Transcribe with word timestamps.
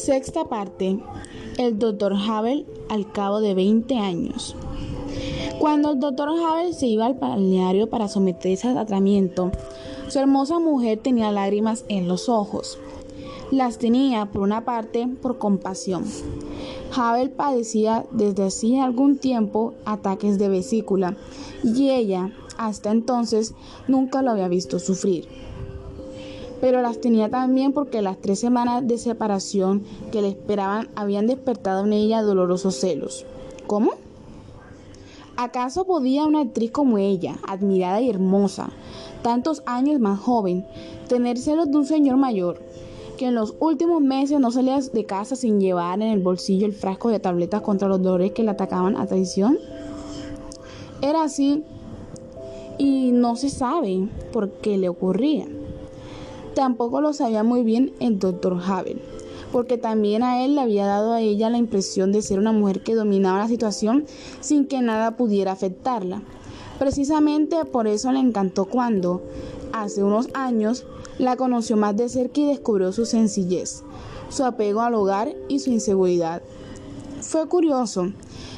Sexta 0.00 0.46
parte. 0.46 0.98
El 1.58 1.78
Dr. 1.78 2.14
Havel 2.14 2.64
al 2.88 3.12
cabo 3.12 3.42
de 3.42 3.52
20 3.52 3.98
años. 3.98 4.56
Cuando 5.58 5.90
el 5.92 6.00
Dr. 6.00 6.30
Havel 6.30 6.72
se 6.72 6.86
iba 6.86 7.04
al 7.04 7.14
balneario 7.14 7.90
para 7.90 8.08
someterse 8.08 8.66
al 8.66 8.74
tratamiento, 8.74 9.52
su 10.08 10.18
hermosa 10.18 10.58
mujer 10.58 11.00
tenía 11.02 11.30
lágrimas 11.32 11.84
en 11.88 12.08
los 12.08 12.30
ojos. 12.30 12.78
Las 13.50 13.76
tenía, 13.76 14.24
por 14.24 14.40
una 14.40 14.64
parte, 14.64 15.06
por 15.20 15.36
compasión. 15.36 16.06
Havel 16.96 17.30
padecía 17.30 18.06
desde 18.10 18.44
hacía 18.44 18.84
algún 18.84 19.18
tiempo 19.18 19.74
ataques 19.84 20.38
de 20.38 20.48
vesícula 20.48 21.18
y 21.62 21.90
ella, 21.90 22.32
hasta 22.56 22.90
entonces, 22.90 23.52
nunca 23.86 24.22
lo 24.22 24.30
había 24.30 24.48
visto 24.48 24.78
sufrir 24.78 25.28
pero 26.60 26.82
las 26.82 27.00
tenía 27.00 27.30
también 27.30 27.72
porque 27.72 28.02
las 28.02 28.18
tres 28.18 28.38
semanas 28.38 28.86
de 28.86 28.98
separación 28.98 29.82
que 30.12 30.22
le 30.22 30.28
esperaban 30.28 30.88
habían 30.94 31.26
despertado 31.26 31.84
en 31.84 31.92
ella 31.92 32.22
dolorosos 32.22 32.76
celos. 32.76 33.24
¿Cómo? 33.66 33.92
¿Acaso 35.36 35.86
podía 35.86 36.26
una 36.26 36.40
actriz 36.40 36.70
como 36.70 36.98
ella, 36.98 37.38
admirada 37.48 38.00
y 38.02 38.10
hermosa, 38.10 38.70
tantos 39.22 39.62
años 39.64 39.98
más 39.98 40.18
joven, 40.18 40.66
tener 41.08 41.38
celos 41.38 41.70
de 41.70 41.78
un 41.78 41.86
señor 41.86 42.16
mayor, 42.16 42.60
que 43.16 43.26
en 43.26 43.34
los 43.34 43.54
últimos 43.58 44.02
meses 44.02 44.38
no 44.38 44.50
salía 44.50 44.78
de 44.80 45.06
casa 45.06 45.36
sin 45.36 45.60
llevar 45.60 46.02
en 46.02 46.08
el 46.08 46.20
bolsillo 46.20 46.66
el 46.66 46.74
frasco 46.74 47.08
de 47.08 47.20
tabletas 47.20 47.62
contra 47.62 47.88
los 47.88 48.02
dolores 48.02 48.32
que 48.32 48.42
le 48.42 48.50
atacaban 48.50 48.96
a 48.96 49.06
traición? 49.06 49.58
Era 51.00 51.22
así 51.22 51.64
y 52.76 53.10
no 53.12 53.36
se 53.36 53.48
sabe 53.48 54.08
por 54.32 54.50
qué 54.50 54.76
le 54.76 54.90
ocurría. 54.90 55.46
Tampoco 56.60 57.00
lo 57.00 57.14
sabía 57.14 57.42
muy 57.42 57.62
bien 57.62 57.94
el 58.00 58.18
doctor 58.18 58.60
Havel, 58.62 59.00
porque 59.50 59.78
también 59.78 60.22
a 60.22 60.44
él 60.44 60.56
le 60.56 60.60
había 60.60 60.84
dado 60.84 61.14
a 61.14 61.22
ella 61.22 61.48
la 61.48 61.56
impresión 61.56 62.12
de 62.12 62.20
ser 62.20 62.38
una 62.38 62.52
mujer 62.52 62.82
que 62.82 62.94
dominaba 62.94 63.38
la 63.38 63.48
situación 63.48 64.04
sin 64.40 64.66
que 64.66 64.82
nada 64.82 65.16
pudiera 65.16 65.52
afectarla. 65.52 66.20
Precisamente 66.78 67.64
por 67.64 67.86
eso 67.86 68.12
le 68.12 68.18
encantó 68.18 68.66
cuando, 68.66 69.22
hace 69.72 70.04
unos 70.04 70.28
años, 70.34 70.84
la 71.16 71.36
conoció 71.36 71.78
más 71.78 71.96
de 71.96 72.10
cerca 72.10 72.42
y 72.42 72.48
descubrió 72.48 72.92
su 72.92 73.06
sencillez, 73.06 73.82
su 74.28 74.44
apego 74.44 74.82
al 74.82 74.92
hogar 74.92 75.34
y 75.48 75.60
su 75.60 75.70
inseguridad. 75.70 76.42
Fue 77.22 77.48
curioso, 77.48 78.12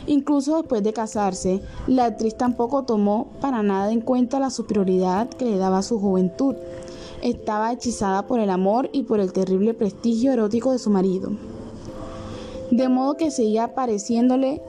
incluso 0.08 0.56
después 0.56 0.82
de 0.82 0.92
casarse, 0.92 1.62
la 1.86 2.06
actriz 2.06 2.36
tampoco 2.36 2.82
tomó 2.82 3.28
para 3.40 3.62
nada 3.62 3.92
en 3.92 4.00
cuenta 4.00 4.40
la 4.40 4.50
superioridad 4.50 5.28
que 5.28 5.44
le 5.44 5.56
daba 5.56 5.82
su 5.82 6.00
juventud 6.00 6.56
estaba 7.22 7.72
hechizada 7.72 8.26
por 8.26 8.40
el 8.40 8.50
amor 8.50 8.90
y 8.92 9.04
por 9.04 9.20
el 9.20 9.32
terrible 9.32 9.74
prestigio 9.74 10.32
erótico 10.32 10.72
de 10.72 10.78
su 10.78 10.90
marido. 10.90 11.32
De 12.70 12.88
modo 12.88 13.16
que 13.16 13.30
seguía 13.30 13.74
pareciéndole 13.74 14.62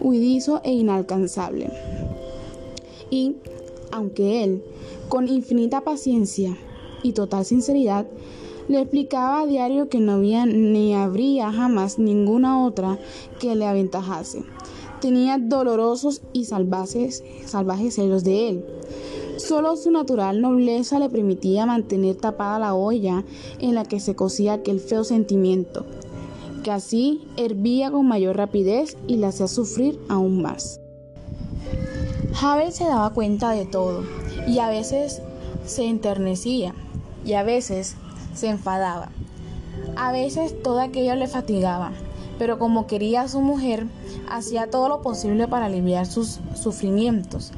huidizo 0.00 0.60
e 0.64 0.72
inalcanzable. 0.72 1.70
Y, 3.10 3.36
aunque 3.92 4.44
él, 4.44 4.64
con 5.08 5.28
infinita 5.28 5.82
paciencia 5.82 6.56
y 7.02 7.12
total 7.12 7.44
sinceridad, 7.44 8.06
le 8.68 8.80
explicaba 8.80 9.40
a 9.40 9.46
diario 9.46 9.88
que 9.88 9.98
no 9.98 10.12
había 10.12 10.46
ni 10.46 10.94
habría 10.94 11.52
jamás 11.52 11.98
ninguna 11.98 12.64
otra 12.64 12.98
que 13.40 13.54
le 13.54 13.66
aventajase. 13.66 14.44
Tenía 15.00 15.38
dolorosos 15.38 16.22
y 16.32 16.44
salvajes, 16.44 17.24
salvajes 17.46 17.94
celos 17.94 18.22
de 18.22 18.48
él 18.48 18.64
Solo 19.46 19.74
su 19.76 19.90
natural 19.90 20.42
nobleza 20.42 20.98
le 20.98 21.08
permitía 21.08 21.64
mantener 21.64 22.14
tapada 22.14 22.58
la 22.58 22.74
olla 22.74 23.24
en 23.58 23.74
la 23.74 23.84
que 23.84 23.98
se 23.98 24.14
cocía 24.14 24.52
aquel 24.52 24.80
feo 24.80 25.02
sentimiento, 25.02 25.86
que 26.62 26.70
así 26.70 27.26
hervía 27.38 27.90
con 27.90 28.06
mayor 28.06 28.36
rapidez 28.36 28.98
y 29.08 29.16
la 29.16 29.28
hacía 29.28 29.48
sufrir 29.48 29.98
aún 30.10 30.42
más. 30.42 30.78
Havel 32.40 32.70
se 32.70 32.84
daba 32.84 33.14
cuenta 33.14 33.50
de 33.50 33.64
todo 33.64 34.04
y 34.46 34.58
a 34.58 34.68
veces 34.68 35.22
se 35.64 35.86
enternecía 35.86 36.74
y 37.24 37.32
a 37.32 37.42
veces 37.42 37.96
se 38.34 38.48
enfadaba. 38.48 39.08
A 39.96 40.12
veces 40.12 40.62
todo 40.62 40.80
aquello 40.80 41.14
le 41.14 41.28
fatigaba, 41.28 41.92
pero 42.38 42.58
como 42.58 42.86
quería 42.86 43.22
a 43.22 43.28
su 43.28 43.40
mujer, 43.40 43.86
hacía 44.28 44.70
todo 44.70 44.88
lo 44.88 45.00
posible 45.00 45.48
para 45.48 45.66
aliviar 45.66 46.04
sus 46.04 46.40
sufrimientos. 46.54 47.52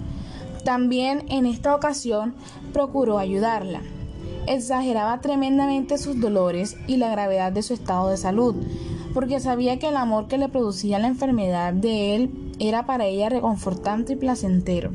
También 0.64 1.24
en 1.28 1.46
esta 1.46 1.74
ocasión 1.74 2.34
procuró 2.72 3.18
ayudarla. 3.18 3.80
Exageraba 4.46 5.20
tremendamente 5.20 5.98
sus 5.98 6.20
dolores 6.20 6.76
y 6.86 6.96
la 6.96 7.10
gravedad 7.10 7.52
de 7.52 7.62
su 7.62 7.74
estado 7.74 8.08
de 8.08 8.16
salud, 8.16 8.54
porque 9.14 9.40
sabía 9.40 9.78
que 9.78 9.88
el 9.88 9.96
amor 9.96 10.28
que 10.28 10.38
le 10.38 10.48
producía 10.48 10.98
la 10.98 11.08
enfermedad 11.08 11.72
de 11.72 12.14
él 12.14 12.52
era 12.58 12.86
para 12.86 13.06
ella 13.06 13.28
reconfortante 13.28 14.14
y 14.14 14.16
placentero, 14.16 14.92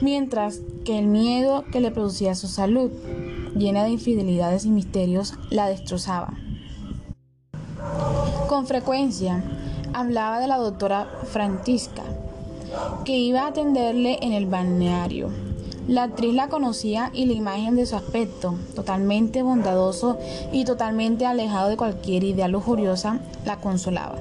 mientras 0.00 0.60
que 0.84 0.98
el 0.98 1.06
miedo 1.06 1.64
que 1.72 1.80
le 1.80 1.90
producía 1.90 2.34
su 2.34 2.48
salud, 2.48 2.90
llena 3.56 3.84
de 3.84 3.90
infidelidades 3.90 4.64
y 4.64 4.70
misterios, 4.70 5.34
la 5.50 5.68
destrozaba. 5.68 6.34
Con 8.48 8.66
frecuencia 8.66 9.42
hablaba 9.92 10.40
de 10.40 10.46
la 10.46 10.58
doctora 10.58 11.08
Francisca, 11.32 12.02
que 13.04 13.16
iba 13.16 13.42
a 13.42 13.48
atenderle 13.48 14.18
en 14.22 14.32
el 14.32 14.46
balneario. 14.46 15.30
La 15.88 16.02
actriz 16.02 16.34
la 16.34 16.48
conocía 16.48 17.10
y 17.14 17.26
la 17.26 17.34
imagen 17.34 17.76
de 17.76 17.86
su 17.86 17.94
aspecto, 17.94 18.56
totalmente 18.74 19.42
bondadoso 19.42 20.18
y 20.52 20.64
totalmente 20.64 21.26
alejado 21.26 21.68
de 21.68 21.76
cualquier 21.76 22.24
idea 22.24 22.48
lujuriosa, 22.48 23.20
la 23.44 23.60
consolaba. 23.60 24.16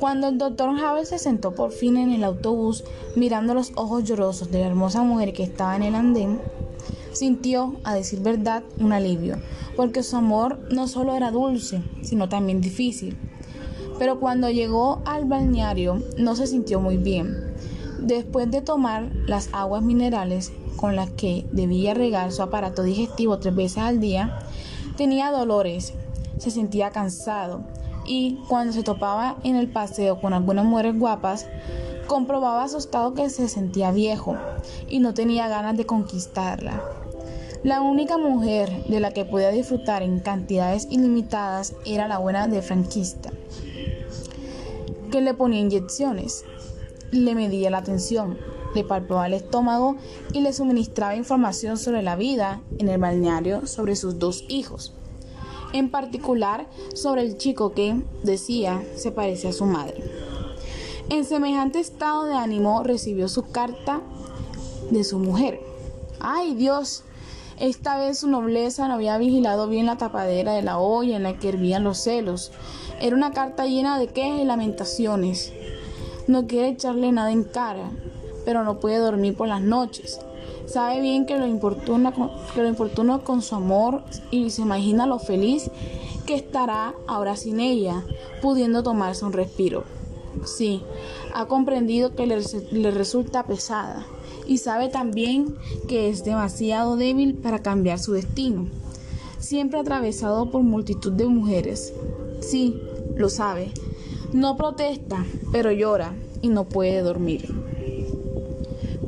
Cuando 0.00 0.28
el 0.28 0.38
doctor 0.38 0.70
Havel 0.70 1.06
se 1.06 1.20
sentó 1.20 1.54
por 1.54 1.70
fin 1.70 1.96
en 1.96 2.10
el 2.10 2.24
autobús, 2.24 2.82
mirando 3.14 3.54
los 3.54 3.72
ojos 3.76 4.02
llorosos 4.02 4.50
de 4.50 4.60
la 4.60 4.66
hermosa 4.66 5.02
mujer 5.02 5.32
que 5.32 5.44
estaba 5.44 5.76
en 5.76 5.84
el 5.84 5.94
andén, 5.94 6.40
sintió, 7.12 7.76
a 7.84 7.94
decir 7.94 8.18
verdad, 8.18 8.64
un 8.80 8.92
alivio, 8.92 9.36
porque 9.76 10.02
su 10.02 10.16
amor 10.16 10.58
no 10.70 10.88
solo 10.88 11.14
era 11.14 11.30
dulce, 11.30 11.82
sino 12.02 12.28
también 12.28 12.60
difícil. 12.60 13.16
Pero 13.98 14.18
cuando 14.18 14.50
llegó 14.50 15.02
al 15.04 15.24
balneario 15.24 16.02
no 16.18 16.36
se 16.36 16.46
sintió 16.46 16.80
muy 16.80 16.96
bien. 16.96 17.54
Después 17.98 18.50
de 18.50 18.60
tomar 18.60 19.10
las 19.26 19.48
aguas 19.52 19.82
minerales 19.82 20.52
con 20.76 20.96
las 20.96 21.10
que 21.10 21.46
debía 21.52 21.94
regar 21.94 22.32
su 22.32 22.42
aparato 22.42 22.82
digestivo 22.82 23.38
tres 23.38 23.54
veces 23.54 23.78
al 23.78 24.00
día, 24.00 24.38
tenía 24.96 25.30
dolores, 25.30 25.94
se 26.38 26.50
sentía 26.50 26.90
cansado 26.90 27.64
y 28.06 28.38
cuando 28.48 28.72
se 28.72 28.82
topaba 28.82 29.36
en 29.44 29.56
el 29.56 29.68
paseo 29.68 30.20
con 30.20 30.34
algunas 30.34 30.64
mujeres 30.64 30.98
guapas, 30.98 31.46
comprobaba 32.06 32.64
asustado 32.64 33.14
que 33.14 33.30
se 33.30 33.48
sentía 33.48 33.90
viejo 33.90 34.36
y 34.88 34.98
no 34.98 35.14
tenía 35.14 35.48
ganas 35.48 35.76
de 35.76 35.86
conquistarla. 35.86 36.82
La 37.62 37.80
única 37.80 38.18
mujer 38.18 38.84
de 38.88 39.00
la 39.00 39.12
que 39.12 39.24
podía 39.24 39.48
disfrutar 39.48 40.02
en 40.02 40.20
cantidades 40.20 40.86
ilimitadas 40.90 41.74
era 41.86 42.08
la 42.08 42.18
buena 42.18 42.46
de 42.46 42.60
franquista, 42.60 43.30
que 45.14 45.20
le 45.20 45.32
ponía 45.32 45.60
inyecciones 45.60 46.44
le 47.12 47.36
medía 47.36 47.70
la 47.70 47.84
tensión, 47.84 48.36
le 48.74 48.82
palpaba 48.82 49.28
el 49.28 49.34
estómago 49.34 49.94
y 50.32 50.40
le 50.40 50.52
suministraba 50.52 51.14
información 51.14 51.78
sobre 51.78 52.02
la 52.02 52.16
vida 52.16 52.62
en 52.80 52.88
el 52.88 52.98
balneario 52.98 53.68
sobre 53.68 53.94
sus 53.94 54.18
dos 54.18 54.42
hijos. 54.48 54.92
En 55.72 55.88
particular 55.88 56.66
sobre 56.94 57.22
el 57.22 57.38
chico 57.38 57.74
que, 57.74 58.02
decía, 58.24 58.82
se 58.96 59.12
parecía 59.12 59.50
a 59.50 59.52
su 59.52 59.66
madre. 59.66 60.02
En 61.10 61.24
semejante 61.24 61.78
estado 61.78 62.24
de 62.24 62.34
ánimo 62.34 62.82
recibió 62.82 63.28
su 63.28 63.44
carta 63.52 64.00
de 64.90 65.04
su 65.04 65.20
mujer. 65.20 65.60
¡Ay 66.18 66.56
Dios! 66.56 67.04
Esta 67.60 67.96
vez 67.96 68.18
su 68.18 68.26
nobleza 68.26 68.88
no 68.88 68.94
había 68.94 69.16
vigilado 69.16 69.68
bien 69.68 69.86
la 69.86 69.96
tapadera 69.96 70.54
de 70.54 70.62
la 70.62 70.78
olla 70.78 71.14
en 71.14 71.22
la 71.22 71.38
que 71.38 71.50
hervían 71.50 71.84
los 71.84 71.98
celos. 71.98 72.50
Era 73.00 73.16
una 73.16 73.32
carta 73.32 73.66
llena 73.66 73.98
de 73.98 74.08
quejas 74.08 74.40
y 74.40 74.44
lamentaciones. 74.44 75.52
No 76.26 76.46
quiere 76.46 76.68
echarle 76.68 77.12
nada 77.12 77.32
en 77.32 77.44
cara, 77.44 77.90
pero 78.44 78.64
no 78.64 78.78
puede 78.80 78.98
dormir 78.98 79.36
por 79.36 79.48
las 79.48 79.60
noches. 79.60 80.20
Sabe 80.66 81.00
bien 81.00 81.26
que 81.26 81.38
lo 81.38 81.46
importuna, 81.46 82.12
que 82.54 82.62
lo 82.62 82.68
importuna 82.68 83.18
con 83.18 83.42
su 83.42 83.54
amor 83.54 84.02
y 84.30 84.50
se 84.50 84.62
imagina 84.62 85.06
lo 85.06 85.18
feliz 85.18 85.70
que 86.26 86.34
estará 86.34 86.94
ahora 87.06 87.36
sin 87.36 87.60
ella, 87.60 88.02
pudiendo 88.40 88.82
tomarse 88.82 89.24
un 89.24 89.32
respiro. 89.32 89.84
Sí, 90.44 90.82
ha 91.34 91.46
comprendido 91.46 92.14
que 92.14 92.26
le, 92.26 92.40
le 92.72 92.90
resulta 92.90 93.44
pesada 93.44 94.06
y 94.46 94.58
sabe 94.58 94.88
también 94.88 95.56
que 95.88 96.08
es 96.08 96.24
demasiado 96.24 96.96
débil 96.96 97.34
para 97.34 97.60
cambiar 97.60 97.98
su 97.98 98.12
destino. 98.12 98.66
Siempre 99.38 99.80
atravesado 99.80 100.50
por 100.50 100.62
multitud 100.62 101.12
de 101.12 101.26
mujeres. 101.26 101.92
Sí, 102.46 102.78
lo 103.16 103.30
sabe, 103.30 103.72
no 104.34 104.56
protesta, 104.56 105.24
pero 105.50 105.72
llora 105.72 106.14
y 106.42 106.48
no 106.48 106.64
puede 106.68 107.00
dormir. 107.00 107.54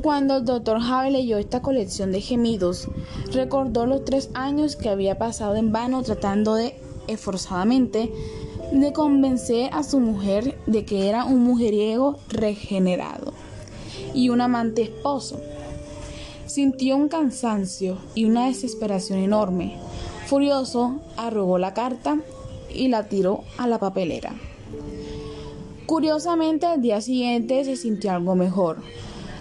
Cuando 0.01 0.37
el 0.37 0.45
doctor 0.45 0.79
Javi 0.79 1.11
leyó 1.11 1.37
esta 1.37 1.61
colección 1.61 2.11
de 2.11 2.21
gemidos, 2.21 2.87
recordó 3.31 3.85
los 3.85 4.05
tres 4.05 4.31
años 4.33 4.75
que 4.75 4.89
había 4.89 5.19
pasado 5.19 5.55
en 5.55 5.71
vano 5.71 6.01
tratando 6.01 6.55
de, 6.55 6.79
esforzadamente, 7.07 8.11
de 8.71 8.91
convencer 8.91 9.69
a 9.71 9.83
su 9.83 9.99
mujer 9.99 10.57
de 10.65 10.83
que 10.83 11.07
era 11.07 11.25
un 11.25 11.43
mujeriego 11.43 12.17
regenerado 12.29 13.33
y 14.15 14.29
un 14.29 14.41
amante 14.41 14.81
esposo. 14.81 15.39
Sintió 16.47 16.95
un 16.97 17.07
cansancio 17.07 17.99
y 18.15 18.25
una 18.25 18.47
desesperación 18.47 19.19
enorme. 19.19 19.77
Furioso, 20.25 21.01
arrugó 21.17 21.59
la 21.59 21.73
carta 21.75 22.19
y 22.73 22.87
la 22.87 23.07
tiró 23.09 23.43
a 23.57 23.67
la 23.67 23.79
papelera. 23.79 24.33
Curiosamente, 25.85 26.65
al 26.65 26.81
día 26.81 27.01
siguiente 27.01 27.63
se 27.63 27.75
sintió 27.75 28.11
algo 28.11 28.35
mejor. 28.35 28.77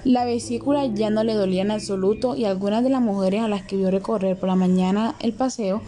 La 0.05 0.25
vesícula 0.25 0.87
ya 0.87 1.11
no 1.11 1.25
le 1.25 1.35
dolía 1.35 1.63
en 1.63 1.73
absoluto 1.73 2.37
y 2.37 2.45
algunas 2.45 2.85
de 2.85 2.91
las 2.91 3.03
mujeres 3.03 3.43
a 3.43 3.49
las 3.49 3.63
que 3.63 3.77
vio 3.77 3.91
recorrer 3.91 4.39
por 4.39 4.49
la 4.49 4.55
mañana 4.55 5.17
el 5.19 5.33
paseo 5.33 5.83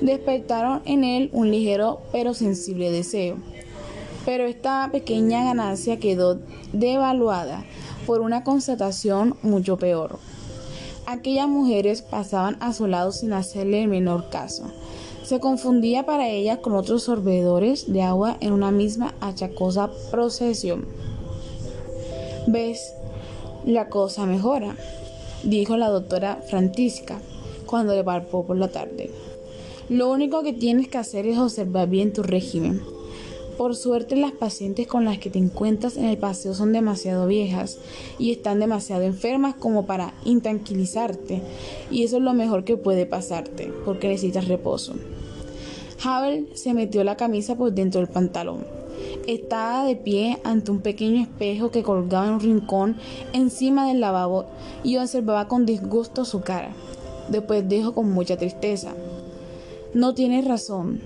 despertaron 0.00 0.80
en 0.84 1.02
él 1.02 1.28
un 1.32 1.50
ligero 1.50 2.00
pero 2.12 2.34
sensible 2.34 2.92
deseo. 2.92 3.36
Pero 4.24 4.44
esta 4.44 4.88
pequeña 4.92 5.42
ganancia 5.42 5.98
quedó 5.98 6.38
devaluada 6.72 7.64
por 8.06 8.20
una 8.20 8.44
constatación 8.44 9.36
mucho 9.42 9.76
peor. 9.76 10.20
Aquellas 11.06 11.48
mujeres 11.48 12.02
pasaban 12.02 12.56
a 12.60 12.72
su 12.72 12.86
lado 12.86 13.10
sin 13.10 13.32
hacerle 13.32 13.82
el 13.82 13.88
menor 13.88 14.30
caso. 14.30 14.70
Se 15.24 15.40
confundía 15.40 16.04
para 16.04 16.28
ellas 16.28 16.58
con 16.58 16.74
otros 16.74 17.04
sorbedores 17.04 17.90
de 17.90 18.02
agua 18.02 18.36
en 18.40 18.52
una 18.52 18.70
misma 18.70 19.14
achacosa 19.22 19.90
procesión. 20.10 20.84
¿Ves? 22.46 22.92
La 23.64 23.88
cosa 23.88 24.26
mejora, 24.26 24.76
dijo 25.42 25.78
la 25.78 25.88
doctora 25.88 26.42
Francisca 26.50 27.22
cuando 27.64 27.94
le 27.94 28.04
palpó 28.04 28.44
por 28.44 28.58
la 28.58 28.68
tarde. 28.68 29.10
Lo 29.88 30.10
único 30.10 30.42
que 30.42 30.52
tienes 30.52 30.88
que 30.88 30.98
hacer 30.98 31.26
es 31.26 31.38
observar 31.38 31.88
bien 31.88 32.12
tu 32.12 32.22
régimen. 32.22 32.82
Por 33.56 33.76
suerte 33.76 34.16
las 34.16 34.32
pacientes 34.32 34.86
con 34.86 35.06
las 35.06 35.18
que 35.18 35.30
te 35.30 35.38
encuentras 35.38 35.96
en 35.96 36.04
el 36.04 36.18
paseo 36.18 36.52
son 36.52 36.74
demasiado 36.74 37.26
viejas 37.26 37.78
y 38.18 38.30
están 38.30 38.60
demasiado 38.60 39.04
enfermas 39.04 39.54
como 39.54 39.86
para 39.86 40.12
intranquilizarte 40.26 41.40
y 41.90 42.02
eso 42.02 42.18
es 42.18 42.22
lo 42.22 42.34
mejor 42.34 42.64
que 42.64 42.76
puede 42.76 43.06
pasarte 43.06 43.72
porque 43.86 44.08
necesitas 44.08 44.48
reposo. 44.48 44.94
Havel 46.04 46.48
se 46.54 46.74
metió 46.74 47.02
la 47.04 47.16
camisa 47.16 47.56
por 47.56 47.72
dentro 47.72 48.00
del 48.00 48.10
pantalón 48.10 48.64
estaba 49.26 49.84
de 49.84 49.96
pie 49.96 50.38
ante 50.44 50.70
un 50.70 50.80
pequeño 50.80 51.22
espejo 51.22 51.70
que 51.70 51.82
colgaba 51.82 52.26
en 52.26 52.34
un 52.34 52.40
rincón 52.40 52.96
encima 53.32 53.88
del 53.88 54.00
lavabo 54.00 54.46
y 54.82 54.96
observaba 54.96 55.48
con 55.48 55.66
disgusto 55.66 56.24
su 56.24 56.40
cara. 56.40 56.74
Después 57.28 57.68
dijo 57.68 57.94
con 57.94 58.10
mucha 58.10 58.36
tristeza, 58.36 58.92
no 59.94 60.14
tienes 60.14 60.46
razón. 60.46 61.00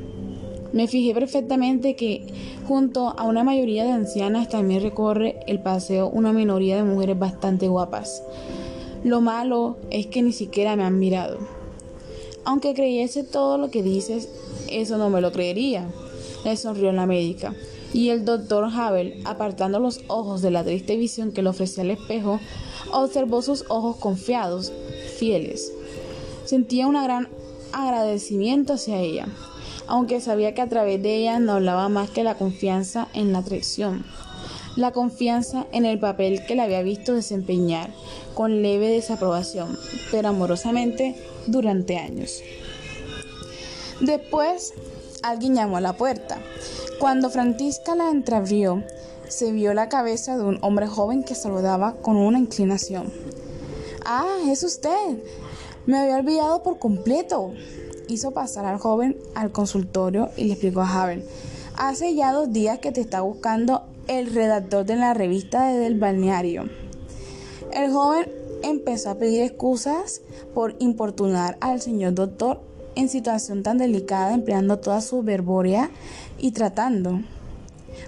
Me 0.73 0.87
fijé 0.87 1.15
perfectamente 1.15 1.97
que 1.97 2.27
junto 2.67 3.09
a 3.09 3.25
una 3.25 3.45
mayoría 3.45 3.85
de 3.85 3.93
ancianas 3.93 4.49
también 4.49 4.83
recorre 4.83 5.41
el 5.47 5.61
paseo 5.61 6.11
una 6.11 6.33
minoría 6.33 6.77
de 6.77 6.83
mujeres 6.83 7.19
bastante 7.19 7.69
guapas. 7.69 8.23
Lo 9.05 9.21
malo 9.21 9.77
es 9.91 10.09
que 10.09 10.23
ni 10.23 10.33
siquiera 10.33 10.77
me 10.77 10.83
han 10.83 10.99
mirado. 10.99 11.39
Aunque 12.45 12.75
creyese 12.75 13.23
todo 13.25 13.59
lo 13.59 13.71
que 13.71 13.83
dices, 13.83 14.29
eso 14.70 14.99
no 14.99 15.11
me 15.11 15.20
lo 15.20 15.32
creería, 15.32 15.88
le 16.44 16.56
sonrió 16.56 16.93
la 16.93 17.06
médica 17.06 17.55
y 17.93 18.11
el 18.11 18.25
doctor 18.25 18.69
Havel, 18.73 19.20
apartando 19.25 19.79
los 19.81 20.00
ojos 20.09 20.43
de 20.43 20.50
la 20.50 20.65
triste 20.65 20.97
visión 20.97 21.32
que 21.32 21.43
le 21.43 21.49
ofrecía 21.49 21.85
el 21.85 21.91
espejo, 21.91 22.41
observó 22.93 23.43
sus 23.43 23.65
ojos 23.69 23.97
confiados, 23.97 24.73
fieles. 25.19 25.73
Sentía 26.44 26.87
un 26.87 27.03
gran 27.03 27.29
agradecimiento 27.73 28.75
hacia 28.75 29.00
ella, 29.00 29.29
aunque 29.87 30.20
sabía 30.20 30.55
que 30.55 30.62
a 30.62 30.69
través 30.69 31.03
de 31.03 31.17
ella 31.17 31.38
no 31.38 31.53
hablaba 31.53 31.88
más 31.88 32.11
que 32.11 32.25
la 32.25 32.37
confianza 32.37 33.09
en 33.14 33.32
la 33.32 33.43
traición, 33.43 34.05
la 34.76 34.93
confianza 34.93 35.67
en 35.73 35.87
el 35.87 35.99
papel 35.99 36.44
que 36.47 36.55
le 36.55 36.62
había 36.62 36.82
visto 36.82 37.14
desempeñar 37.14 37.91
con 38.35 38.62
leve 38.62 38.88
desaprobación, 38.88 39.79
pero 40.11 40.29
amorosamente 40.29 41.17
durante 41.47 41.97
años. 41.97 42.41
Después, 44.00 44.75
alguien 45.23 45.55
llamó 45.55 45.77
a 45.77 45.81
la 45.81 45.97
puerta. 45.97 46.39
Cuando 47.00 47.31
Francisca 47.31 47.95
la 47.97 48.11
entreabrió, 48.11 48.85
se 49.29 49.53
vio 49.53 49.75
la 49.75 49.89
cabeza 49.89 50.37
de 50.37 50.45
un 50.45 50.59
hombre 50.62 50.87
joven 50.87 51.25
que 51.25 51.35
saludaba 51.35 51.95
con 51.95 52.17
una 52.17 52.39
inclinación. 52.39 53.12
Ah, 54.05 54.39
es 54.47 54.62
usted. 54.62 55.19
Me 55.87 55.99
había 55.99 56.17
olvidado 56.17 56.62
por 56.62 56.79
completo. 56.79 57.53
Hizo 58.09 58.31
pasar 58.31 58.65
al 58.67 58.79
joven 58.79 59.19
al 59.35 59.53
consultorio 59.53 60.31
y 60.37 60.45
le 60.45 60.53
explicó 60.53 60.81
a 60.81 61.03
Havel. 61.03 61.25
Hace 61.77 62.15
ya 62.15 62.33
dos 62.33 62.53
días 62.53 62.79
que 62.79 62.93
te 62.93 63.00
está 63.00 63.21
buscando 63.21 63.83
el 64.06 64.33
redactor 64.33 64.87
de 64.87 64.97
la 64.97 65.12
revista 65.12 65.69
del 65.69 65.99
balneario. 65.99 66.69
El 67.73 67.93
joven 67.93 68.33
empezó 68.62 69.11
a 69.11 69.15
pedir 69.17 69.43
excusas 69.43 70.23
por 70.55 70.75
importunar 70.79 71.59
al 71.61 71.81
señor 71.81 72.15
doctor 72.15 72.68
en 72.99 73.09
situación 73.09 73.62
tan 73.62 73.79
delicada, 73.79 74.35
empleando 74.35 74.81
toda 74.81 75.00
su 75.00 75.23
verboria 75.23 75.89
y 76.37 76.50
tratando, 76.50 77.21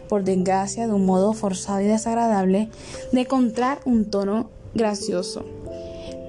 por 0.09 0.25
desgracia, 0.25 0.89
de 0.89 0.93
un 0.93 1.07
modo 1.07 1.33
forzado 1.33 1.81
y 1.81 1.85
desagradable, 1.85 2.69
de 3.13 3.21
encontrar 3.21 3.81
un 3.85 4.11
tono 4.11 4.51
gracioso. 4.75 5.45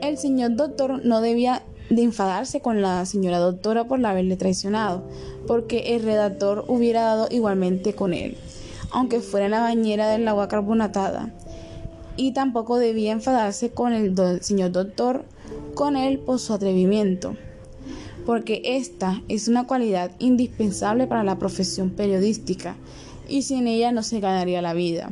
El 0.04 0.20
señor 0.20 0.56
doctor 0.56 1.04
no 1.04 1.22
debía 1.22 1.64
de 1.90 2.04
enfadarse 2.04 2.62
con 2.62 2.84
la 2.84 3.04
señora 3.08 3.40
doctora 3.40 3.86
por 3.86 4.06
haberle 4.06 4.38
traicionado, 4.38 5.04
porque 5.48 5.96
el 5.96 6.04
redactor 6.04 6.64
hubiera 6.68 7.02
dado 7.02 7.28
igualmente 7.32 7.96
con 7.96 8.14
él, 8.14 8.38
aunque 8.92 9.22
fuera 9.22 9.48
en 9.48 9.52
la 9.52 9.62
bañera 9.62 10.08
del 10.08 10.28
agua 10.28 10.48
carbonatada. 10.48 11.34
Y 12.16 12.34
tampoco 12.34 12.78
debía 12.78 13.12
enfadarse 13.12 13.72
con 13.72 13.94
el 13.94 14.44
señor 14.44 14.72
doctor 14.72 15.26
con 15.74 15.96
él 15.96 16.20
por 16.20 16.38
su 16.38 16.54
atrevimiento 16.54 17.36
porque 18.32 18.62
esta 18.64 19.22
es 19.28 19.50
una 19.50 19.68
cualidad 19.68 20.12
indispensable 20.20 21.06
para 21.06 21.26
la 21.26 21.38
profesión 21.38 21.90
periodística 21.90 22.78
y 23.28 23.42
sin 23.42 23.68
ella 23.68 23.92
no 23.92 24.04
se 24.04 24.22
ganaría 24.22 24.62
la 24.62 24.74
vida. 24.74 25.12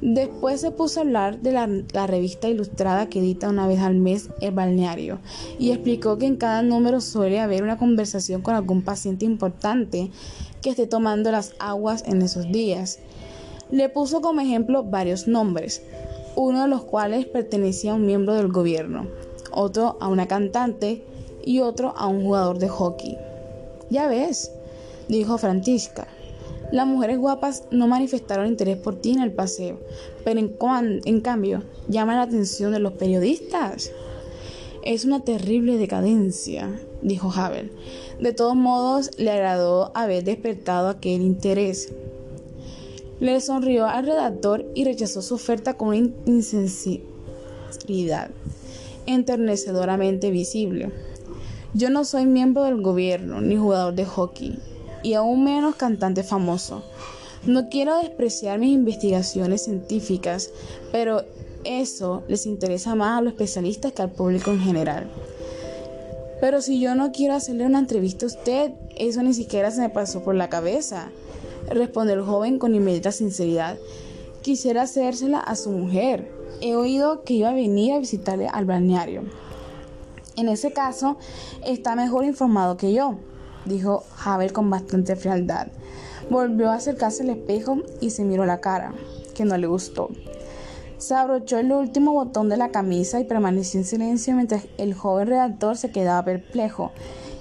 Después 0.00 0.60
se 0.60 0.72
puso 0.72 0.98
a 0.98 1.04
hablar 1.04 1.42
de 1.42 1.52
la, 1.52 2.06
revista 2.08 2.48
ilustrada 2.48 3.08
que 3.08 3.20
edita 3.20 3.48
una 3.48 3.68
vez 3.68 3.78
al 3.78 3.94
mes 3.94 4.30
el 4.40 4.50
balneario 4.50 5.20
y 5.60 5.70
explicó 5.70 6.18
que 6.18 6.26
en 6.26 6.34
cada 6.34 6.62
número 6.62 7.00
suele 7.00 7.38
haber 7.38 7.62
una 7.62 7.78
conversación 7.78 8.42
con 8.42 8.56
algún 8.56 8.82
paciente 8.82 9.24
importante 9.24 10.10
que 10.60 10.70
esté 10.70 10.88
tomando 10.88 11.30
las 11.30 11.54
aguas 11.60 12.02
en 12.04 12.20
esos 12.20 12.50
días. 12.50 12.98
Le 13.70 13.88
puso 13.90 14.20
como 14.20 14.40
ejemplo 14.40 14.82
varios 14.82 15.28
nombres, 15.28 15.82
uno 16.34 16.62
de 16.62 16.68
los 16.68 16.82
cuales 16.82 17.26
pertenecía 17.26 17.92
a 17.92 17.94
un 17.94 18.06
miembro 18.06 18.34
del 18.34 18.48
gobierno, 18.48 19.06
otro 19.52 19.98
a 20.00 20.08
una 20.08 20.26
cantante, 20.26 21.04
y 21.44 21.60
otro 21.60 21.94
a 21.96 22.06
un 22.06 22.22
jugador 22.22 22.58
de 22.58 22.68
hockey. 22.68 23.18
Ya 23.90 24.08
ves, 24.08 24.52
dijo 25.08 25.38
Francisca. 25.38 26.08
Las 26.72 26.86
mujeres 26.86 27.18
guapas 27.18 27.64
no 27.70 27.86
manifestaron 27.86 28.46
interés 28.46 28.78
por 28.78 28.96
ti 28.96 29.12
en 29.12 29.22
el 29.22 29.32
paseo, 29.32 29.78
pero 30.24 30.40
en, 30.40 30.56
en 31.04 31.20
cambio 31.20 31.62
llaman 31.88 32.16
la 32.16 32.22
atención 32.22 32.72
de 32.72 32.80
los 32.80 32.94
periodistas. 32.94 33.92
Es 34.82 35.04
una 35.04 35.20
terrible 35.20 35.78
decadencia, 35.78 36.80
dijo 37.00 37.32
Havel. 37.32 37.70
De 38.20 38.32
todos 38.32 38.56
modos, 38.56 39.10
le 39.18 39.30
agradó 39.30 39.92
haber 39.94 40.24
despertado 40.24 40.88
aquel 40.88 41.22
interés. 41.22 41.92
Le 43.20 43.40
sonrió 43.40 43.86
al 43.86 44.06
redactor 44.06 44.66
y 44.74 44.84
rechazó 44.84 45.22
su 45.22 45.34
oferta 45.34 45.74
con 45.74 45.88
una 45.88 46.10
insensibilidad 46.26 48.30
enternecedoramente 49.06 50.30
visible. 50.30 50.90
Yo 51.76 51.90
no 51.90 52.04
soy 52.04 52.24
miembro 52.24 52.62
del 52.62 52.80
gobierno 52.82 53.40
ni 53.40 53.56
jugador 53.56 53.94
de 53.94 54.04
hockey, 54.04 54.60
y 55.02 55.14
aún 55.14 55.42
menos 55.42 55.74
cantante 55.74 56.22
famoso. 56.22 56.84
No 57.46 57.68
quiero 57.68 57.98
despreciar 57.98 58.60
mis 58.60 58.72
investigaciones 58.72 59.64
científicas, 59.64 60.52
pero 60.92 61.24
eso 61.64 62.22
les 62.28 62.46
interesa 62.46 62.94
más 62.94 63.18
a 63.18 63.22
los 63.22 63.32
especialistas 63.32 63.92
que 63.92 64.02
al 64.02 64.12
público 64.12 64.52
en 64.52 64.60
general. 64.60 65.10
Pero 66.40 66.62
si 66.62 66.78
yo 66.78 66.94
no 66.94 67.10
quiero 67.10 67.34
hacerle 67.34 67.66
una 67.66 67.80
entrevista 67.80 68.26
a 68.26 68.28
usted, 68.28 68.70
eso 68.94 69.24
ni 69.24 69.34
siquiera 69.34 69.72
se 69.72 69.80
me 69.80 69.90
pasó 69.90 70.22
por 70.22 70.36
la 70.36 70.48
cabeza, 70.48 71.10
respondió 71.68 72.14
el 72.14 72.22
joven 72.22 72.60
con 72.60 72.76
inmediata 72.76 73.10
sinceridad. 73.10 73.78
Quisiera 74.42 74.82
hacérsela 74.82 75.40
a 75.40 75.56
su 75.56 75.70
mujer. 75.70 76.30
He 76.60 76.76
oído 76.76 77.24
que 77.24 77.34
iba 77.34 77.48
a 77.48 77.54
venir 77.54 77.94
a 77.94 77.98
visitarle 77.98 78.46
al 78.46 78.64
balneario. 78.64 79.24
En 80.36 80.48
ese 80.48 80.72
caso, 80.72 81.16
está 81.64 81.94
mejor 81.94 82.24
informado 82.24 82.76
que 82.76 82.92
yo, 82.92 83.16
dijo 83.64 84.04
Havel 84.24 84.52
con 84.52 84.68
bastante 84.68 85.16
frialdad. 85.16 85.68
Volvió 86.30 86.70
a 86.70 86.74
acercarse 86.74 87.22
al 87.22 87.30
espejo 87.30 87.78
y 88.00 88.10
se 88.10 88.24
miró 88.24 88.44
la 88.46 88.60
cara, 88.60 88.94
que 89.34 89.44
no 89.44 89.56
le 89.56 89.66
gustó. 89.66 90.10
Se 90.98 91.14
abrochó 91.14 91.58
el 91.58 91.70
último 91.72 92.12
botón 92.12 92.48
de 92.48 92.56
la 92.56 92.70
camisa 92.70 93.20
y 93.20 93.24
permaneció 93.24 93.80
en 93.80 93.86
silencio 93.86 94.34
mientras 94.34 94.66
el 94.78 94.94
joven 94.94 95.28
redactor 95.28 95.76
se 95.76 95.90
quedaba 95.90 96.24
perplejo 96.24 96.92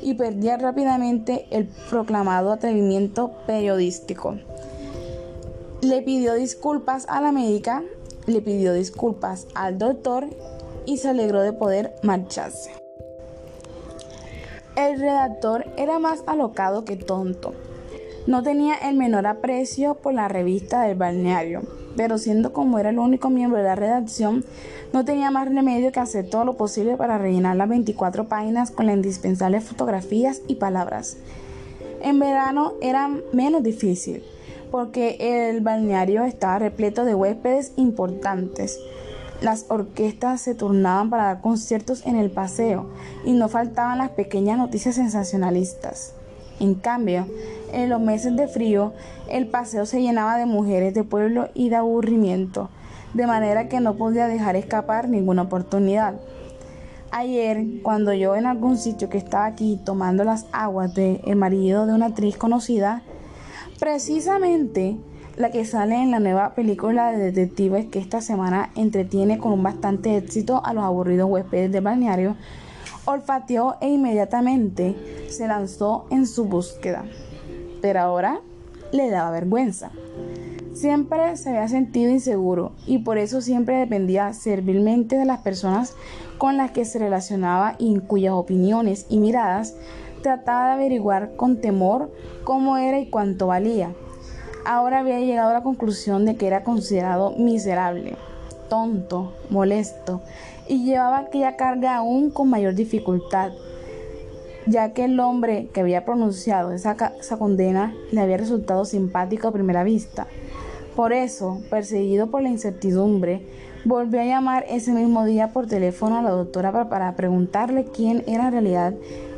y 0.01 0.15
perdía 0.15 0.57
rápidamente 0.57 1.47
el 1.49 1.67
proclamado 1.89 2.51
atrevimiento 2.51 3.31
periodístico. 3.47 4.37
Le 5.81 6.01
pidió 6.01 6.33
disculpas 6.33 7.05
a 7.07 7.21
la 7.21 7.31
médica, 7.31 7.83
le 8.27 8.41
pidió 8.41 8.73
disculpas 8.73 9.47
al 9.55 9.77
doctor 9.77 10.27
y 10.85 10.97
se 10.97 11.09
alegró 11.09 11.41
de 11.41 11.53
poder 11.53 11.95
marcharse. 12.03 12.82
El 14.75 14.99
redactor 14.99 15.67
era 15.77 15.99
más 15.99 16.23
alocado 16.25 16.83
que 16.83 16.95
tonto. 16.95 17.53
No 18.25 18.41
tenía 18.41 18.73
el 18.73 18.97
menor 18.97 19.27
aprecio 19.27 19.93
por 19.93 20.15
la 20.15 20.27
revista 20.27 20.81
del 20.81 20.97
balneario, 20.97 21.61
pero 21.95 22.17
siendo 22.17 22.53
como 22.53 22.79
era 22.79 22.89
el 22.89 22.97
único 22.97 23.29
miembro 23.29 23.59
de 23.59 23.65
la 23.65 23.75
redacción, 23.75 24.43
no 24.91 25.05
tenía 25.05 25.29
más 25.29 25.47
remedio 25.47 25.91
que 25.91 25.99
hacer 25.99 26.27
todo 26.27 26.43
lo 26.43 26.57
posible 26.57 26.97
para 26.97 27.19
rellenar 27.19 27.55
las 27.55 27.69
24 27.69 28.27
páginas 28.27 28.71
con 28.71 28.87
las 28.87 28.95
indispensables 28.95 29.63
fotografías 29.63 30.41
y 30.47 30.55
palabras. 30.55 31.17
En 32.01 32.17
verano 32.17 32.73
era 32.81 33.09
menos 33.31 33.61
difícil, 33.61 34.23
porque 34.71 35.17
el 35.19 35.61
balneario 35.61 36.23
estaba 36.23 36.57
repleto 36.57 37.05
de 37.05 37.13
huéspedes 37.13 37.73
importantes, 37.75 38.79
las 39.43 39.65
orquestas 39.67 40.39
se 40.39 40.55
turnaban 40.55 41.09
para 41.09 41.25
dar 41.25 41.41
conciertos 41.41 42.05
en 42.05 42.15
el 42.15 42.31
paseo 42.31 42.89
y 43.25 43.33
no 43.33 43.49
faltaban 43.49 43.97
las 43.97 44.11
pequeñas 44.11 44.57
noticias 44.57 44.95
sensacionalistas. 44.95 46.13
En 46.61 46.75
cambio, 46.75 47.27
en 47.73 47.89
los 47.89 47.99
meses 47.99 48.37
de 48.37 48.47
frío, 48.47 48.93
el 49.29 49.47
paseo 49.47 49.85
se 49.85 50.01
llenaba 50.01 50.37
de 50.37 50.45
mujeres 50.45 50.93
de 50.93 51.03
pueblo 51.03 51.49
y 51.53 51.67
de 51.67 51.75
aburrimiento, 51.75 52.69
de 53.13 53.27
manera 53.27 53.67
que 53.67 53.81
no 53.81 53.95
podía 53.95 54.27
dejar 54.27 54.55
escapar 54.55 55.09
ninguna 55.09 55.41
oportunidad. 55.41 56.15
Ayer, 57.11 57.65
cuando 57.83 58.13
yo 58.13 58.35
en 58.35 58.45
algún 58.45 58.77
sitio 58.77 59.09
que 59.09 59.17
estaba 59.17 59.45
aquí 59.45 59.77
tomando 59.83 60.23
las 60.23 60.45
aguas 60.53 60.95
del 60.95 61.19
el 61.25 61.35
marido 61.35 61.85
de 61.85 61.93
una 61.93 62.07
actriz 62.07 62.37
conocida, 62.37 63.01
precisamente 63.77 64.97
la 65.35 65.49
que 65.49 65.65
sale 65.65 65.95
en 65.95 66.11
la 66.11 66.19
nueva 66.19 66.53
película 66.53 67.11
de 67.11 67.31
detectives 67.31 67.87
que 67.87 67.99
esta 67.99 68.21
semana 68.21 68.71
entretiene 68.75 69.39
con 69.39 69.63
bastante 69.63 70.15
éxito 70.15 70.61
a 70.63 70.73
los 70.73 70.83
aburridos 70.83 71.29
huéspedes 71.29 71.71
de 71.71 71.79
balneario, 71.79 72.35
olfateó 73.05 73.75
e 73.81 73.89
inmediatamente 73.89 74.95
se 75.29 75.47
lanzó 75.47 76.05
en 76.11 76.27
su 76.27 76.45
búsqueda. 76.45 77.05
Pero 77.81 77.99
ahora 77.99 78.41
le 78.91 79.09
daba 79.09 79.31
vergüenza. 79.31 79.91
Siempre 80.73 81.35
se 81.37 81.49
había 81.49 81.67
sentido 81.67 82.11
inseguro 82.11 82.73
y 82.85 82.99
por 82.99 83.17
eso 83.17 83.41
siempre 83.41 83.77
dependía 83.77 84.33
servilmente 84.33 85.17
de 85.17 85.25
las 85.25 85.39
personas 85.39 85.95
con 86.37 86.57
las 86.57 86.71
que 86.71 86.85
se 86.85 86.99
relacionaba 86.99 87.75
y 87.79 87.93
en 87.93 88.01
cuyas 88.01 88.33
opiniones 88.33 89.05
y 89.09 89.19
miradas 89.19 89.75
trataba 90.21 90.67
de 90.67 90.73
averiguar 90.73 91.35
con 91.35 91.59
temor 91.59 92.11
cómo 92.43 92.77
era 92.77 92.99
y 92.99 93.09
cuánto 93.09 93.47
valía 93.47 93.93
ahora 94.65 94.99
había 94.99 95.19
llegado 95.19 95.51
a 95.51 95.53
la 95.53 95.63
conclusión 95.63 96.25
de 96.25 96.35
que 96.35 96.47
era 96.47 96.63
considerado 96.63 97.31
miserable, 97.37 98.15
tonto, 98.69 99.33
molesto, 99.49 100.21
y 100.67 100.85
llevaba 100.85 101.19
aquella 101.19 101.55
carga 101.55 101.97
aún 101.97 102.29
con 102.29 102.49
mayor 102.49 102.73
dificultad, 102.73 103.51
ya 104.65 104.93
que 104.93 105.05
el 105.05 105.19
hombre 105.19 105.67
que 105.73 105.81
había 105.81 106.05
pronunciado 106.05 106.71
esa, 106.71 106.95
condena 107.37 107.93
le 108.11 108.21
había 108.21 108.37
resultado 108.37 108.85
simpático 108.85 109.47
a 109.47 109.51
primera 109.51 109.83
vista. 109.83 110.27
Por 110.95 111.11
eso, 111.11 111.59
perseguido 111.69 112.27
por 112.27 112.41
la 112.41 112.49
incertidumbre, 112.49 113.45
volvió 113.83 114.21
a 114.21 114.25
llamar 114.25 114.65
ese 114.69 114.93
mismo 114.93 115.25
día 115.25 115.51
por 115.51 115.67
teléfono 115.67 116.17
a 116.17 116.21
la 116.21 116.29
doctora 116.29 116.71
para, 116.71 116.87
para 116.87 117.15
preguntarle 117.15 117.85
quién 117.85 118.23
era 118.27 118.45
en 118.45 118.51
realidad 118.53 118.93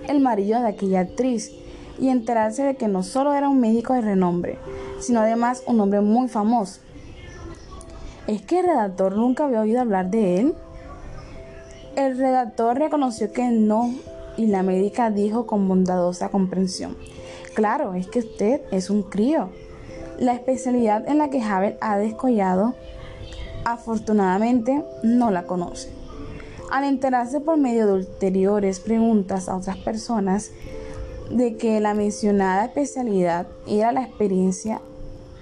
el 0.07 0.19
marido 0.19 0.61
de 0.61 0.67
aquella 0.67 0.99
actriz 0.99 1.51
y 1.99 2.09
enterarse 2.09 2.63
de 2.63 2.75
que 2.75 2.87
no 2.87 3.03
solo 3.03 3.33
era 3.33 3.49
un 3.49 3.59
médico 3.59 3.93
de 3.93 4.01
renombre, 4.01 4.57
sino 4.99 5.21
además 5.21 5.63
un 5.67 5.79
hombre 5.79 6.01
muy 6.01 6.27
famoso. 6.27 6.81
¿Es 8.27 8.41
que 8.41 8.59
el 8.59 8.65
redactor 8.65 9.15
nunca 9.15 9.45
había 9.45 9.61
oído 9.61 9.81
hablar 9.81 10.09
de 10.09 10.39
él? 10.39 10.55
El 11.95 12.17
redactor 12.17 12.77
reconoció 12.77 13.31
que 13.31 13.49
no 13.49 13.93
y 14.35 14.47
la 14.47 14.63
médica 14.63 15.11
dijo 15.11 15.45
con 15.45 15.67
bondadosa 15.67 16.29
comprensión, 16.29 16.97
claro, 17.53 17.93
es 17.93 18.07
que 18.07 18.19
usted 18.19 18.61
es 18.71 18.89
un 18.89 19.03
crío. 19.03 19.49
La 20.19 20.33
especialidad 20.33 21.07
en 21.07 21.17
la 21.19 21.29
que 21.29 21.41
Havel 21.41 21.77
ha 21.81 21.97
descollado, 21.97 22.73
afortunadamente, 23.63 24.83
no 25.03 25.31
la 25.31 25.45
conoce. 25.45 25.89
Al 26.71 26.83
enterarse 26.83 27.39
por 27.41 27.57
medio 27.57 27.85
de 27.85 27.93
ulteriores 27.93 28.79
preguntas 28.79 29.47
a 29.47 29.55
otras 29.55 29.77
personas, 29.77 30.51
de 31.29 31.57
que 31.57 31.79
la 31.79 31.93
mencionada 31.93 32.65
especialidad 32.65 33.47
era 33.67 33.91
la 33.91 34.03
experiencia 34.03 34.81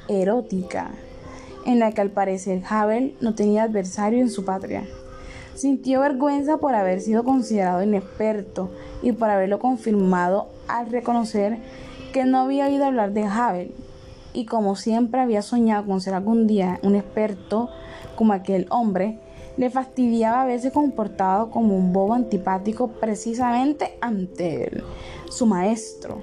erótica, 0.08 0.92
en 1.66 1.80
la 1.80 1.92
que 1.92 2.02
al 2.02 2.10
parecer 2.10 2.62
Havel 2.70 3.16
no 3.22 3.36
tenía 3.36 3.64
adversario 3.64 4.20
en 4.20 4.30
su 4.30 4.46
patria. 4.46 4.84
Sintió 5.56 6.02
vergüenza 6.02 6.58
por 6.58 6.74
haber 6.76 7.00
sido 7.00 7.24
considerado 7.24 7.84
inexperto 7.84 8.72
y 9.02 9.12
por 9.12 9.30
haberlo 9.30 9.60
confirmado 9.60 10.48
al 10.68 10.90
reconocer 10.90 11.58
que 12.12 12.26
no 12.26 12.40
había 12.40 12.68
oído 12.68 12.86
hablar 12.86 13.14
de 13.14 13.24
Havel 13.24 13.74
y 14.34 14.46
como 14.46 14.76
siempre 14.76 15.22
había 15.22 15.42
soñado 15.42 15.86
con 15.86 16.02
ser 16.02 16.16
algún 16.16 16.48
día 16.48 16.80
un 16.82 16.96
experto 16.96 17.70
como 18.16 18.34
aquel 18.34 18.66
hombre, 18.70 19.20
le 19.58 19.70
fastidiaba 19.70 20.42
haberse 20.42 20.72
comportado 20.72 21.52
como 21.52 21.76
un 21.76 21.94
bobo 21.94 22.14
antipático 22.16 22.88
precisamente 22.88 23.98
ante 24.02 24.66
él, 24.66 24.84
su 25.34 25.46
maestro. 25.46 26.22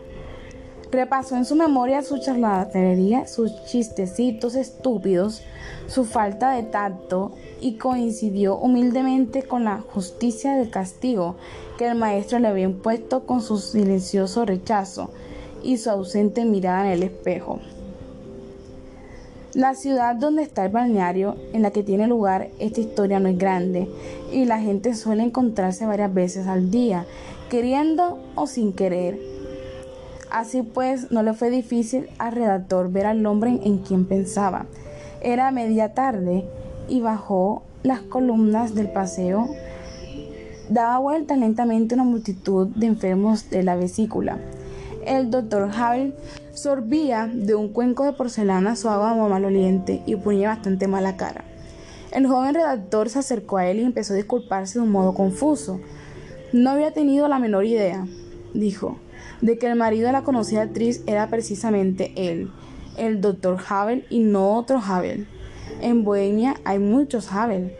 Repasó 0.90 1.36
en 1.36 1.44
su 1.44 1.54
memoria 1.54 2.02
su 2.02 2.18
charlatanería, 2.18 3.26
sus 3.26 3.52
chistecitos 3.66 4.56
estúpidos, 4.56 5.42
su 5.86 6.04
falta 6.04 6.50
de 6.50 6.64
tacto 6.64 7.32
y 7.60 7.74
coincidió 7.74 8.56
humildemente 8.56 9.42
con 9.42 9.64
la 9.64 9.80
justicia 9.80 10.56
del 10.56 10.70
castigo 10.70 11.36
que 11.78 11.86
el 11.86 11.94
maestro 11.94 12.38
le 12.38 12.48
había 12.48 12.64
impuesto 12.64 13.24
con 13.24 13.40
su 13.40 13.58
silencioso 13.58 14.44
rechazo 14.44 15.10
y 15.62 15.76
su 15.76 15.90
ausente 15.90 16.44
mirada 16.44 16.86
en 16.86 16.92
el 16.92 17.02
espejo. 17.04 17.60
La 19.52 19.74
ciudad 19.74 20.14
donde 20.14 20.42
está 20.42 20.64
el 20.64 20.70
balneario 20.70 21.36
en 21.52 21.62
la 21.62 21.72
que 21.72 21.82
tiene 21.82 22.06
lugar 22.06 22.50
esta 22.60 22.80
historia 22.80 23.18
no 23.18 23.28
es 23.28 23.36
grande 23.36 23.88
y 24.32 24.44
la 24.44 24.60
gente 24.60 24.94
suele 24.94 25.24
encontrarse 25.24 25.86
varias 25.86 26.14
veces 26.14 26.46
al 26.46 26.70
día, 26.70 27.04
queriendo 27.50 28.18
o 28.36 28.46
sin 28.46 28.72
querer. 28.72 29.20
Así 30.30 30.62
pues, 30.62 31.10
no 31.10 31.22
le 31.22 31.34
fue 31.34 31.50
difícil 31.50 32.08
al 32.18 32.32
redactor 32.32 32.90
ver 32.90 33.04
al 33.04 33.26
hombre 33.26 33.60
en 33.62 33.78
quien 33.78 34.06
pensaba. 34.06 34.66
Era 35.20 35.50
media 35.50 35.92
tarde 35.92 36.46
y 36.88 37.00
bajó 37.00 37.62
las 37.82 38.00
columnas 38.00 38.74
del 38.74 38.90
paseo. 38.90 39.48
Daba 40.70 40.98
vuelta 40.98 41.36
lentamente 41.36 41.94
una 41.94 42.04
multitud 42.04 42.68
de 42.68 42.86
enfermos 42.86 43.50
de 43.50 43.64
la 43.64 43.76
vesícula. 43.76 44.38
El 45.04 45.30
doctor 45.30 45.68
Havel 45.74 46.14
sorbía 46.52 47.28
de 47.32 47.54
un 47.54 47.70
cuenco 47.72 48.04
de 48.04 48.12
porcelana 48.12 48.76
su 48.76 48.88
agua 48.88 49.14
maloliente 49.28 50.02
y 50.06 50.14
ponía 50.16 50.48
bastante 50.50 50.86
mala 50.86 51.16
cara. 51.16 51.44
El 52.12 52.26
joven 52.26 52.54
redactor 52.54 53.08
se 53.08 53.20
acercó 53.20 53.58
a 53.58 53.66
él 53.66 53.80
y 53.80 53.84
empezó 53.84 54.12
a 54.12 54.16
disculparse 54.16 54.78
de 54.78 54.84
un 54.84 54.90
modo 54.90 55.14
confuso. 55.14 55.80
No 56.52 56.70
había 56.70 56.90
tenido 56.90 57.28
la 57.28 57.38
menor 57.38 57.64
idea, 57.64 58.06
dijo, 58.54 58.96
de 59.40 59.56
que 59.56 59.68
el 59.68 59.76
marido 59.76 60.06
de 60.06 60.12
la 60.12 60.24
conocida 60.24 60.62
actriz 60.62 61.02
era 61.06 61.28
precisamente 61.28 62.12
él, 62.16 62.50
el 62.96 63.20
doctor 63.20 63.58
Havel 63.68 64.04
y 64.10 64.18
no 64.18 64.56
otro 64.56 64.80
Havel. 64.84 65.28
En 65.80 66.02
Bohemia 66.02 66.56
hay 66.64 66.80
muchos 66.80 67.32
Havel, 67.32 67.72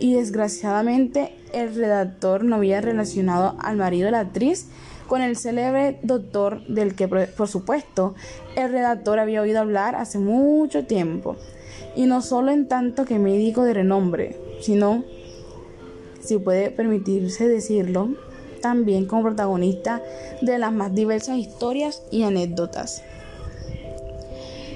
y 0.00 0.14
desgraciadamente 0.14 1.34
el 1.52 1.74
redactor 1.74 2.42
no 2.42 2.56
había 2.56 2.80
relacionado 2.80 3.56
al 3.60 3.76
marido 3.76 4.06
de 4.06 4.12
la 4.12 4.20
actriz 4.20 4.68
con 5.06 5.22
el 5.22 5.36
célebre 5.36 6.00
doctor 6.02 6.66
del 6.66 6.96
que, 6.96 7.06
por 7.06 7.46
supuesto, 7.46 8.16
el 8.56 8.72
redactor 8.72 9.20
había 9.20 9.40
oído 9.40 9.60
hablar 9.60 9.94
hace 9.94 10.18
mucho 10.18 10.84
tiempo, 10.84 11.36
y 11.94 12.06
no 12.06 12.22
solo 12.22 12.50
en 12.50 12.66
tanto 12.66 13.04
que 13.04 13.20
médico 13.20 13.62
de 13.62 13.74
renombre, 13.74 14.36
sino, 14.60 15.04
si 16.26 16.38
puede 16.38 16.70
permitirse 16.70 17.48
decirlo, 17.48 18.10
también 18.60 19.06
como 19.06 19.22
protagonista 19.22 20.02
de 20.42 20.58
las 20.58 20.72
más 20.72 20.94
diversas 20.94 21.38
historias 21.38 22.02
y 22.10 22.22
anécdotas. 22.22 23.02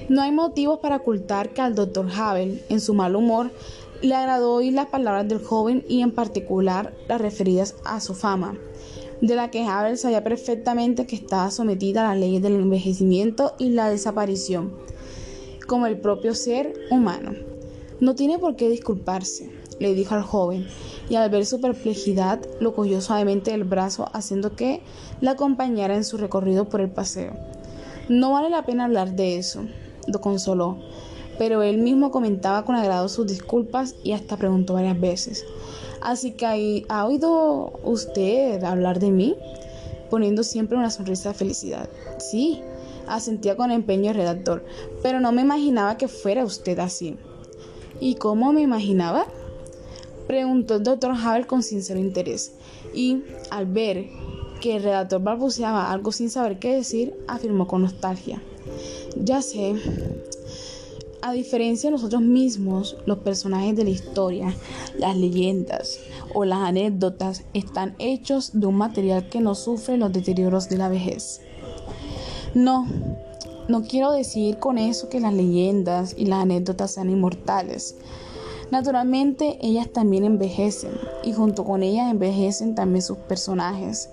No 0.09 0.23
hay 0.23 0.33
motivos 0.33 0.81
para 0.81 0.97
ocultar 0.97 1.51
que 1.51 1.61
al 1.61 1.75
doctor 1.75 2.07
Havel, 2.15 2.63
en 2.69 2.81
su 2.81 2.95
mal 2.95 3.15
humor, 3.15 3.51
le 4.03 4.15
agradó 4.15 4.55
oír 4.55 4.73
las 4.73 4.87
palabras 4.87 5.29
del 5.29 5.45
joven 5.45 5.85
y 5.89 6.01
en 6.01 6.13
particular 6.13 6.95
las 7.07 7.21
referidas 7.21 7.77
a 7.85 8.01
su 8.01 8.15
fama 8.15 8.59
de 9.21 9.35
la 9.35 9.51
que 9.51 9.65
Havel 9.65 9.99
sabía 9.99 10.25
perfectamente 10.25 11.07
que 11.07 11.17
estaba 11.17 11.51
sometida 11.51 12.01
a 12.03 12.13
las 12.13 12.21
leyes 12.21 12.43
del 12.43 12.55
envejecimiento 12.55 13.55
y 13.59 13.71
la 13.71 13.91
desaparición, 13.91 14.73
como 15.67 15.87
el 15.87 16.01
propio 16.01 16.35
ser 16.35 16.75
humano. 16.91 17.35
No 18.01 18.15
tiene 18.15 18.39
por 18.39 18.57
qué 18.57 18.71
disculparse, 18.71 19.51
le 19.81 19.95
dijo 19.95 20.15
al 20.15 20.23
joven, 20.23 20.69
y 21.09 21.17
al 21.17 21.29
ver 21.31 21.45
su 21.45 21.61
perplejidad 21.61 22.39
lo 22.61 22.75
cogió 22.75 23.01
suavemente 23.01 23.51
del 23.51 23.65
brazo, 23.65 24.09
haciendo 24.13 24.55
que 24.55 24.83
la 25.21 25.33
acompañara 25.33 25.97
en 25.97 26.05
su 26.05 26.17
recorrido 26.17 26.69
por 26.69 26.81
el 26.81 26.91
paseo. 26.91 27.33
No 28.09 28.33
vale 28.33 28.51
la 28.51 28.65
pena 28.65 28.85
hablar 28.85 29.17
de 29.17 29.37
eso, 29.37 29.65
lo 30.07 30.21
consoló, 30.21 30.77
pero 31.39 31.63
él 31.63 31.79
mismo 31.79 32.11
comentaba 32.11 32.65
con 32.65 32.77
agrado 32.77 33.09
sus 33.09 33.27
disculpas 33.27 33.97
y 34.05 34.13
hasta 34.13 34.37
preguntó 34.37 34.75
varias 34.75 35.01
veces. 35.01 35.45
Así 36.03 36.33
que 36.33 36.85
ha 36.89 37.07
oído 37.07 37.73
usted 37.83 38.63
hablar 38.63 39.01
de 39.01 39.11
mí, 39.11 39.37
poniendo 40.11 40.43
siempre 40.43 40.77
una 40.77 40.91
sonrisa 40.91 41.31
de 41.31 41.35
felicidad. 41.35 41.89
Sí, 42.19 42.63
asentía 43.07 43.57
con 43.57 43.71
empeño 43.71 44.11
el 44.11 44.17
redactor, 44.17 44.65
pero 45.03 45.21
no 45.21 45.33
me 45.33 45.43
imaginaba 45.43 45.97
que 45.97 46.09
fuera 46.09 46.45
usted 46.45 46.79
así. 46.79 47.17
¿Y 48.01 48.17
cómo 48.17 48.53
me 48.53 48.63
imaginaba? 48.63 49.27
Preguntó 50.31 50.77
el 50.77 50.85
doctor 50.85 51.11
Havel 51.11 51.49
con 51.49 51.65
sincero 51.65 51.99
interés, 51.99 52.53
y 52.95 53.25
al 53.51 53.67
ver 53.67 54.07
que 54.61 54.77
el 54.77 54.85
redactor 54.85 55.21
balbuceaba 55.21 55.91
algo 55.91 56.13
sin 56.13 56.31
saber 56.31 56.61
qué 56.61 56.73
decir, 56.73 57.17
afirmó 57.27 57.67
con 57.67 57.83
nostalgia. 57.83 58.41
Ya 59.17 59.43
sé, 59.43 59.75
a 61.21 61.33
diferencia 61.33 61.89
de 61.91 61.97
nosotros 61.97 62.23
mismos, 62.23 62.97
los 63.07 63.19
personajes 63.19 63.75
de 63.75 63.83
la 63.83 63.91
historia, 63.91 64.55
las 64.97 65.17
leyendas 65.17 65.99
o 66.33 66.45
las 66.45 66.61
anécdotas 66.61 67.43
están 67.53 67.97
hechos 67.99 68.53
de 68.53 68.67
un 68.67 68.77
material 68.77 69.29
que 69.31 69.41
no 69.41 69.57
sufre 69.57 69.97
los 69.97 70.13
deterioros 70.13 70.69
de 70.69 70.79
la 70.79 70.89
vejez. 70.89 71.41
No, 72.55 72.87
no 73.67 73.83
quiero 73.83 74.13
decir 74.13 74.59
con 74.59 74.79
eso 74.79 75.09
que 75.09 75.19
las 75.19 75.35
leyendas 75.35 76.15
y 76.17 76.27
las 76.27 76.43
anécdotas 76.43 76.93
sean 76.93 77.11
inmortales. 77.11 77.97
Naturalmente, 78.71 79.59
ellas 79.61 79.89
también 79.89 80.25
envejecen 80.25 80.93
y 81.25 81.33
junto 81.33 81.65
con 81.65 81.83
ellas 81.83 82.11
envejecen 82.11 82.77
también 82.77 83.03
sus 83.03 83.17
personajes. 83.19 84.11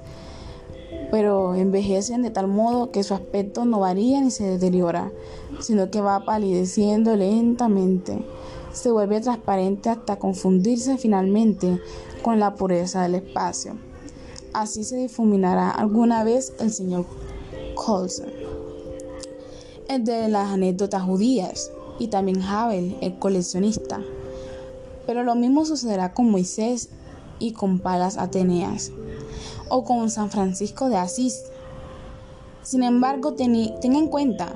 Pero 1.12 1.54
envejecen 1.54 2.24
de 2.24 2.32
tal 2.32 2.48
modo 2.48 2.92
que 2.92 3.04
su 3.04 3.14
aspecto 3.14 3.66
no 3.66 3.80
varía 3.80 4.20
ni 4.20 4.32
se 4.32 4.46
deteriora, 4.46 5.12
sino 5.60 5.92
que 5.92 6.02
va 6.02 6.26
palideciendo 6.26 7.16
lentamente. 7.16 8.26
Se 8.74 8.92
vuelve 8.92 9.22
transparente 9.22 9.90
hasta 9.90 10.18
confundirse 10.18 10.98
finalmente 10.98 11.80
con 12.24 12.40
la 12.40 12.56
pureza 12.56 13.04
del 13.04 13.16
espacio. 13.16 13.76
Así 14.54 14.84
se 14.84 14.98
difuminará 14.98 15.70
alguna 15.70 16.24
vez 16.24 16.54
el 16.60 16.72
señor 16.72 17.06
Colson. 17.76 18.30
El 19.88 20.04
de 20.04 20.28
las 20.28 20.48
anécdotas 20.48 21.04
judías 21.04 21.72
y 22.00 22.08
también 22.08 22.42
Havel, 22.42 22.98
el 23.02 23.18
coleccionista. 23.20 24.02
Pero 25.08 25.24
lo 25.24 25.34
mismo 25.34 25.66
sucederá 25.66 26.14
con 26.14 26.30
Moisés 26.30 26.90
y 27.40 27.54
con 27.54 27.80
Palas 27.80 28.18
Ateneas 28.20 28.92
o 29.70 29.84
con 29.84 30.12
San 30.12 30.30
Francisco 30.30 30.90
de 30.90 30.98
Asís. 30.98 31.46
Sin 32.62 32.84
embargo, 32.84 33.34
tenga 33.34 33.74
en 33.82 34.08
cuenta 34.08 34.54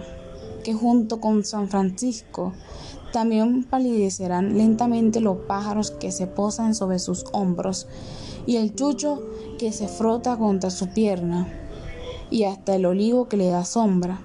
que 0.63 0.73
junto 0.73 1.19
con 1.19 1.43
San 1.43 1.69
Francisco 1.69 2.53
también 3.11 3.63
palidecerán 3.63 4.57
lentamente 4.57 5.19
los 5.19 5.37
pájaros 5.39 5.91
que 5.91 6.11
se 6.11 6.27
posan 6.27 6.75
sobre 6.75 6.99
sus 6.99 7.25
hombros 7.33 7.87
y 8.45 8.57
el 8.57 8.73
chucho 8.75 9.21
que 9.57 9.71
se 9.71 9.87
frota 9.87 10.37
contra 10.37 10.69
su 10.69 10.89
pierna 10.89 11.47
y 12.29 12.43
hasta 12.43 12.75
el 12.75 12.85
olivo 12.85 13.27
que 13.27 13.37
le 13.37 13.47
da 13.47 13.65
sombra, 13.65 14.21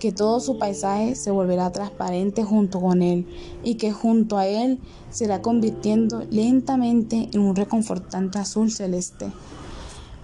que 0.00 0.10
todo 0.12 0.40
su 0.40 0.58
paisaje 0.58 1.14
se 1.14 1.30
volverá 1.30 1.70
transparente 1.70 2.42
junto 2.42 2.80
con 2.80 3.02
él 3.02 3.26
y 3.62 3.74
que 3.74 3.92
junto 3.92 4.38
a 4.38 4.46
él 4.46 4.80
se 5.10 5.26
irá 5.26 5.42
convirtiendo 5.42 6.24
lentamente 6.30 7.28
en 7.32 7.40
un 7.40 7.54
reconfortante 7.54 8.38
azul 8.38 8.72
celeste. 8.72 9.30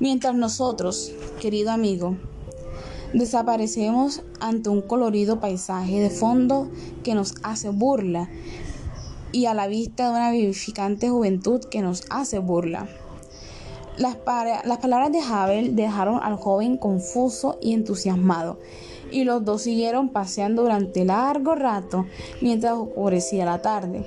Mientras 0.00 0.35
nosotros, 0.35 1.12
querido 1.40 1.71
amigo, 1.71 2.16
desaparecemos 3.12 4.23
ante 4.41 4.71
un 4.71 4.80
colorido 4.80 5.41
paisaje 5.41 6.00
de 6.00 6.10
fondo 6.10 6.69
que 7.04 7.15
nos 7.15 7.34
hace 7.43 7.69
burla 7.69 8.30
y 9.32 9.45
a 9.45 9.52
la 9.52 9.67
vista 9.67 10.04
de 10.04 10.10
una 10.10 10.30
vivificante 10.30 11.10
juventud 11.10 11.60
que 11.67 11.82
nos 11.82 12.04
hace 12.08 12.39
burla. 12.39 12.89
Las, 13.99 14.17
las 14.65 14.78
palabras 14.78 15.12
de 15.12 15.21
Havel 15.21 15.76
dejaron 15.76 16.21
al 16.23 16.36
joven 16.36 16.78
confuso 16.78 17.58
y 17.62 17.73
entusiasmado, 17.73 18.58
y 19.10 19.25
los 19.25 19.45
dos 19.45 19.62
siguieron 19.62 20.10
paseando 20.10 20.62
durante 20.62 21.04
largo 21.04 21.54
rato 21.54 22.06
mientras 22.40 22.75
oscurecía 22.75 23.45
la 23.45 23.62
tarde. 23.62 24.04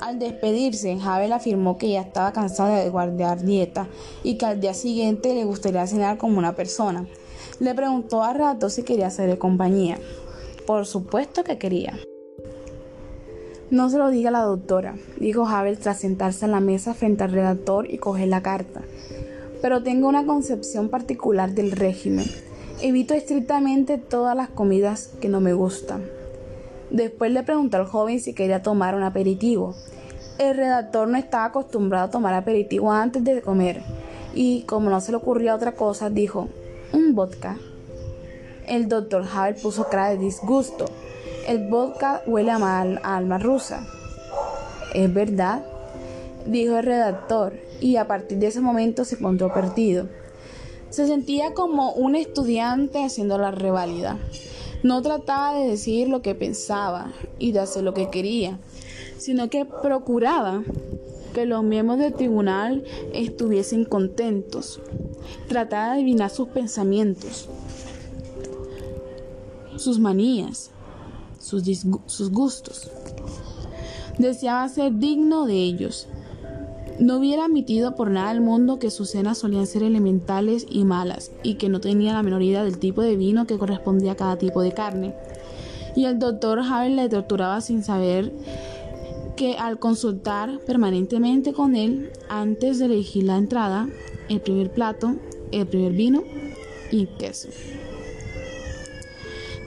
Al 0.00 0.18
despedirse, 0.18 0.96
Havel 1.02 1.32
afirmó 1.32 1.76
que 1.76 1.90
ya 1.90 2.02
estaba 2.02 2.32
cansado 2.32 2.74
de 2.74 2.88
guardar 2.88 3.42
dieta 3.42 3.88
y 4.22 4.38
que 4.38 4.46
al 4.46 4.60
día 4.60 4.74
siguiente 4.74 5.34
le 5.34 5.44
gustaría 5.44 5.86
cenar 5.86 6.18
como 6.18 6.38
una 6.38 6.54
persona. 6.54 7.06
Le 7.58 7.74
preguntó 7.74 8.22
a 8.22 8.32
rato 8.32 8.70
si 8.70 8.84
quería 8.84 9.08
hacerle 9.08 9.38
compañía. 9.38 9.98
Por 10.66 10.86
supuesto 10.86 11.42
que 11.42 11.58
quería. 11.58 11.98
No 13.70 13.90
se 13.90 13.98
lo 13.98 14.08
diga 14.08 14.28
a 14.28 14.32
la 14.32 14.42
doctora, 14.42 14.96
dijo 15.18 15.46
Havel 15.46 15.78
tras 15.78 16.00
sentarse 16.00 16.44
en 16.44 16.52
la 16.52 16.60
mesa 16.60 16.94
frente 16.94 17.24
al 17.24 17.32
redactor 17.32 17.90
y 17.90 17.98
coger 17.98 18.28
la 18.28 18.42
carta 18.42 18.82
pero 19.60 19.82
tengo 19.82 20.08
una 20.08 20.26
concepción 20.26 20.88
particular 20.88 21.52
del 21.52 21.72
régimen. 21.72 22.26
Evito 22.80 23.12
estrictamente 23.14 23.98
todas 23.98 24.36
las 24.36 24.50
comidas 24.50 25.10
que 25.20 25.28
no 25.28 25.40
me 25.40 25.52
gustan. 25.52 26.04
Después 26.90 27.32
le 27.32 27.42
preguntó 27.42 27.76
al 27.76 27.86
joven 27.86 28.20
si 28.20 28.34
quería 28.34 28.62
tomar 28.62 28.94
un 28.94 29.02
aperitivo. 29.02 29.74
El 30.38 30.56
redactor 30.56 31.08
no 31.08 31.18
estaba 31.18 31.46
acostumbrado 31.46 32.06
a 32.06 32.10
tomar 32.10 32.34
aperitivo 32.34 32.92
antes 32.92 33.24
de 33.24 33.42
comer 33.42 33.82
y 34.32 34.62
como 34.62 34.90
no 34.90 35.00
se 35.00 35.10
le 35.10 35.16
ocurría 35.16 35.56
otra 35.56 35.72
cosa, 35.72 36.08
dijo, 36.08 36.48
un 36.92 37.16
vodka. 37.16 37.56
El 38.68 38.88
doctor 38.88 39.24
Havel 39.34 39.56
puso 39.56 39.88
cara 39.88 40.10
de 40.10 40.18
disgusto. 40.18 40.84
El 41.48 41.68
vodka 41.68 42.22
huele 42.26 42.52
a 42.52 42.60
mal 42.60 43.00
a 43.02 43.16
alma 43.16 43.38
rusa. 43.38 43.84
¿Es 44.94 45.12
verdad? 45.12 45.64
dijo 46.46 46.78
el 46.78 46.84
redactor, 46.84 47.54
y 47.80 47.96
a 47.96 48.06
partir 48.06 48.38
de 48.38 48.46
ese 48.46 48.60
momento 48.60 49.04
se 49.04 49.16
encontró 49.16 49.52
perdido. 49.52 50.06
Se 50.90 51.06
sentía 51.06 51.54
como 51.54 51.92
un 51.92 52.16
estudiante 52.16 53.04
haciendo 53.04 53.38
la 53.38 53.50
reválida. 53.50 54.18
No 54.82 55.02
trataba 55.02 55.58
de 55.58 55.68
decir 55.68 56.08
lo 56.08 56.22
que 56.22 56.34
pensaba 56.34 57.12
y 57.38 57.52
de 57.52 57.60
hacer 57.60 57.82
lo 57.82 57.94
que 57.94 58.10
quería, 58.10 58.58
sino 59.18 59.50
que 59.50 59.64
procuraba 59.64 60.62
que 61.34 61.46
los 61.46 61.62
miembros 61.62 61.98
del 61.98 62.14
tribunal 62.14 62.84
estuviesen 63.12 63.84
contentos. 63.84 64.80
Trataba 65.48 65.88
de 65.88 65.92
adivinar 65.94 66.30
sus 66.30 66.48
pensamientos, 66.48 67.48
sus 69.76 69.98
manías, 69.98 70.70
sus, 71.38 71.62
sus 72.06 72.30
gustos. 72.30 72.90
Deseaba 74.18 74.68
ser 74.68 74.94
digno 74.94 75.46
de 75.46 75.54
ellos 75.54 76.08
no 76.98 77.18
hubiera 77.18 77.44
admitido 77.44 77.94
por 77.94 78.10
nada 78.10 78.30
al 78.30 78.40
mundo 78.40 78.78
que 78.78 78.90
sus 78.90 79.10
cenas 79.10 79.38
solían 79.38 79.66
ser 79.66 79.82
elementales 79.82 80.66
y 80.68 80.84
malas, 80.84 81.30
y 81.42 81.54
que 81.54 81.68
no 81.68 81.80
tenía 81.80 82.12
la 82.12 82.22
menor 82.22 82.42
idea 82.42 82.64
del 82.64 82.78
tipo 82.78 83.02
de 83.02 83.16
vino 83.16 83.46
que 83.46 83.58
correspondía 83.58 84.12
a 84.12 84.16
cada 84.16 84.38
tipo 84.38 84.62
de 84.62 84.72
carne. 84.72 85.14
Y 85.94 86.04
el 86.04 86.18
doctor 86.18 86.60
Havel 86.60 86.96
le 86.96 87.08
torturaba 87.08 87.60
sin 87.60 87.82
saber 87.82 88.32
que 89.36 89.56
al 89.56 89.78
consultar 89.78 90.58
permanentemente 90.66 91.52
con 91.52 91.76
él, 91.76 92.10
antes 92.28 92.78
de 92.78 92.86
elegir 92.86 93.24
la 93.24 93.36
entrada, 93.36 93.88
el 94.28 94.40
primer 94.40 94.70
plato, 94.72 95.14
el 95.52 95.66
primer 95.66 95.92
vino 95.92 96.24
y 96.90 97.06
queso. 97.06 97.48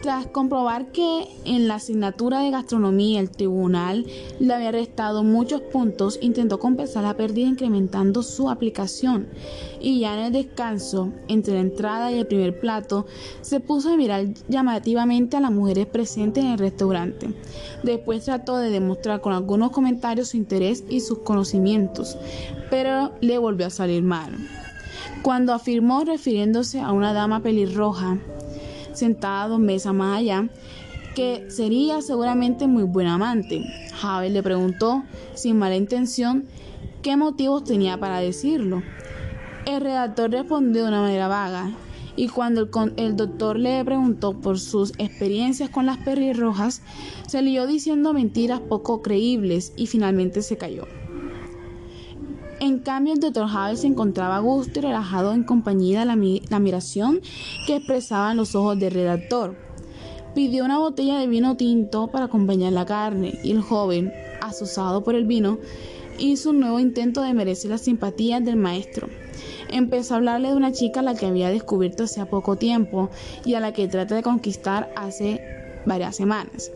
Tras 0.01 0.25
comprobar 0.25 0.91
que 0.91 1.27
en 1.45 1.67
la 1.67 1.75
asignatura 1.75 2.39
de 2.39 2.49
gastronomía 2.49 3.19
el 3.19 3.29
tribunal 3.29 4.07
le 4.39 4.51
había 4.51 4.71
restado 4.71 5.23
muchos 5.23 5.61
puntos, 5.61 6.17
intentó 6.23 6.57
compensar 6.57 7.03
la 7.03 7.15
pérdida 7.15 7.47
incrementando 7.47 8.23
su 8.23 8.49
aplicación 8.49 9.27
y 9.79 9.99
ya 9.99 10.17
en 10.17 10.25
el 10.25 10.33
descanso, 10.33 11.11
entre 11.27 11.53
la 11.53 11.59
entrada 11.59 12.11
y 12.11 12.17
el 12.17 12.25
primer 12.25 12.59
plato, 12.59 13.05
se 13.41 13.59
puso 13.59 13.93
a 13.93 13.97
mirar 13.97 14.25
llamativamente 14.47 15.37
a 15.37 15.39
las 15.39 15.51
mujeres 15.51 15.85
presentes 15.85 16.43
en 16.43 16.51
el 16.51 16.57
restaurante. 16.57 17.35
Después 17.83 18.25
trató 18.25 18.57
de 18.57 18.71
demostrar 18.71 19.21
con 19.21 19.33
algunos 19.33 19.69
comentarios 19.69 20.29
su 20.29 20.37
interés 20.37 20.83
y 20.89 21.01
sus 21.01 21.19
conocimientos, 21.19 22.17
pero 22.71 23.11
le 23.21 23.37
volvió 23.37 23.67
a 23.67 23.71
salir 23.71 24.01
mal. 24.01 24.35
Cuando 25.21 25.53
afirmó 25.53 26.03
refiriéndose 26.03 26.79
a 26.79 26.91
una 26.91 27.13
dama 27.13 27.41
pelirroja, 27.41 28.17
sentada 28.93 29.47
dos 29.47 29.59
mesas 29.59 29.93
más 29.93 30.19
allá, 30.19 30.49
que 31.15 31.45
sería 31.49 32.01
seguramente 32.01 32.67
muy 32.67 32.83
buen 32.83 33.07
amante. 33.07 33.63
Havel 34.01 34.33
le 34.33 34.43
preguntó, 34.43 35.03
sin 35.33 35.57
mala 35.57 35.75
intención, 35.75 36.45
qué 37.01 37.17
motivos 37.17 37.63
tenía 37.63 37.99
para 37.99 38.19
decirlo. 38.19 38.81
El 39.65 39.81
redactor 39.81 40.31
respondió 40.31 40.83
de 40.83 40.89
una 40.89 41.01
manera 41.01 41.27
vaga 41.27 41.71
y 42.15 42.27
cuando 42.27 42.69
el, 42.97 43.15
doctor 43.15 43.57
le 43.57 43.83
preguntó 43.85 44.33
por 44.33 44.59
sus 44.59 44.93
experiencias 44.97 45.69
con 45.69 45.85
las 45.85 45.99
rojas, 46.37 46.81
se 47.27 47.41
lió 47.41 47.67
diciendo 47.67 48.13
mentiras 48.13 48.59
poco 48.59 49.01
creíbles 49.01 49.73
y 49.77 49.87
finalmente 49.87 50.41
se 50.41 50.57
cayó. 50.57 50.85
En 52.61 52.77
cambio, 52.77 53.13
el 53.15 53.19
doctor 53.19 53.47
Havel 53.51 53.75
se 53.75 53.87
encontraba 53.87 54.35
a 54.35 54.39
gusto 54.39 54.77
y 54.77 54.81
relajado 54.83 55.33
en 55.33 55.43
compañía 55.43 56.01
de 56.01 56.05
la, 56.05 56.13
admiración 56.13 57.19
que 57.65 57.77
expresaban 57.77 58.37
los 58.37 58.53
ojos 58.53 58.77
del 58.79 58.93
redactor. 58.93 59.55
Pidió 60.35 60.63
una 60.63 60.77
botella 60.77 61.17
de 61.17 61.25
vino 61.25 61.57
tinto 61.57 62.11
para 62.11 62.25
acompañar 62.25 62.71
la 62.71 62.85
carne 62.85 63.39
y 63.43 63.49
el 63.49 63.61
joven, 63.61 64.13
asusado 64.41 65.03
por 65.03 65.15
el 65.15 65.25
vino, 65.25 65.57
hizo 66.19 66.51
un 66.51 66.59
nuevo 66.59 66.79
intento 66.79 67.23
de 67.23 67.33
merecer 67.33 67.71
las 67.71 67.81
simpatías 67.81 68.45
del 68.45 68.57
maestro. 68.57 69.07
Empezó 69.71 70.13
a 70.13 70.17
hablarle 70.17 70.49
de 70.49 70.55
una 70.55 70.71
chica 70.71 70.99
a 70.99 71.03
la 71.03 71.15
que 71.15 71.25
había 71.25 71.49
descubierto 71.49 72.03
hace 72.03 72.23
poco 72.27 72.57
tiempo 72.57 73.09
y 73.43 73.55
a 73.55 73.59
la 73.59 73.73
que 73.73 73.87
trata 73.87 74.13
de 74.13 74.21
conquistar 74.21 74.93
hace 74.95 75.41
varias 75.87 76.15
semanas. 76.15 76.71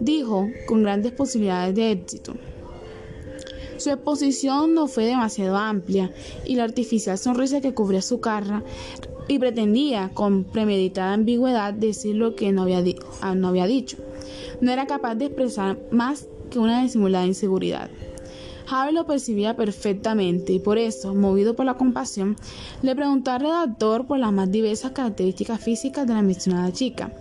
Dijo, 0.00 0.48
con 0.66 0.82
grandes 0.82 1.12
posibilidades 1.12 1.76
de 1.76 1.92
éxito. 1.92 2.34
Su 3.82 3.90
exposición 3.90 4.74
no 4.74 4.86
fue 4.86 5.06
demasiado 5.06 5.56
amplia 5.56 6.12
y 6.46 6.54
la 6.54 6.62
artificial 6.62 7.18
sonrisa 7.18 7.60
que 7.60 7.74
cubría 7.74 8.00
su 8.00 8.20
cara 8.20 8.62
y 9.26 9.40
pretendía 9.40 10.12
con 10.14 10.44
premeditada 10.44 11.14
ambigüedad 11.14 11.74
decir 11.74 12.14
lo 12.14 12.36
que 12.36 12.52
no 12.52 12.62
había, 12.62 12.78
ah, 13.22 13.66
dicho. 13.66 13.96
No 14.60 14.70
era 14.70 14.86
capaz 14.86 15.16
de 15.16 15.24
expresar 15.24 15.80
más 15.90 16.28
que 16.48 16.60
una 16.60 16.80
disimulada 16.80 17.26
inseguridad. 17.26 17.90
Javi 18.66 18.92
lo 18.92 19.04
percibía 19.04 19.56
perfectamente 19.56 20.52
y 20.52 20.60
por 20.60 20.78
eso, 20.78 21.12
movido 21.12 21.56
por 21.56 21.66
la 21.66 21.74
compasión, 21.74 22.36
le 22.82 22.94
preguntó 22.94 23.32
al 23.32 23.40
redactor 23.40 24.06
por 24.06 24.20
las 24.20 24.32
más 24.32 24.48
diversas 24.52 24.92
características 24.92 25.60
físicas 25.60 26.06
de 26.06 26.14
la 26.14 26.22
mencionada 26.22 26.72
chica, 26.72 27.12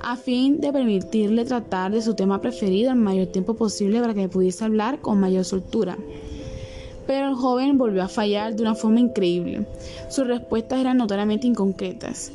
a 0.00 0.16
fin 0.16 0.60
de 0.60 0.72
permitirle 0.72 1.44
tratar 1.44 1.92
de 1.92 2.02
su 2.02 2.14
tema 2.14 2.40
preferido 2.40 2.90
el 2.90 2.98
mayor 2.98 3.26
tiempo 3.26 3.54
posible 3.54 4.00
para 4.00 4.14
que 4.14 4.28
pudiese 4.28 4.64
hablar 4.64 5.00
con 5.00 5.20
mayor 5.20 5.44
soltura 5.44 5.96
pero 7.08 7.30
el 7.30 7.34
joven 7.36 7.78
volvió 7.78 8.02
a 8.02 8.08
fallar 8.08 8.54
de 8.54 8.60
una 8.60 8.74
forma 8.74 9.00
increíble. 9.00 9.66
Sus 10.10 10.26
respuestas 10.26 10.78
eran 10.78 10.98
notoriamente 10.98 11.46
inconcretas. 11.46 12.30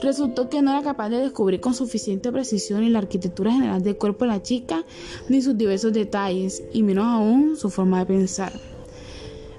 Resultó 0.00 0.48
que 0.48 0.62
no 0.62 0.70
era 0.70 0.80
capaz 0.80 1.08
de 1.08 1.16
descubrir 1.16 1.60
con 1.60 1.74
suficiente 1.74 2.30
precisión 2.30 2.82
ni 2.82 2.88
la 2.88 3.00
arquitectura 3.00 3.50
general 3.50 3.82
del 3.82 3.96
cuerpo 3.96 4.24
de 4.24 4.30
la 4.30 4.40
chica, 4.40 4.84
ni 5.28 5.42
sus 5.42 5.58
diversos 5.58 5.92
detalles, 5.92 6.62
y 6.72 6.84
menos 6.84 7.04
aún 7.04 7.56
su 7.56 7.68
forma 7.68 7.98
de 7.98 8.06
pensar. 8.06 8.52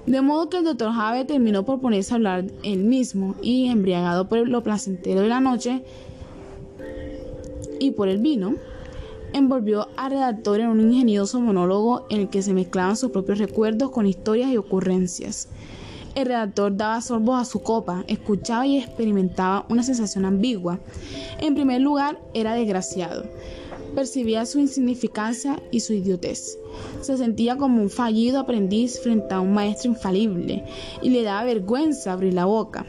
De 0.06 0.22
modo 0.22 0.48
que 0.48 0.56
el 0.58 0.64
doctor 0.64 0.92
Jave 0.92 1.26
terminó 1.26 1.66
por 1.66 1.80
ponerse 1.82 2.14
a 2.14 2.16
hablar 2.16 2.46
él 2.62 2.84
mismo 2.84 3.34
y, 3.42 3.66
embriagado 3.66 4.30
por 4.30 4.48
lo 4.48 4.62
placentero 4.62 5.20
de 5.20 5.28
la 5.28 5.40
noche 5.40 5.82
y 7.78 7.92
por 7.92 8.08
el 8.08 8.18
vino, 8.18 8.54
envolvió 9.32 9.88
al 9.96 10.12
redactor 10.12 10.60
en 10.60 10.68
un 10.68 10.80
ingenioso 10.80 11.40
monólogo 11.40 12.06
en 12.08 12.20
el 12.22 12.30
que 12.30 12.42
se 12.42 12.54
mezclaban 12.54 12.96
sus 12.96 13.10
propios 13.10 13.38
recuerdos 13.38 13.90
con 13.90 14.06
historias 14.06 14.50
y 14.50 14.56
ocurrencias. 14.56 15.48
El 16.14 16.26
redactor 16.26 16.76
daba 16.76 17.00
sorbos 17.00 17.40
a 17.40 17.44
su 17.44 17.60
copa, 17.60 18.04
escuchaba 18.06 18.64
y 18.64 18.78
experimentaba 18.78 19.66
una 19.68 19.82
sensación 19.82 20.24
ambigua. 20.24 20.78
En 21.40 21.56
primer 21.56 21.80
lugar, 21.80 22.20
era 22.34 22.54
desgraciado. 22.54 23.24
Percibía 23.96 24.46
su 24.46 24.60
insignificancia 24.60 25.60
y 25.72 25.80
su 25.80 25.92
idiotez. 25.92 26.56
Se 27.00 27.16
sentía 27.16 27.56
como 27.56 27.82
un 27.82 27.90
fallido 27.90 28.38
aprendiz 28.38 29.00
frente 29.00 29.34
a 29.34 29.40
un 29.40 29.52
maestro 29.54 29.90
infalible 29.90 30.64
y 31.02 31.10
le 31.10 31.22
daba 31.22 31.44
vergüenza 31.44 32.12
abrir 32.12 32.34
la 32.34 32.44
boca 32.44 32.86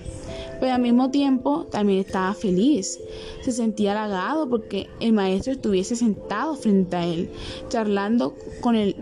pero 0.60 0.74
al 0.74 0.82
mismo 0.82 1.12
tiempo 1.12 1.66
también 1.72 2.00
estaba 2.00 2.34
feliz. 2.34 3.00
Se 3.44 3.52
sentía 3.52 3.92
halagado 3.92 4.50
porque 4.50 4.88
el 5.00 5.14
maestro 5.14 5.54
estuviese 5.54 5.96
sentado 5.96 6.56
frente 6.56 6.96
a 6.96 7.06
él, 7.06 7.30
charlando 7.70 8.36
con 8.62 8.76
él 8.76 8.96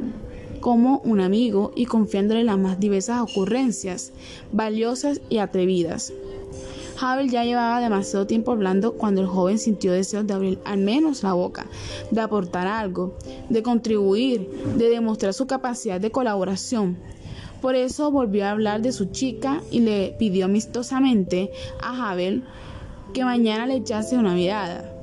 como 0.59 1.01
un 1.03 1.19
amigo 1.19 1.73
y 1.75 1.85
confiándole 1.85 2.45
las 2.45 2.57
más 2.57 2.79
diversas 2.79 3.21
ocurrencias, 3.21 4.13
valiosas 4.53 5.19
y 5.29 5.39
atrevidas. 5.39 6.13
Havel 7.01 7.29
ya 7.29 7.43
llevaba 7.43 7.81
demasiado 7.81 8.27
tiempo 8.27 8.51
hablando 8.51 8.93
cuando 8.93 9.19
el 9.19 9.27
joven 9.27 9.59
sintió 9.59 9.91
deseos 9.91 10.25
de 10.25 10.33
abrir 10.33 10.59
al 10.63 10.77
menos 10.77 11.21
la 11.21 11.33
boca, 11.33 11.65
de 12.11 12.21
aportar 12.21 12.65
algo, 12.65 13.17
de 13.49 13.61
contribuir, 13.61 14.47
de 14.77 14.89
demostrar 14.89 15.33
su 15.33 15.47
capacidad 15.47 15.99
de 15.99 16.11
colaboración. 16.11 16.97
Por 17.63 17.75
eso 17.75 18.11
volvió 18.11 18.45
a 18.45 18.51
hablar 18.51 18.81
de 18.81 18.91
su 18.91 19.05
chica 19.05 19.61
y 19.71 19.79
le 19.79 20.13
pidió 20.19 20.45
amistosamente 20.45 21.49
a 21.81 22.11
Havel 22.11 22.43
que 23.13 23.23
mañana 23.23 23.65
le 23.65 23.75
echase 23.75 24.17
una 24.17 24.33
mirada, 24.33 24.93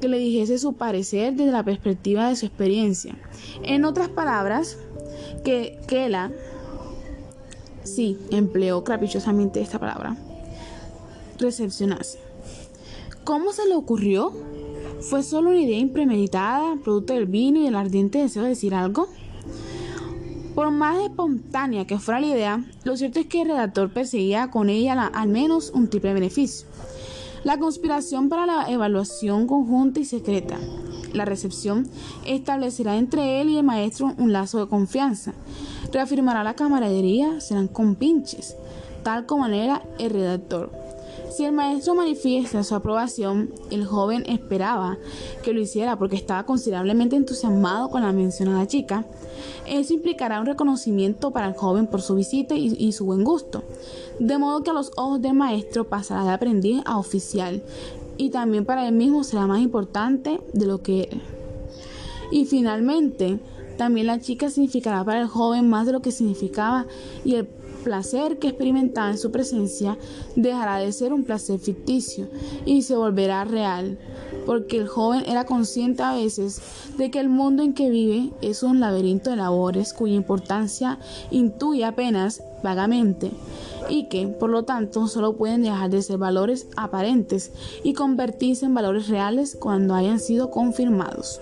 que 0.00 0.08
le 0.08 0.16
dijese 0.16 0.56
su 0.56 0.72
parecer 0.72 1.34
desde 1.34 1.52
la 1.52 1.62
perspectiva 1.62 2.30
de 2.30 2.36
su 2.36 2.46
experiencia. 2.46 3.14
En 3.62 3.84
otras 3.84 4.08
palabras, 4.08 4.78
que 5.44 5.78
Kela, 5.86 6.32
sí, 7.82 8.16
empleó 8.30 8.82
caprichosamente 8.82 9.60
esta 9.60 9.78
palabra, 9.78 10.16
recepcionase. 11.38 12.18
¿Cómo 13.24 13.52
se 13.52 13.68
le 13.68 13.74
ocurrió? 13.74 14.32
¿Fue 15.00 15.22
solo 15.22 15.50
una 15.50 15.60
idea 15.60 15.78
impremeditada, 15.78 16.76
producto 16.82 17.12
del 17.12 17.26
vino 17.26 17.60
y 17.60 17.64
del 17.64 17.76
ardiente 17.76 18.20
deseo 18.20 18.44
de 18.44 18.48
decir 18.48 18.74
algo? 18.74 19.06
Por 20.54 20.70
más 20.70 21.02
espontánea 21.02 21.84
que 21.84 21.98
fuera 21.98 22.20
la 22.20 22.28
idea, 22.28 22.64
lo 22.84 22.96
cierto 22.96 23.18
es 23.18 23.26
que 23.26 23.42
el 23.42 23.48
redactor 23.48 23.92
perseguía 23.92 24.52
con 24.52 24.68
ella 24.68 25.10
al 25.12 25.28
menos 25.28 25.72
un 25.74 25.90
triple 25.90 26.14
beneficio. 26.14 26.68
La 27.42 27.58
conspiración 27.58 28.28
para 28.28 28.46
la 28.46 28.70
evaluación 28.70 29.48
conjunta 29.48 29.98
y 29.98 30.04
secreta. 30.04 30.56
La 31.12 31.24
recepción 31.24 31.88
establecerá 32.24 32.96
entre 32.96 33.40
él 33.40 33.48
y 33.48 33.58
el 33.58 33.64
maestro 33.64 34.14
un 34.16 34.32
lazo 34.32 34.60
de 34.60 34.68
confianza. 34.68 35.32
Reafirmará 35.92 36.44
la 36.44 36.54
camaradería, 36.54 37.40
serán 37.40 37.66
compinches, 37.66 38.56
tal 39.02 39.26
como 39.26 39.46
era 39.46 39.82
el 39.98 40.10
redactor. 40.10 40.70
Si 41.30 41.44
el 41.44 41.52
maestro 41.52 41.94
manifiesta 41.94 42.62
su 42.62 42.74
aprobación, 42.74 43.52
el 43.70 43.84
joven 43.84 44.24
esperaba 44.26 44.98
que 45.42 45.52
lo 45.52 45.60
hiciera 45.60 45.98
porque 45.98 46.16
estaba 46.16 46.46
considerablemente 46.46 47.16
entusiasmado 47.16 47.90
con 47.90 48.02
la 48.02 48.12
mencionada 48.12 48.66
chica. 48.66 49.04
Eso 49.66 49.94
implicará 49.94 50.40
un 50.40 50.46
reconocimiento 50.46 51.32
para 51.32 51.48
el 51.48 51.54
joven 51.54 51.86
por 51.86 52.02
su 52.02 52.14
visita 52.14 52.54
y, 52.54 52.92
su 52.92 53.04
buen 53.04 53.24
gusto, 53.24 53.64
de 54.20 54.38
modo 54.38 54.62
que 54.62 54.70
a 54.70 54.74
los 54.74 54.92
ojos 54.96 55.20
del 55.20 55.34
maestro 55.34 55.88
pasará 55.88 56.24
de 56.24 56.30
aprendiz 56.30 56.82
a 56.84 56.98
oficial 56.98 57.62
y 58.16 58.30
también 58.30 58.64
para 58.64 58.86
él 58.86 58.94
mismo 58.94 59.24
será 59.24 59.46
más 59.46 59.60
importante 59.60 60.40
de 60.52 60.66
lo 60.66 60.82
que. 60.82 61.20
Y 62.30 62.44
finalmente, 62.44 63.38
también 63.76 64.06
la 64.06 64.20
chica 64.20 64.50
significará 64.50 65.04
para 65.04 65.20
el 65.20 65.26
joven 65.26 65.68
más 65.68 65.86
de 65.86 65.92
lo 65.92 66.00
que 66.00 66.12
significaba 66.12 66.86
y 67.24 67.34
el 67.34 67.48
placer 67.84 68.38
que 68.38 68.48
experimentaba 68.48 69.10
en 69.10 69.18
su 69.18 69.30
presencia 69.30 69.96
dejará 70.34 70.78
de 70.78 70.90
ser 70.90 71.12
un 71.12 71.22
placer 71.22 71.60
ficticio 71.60 72.26
y 72.64 72.82
se 72.82 72.96
volverá 72.96 73.44
real, 73.44 73.98
porque 74.46 74.78
el 74.78 74.88
joven 74.88 75.22
era 75.26 75.44
consciente 75.44 76.02
a 76.02 76.14
veces 76.14 76.60
de 76.98 77.10
que 77.10 77.20
el 77.20 77.28
mundo 77.28 77.62
en 77.62 77.74
que 77.74 77.90
vive 77.90 78.32
es 78.42 78.62
un 78.62 78.80
laberinto 78.80 79.30
de 79.30 79.36
labores 79.36 79.92
cuya 79.92 80.14
importancia 80.14 80.98
intuye 81.30 81.84
apenas 81.84 82.42
vagamente 82.62 83.30
y 83.88 84.08
que, 84.08 84.26
por 84.26 84.50
lo 84.50 84.64
tanto, 84.64 85.06
solo 85.06 85.36
pueden 85.36 85.62
dejar 85.62 85.90
de 85.90 86.02
ser 86.02 86.18
valores 86.18 86.66
aparentes 86.76 87.52
y 87.84 87.92
convertirse 87.92 88.64
en 88.64 88.74
valores 88.74 89.08
reales 89.08 89.56
cuando 89.60 89.94
hayan 89.94 90.18
sido 90.18 90.50
confirmados. 90.50 91.40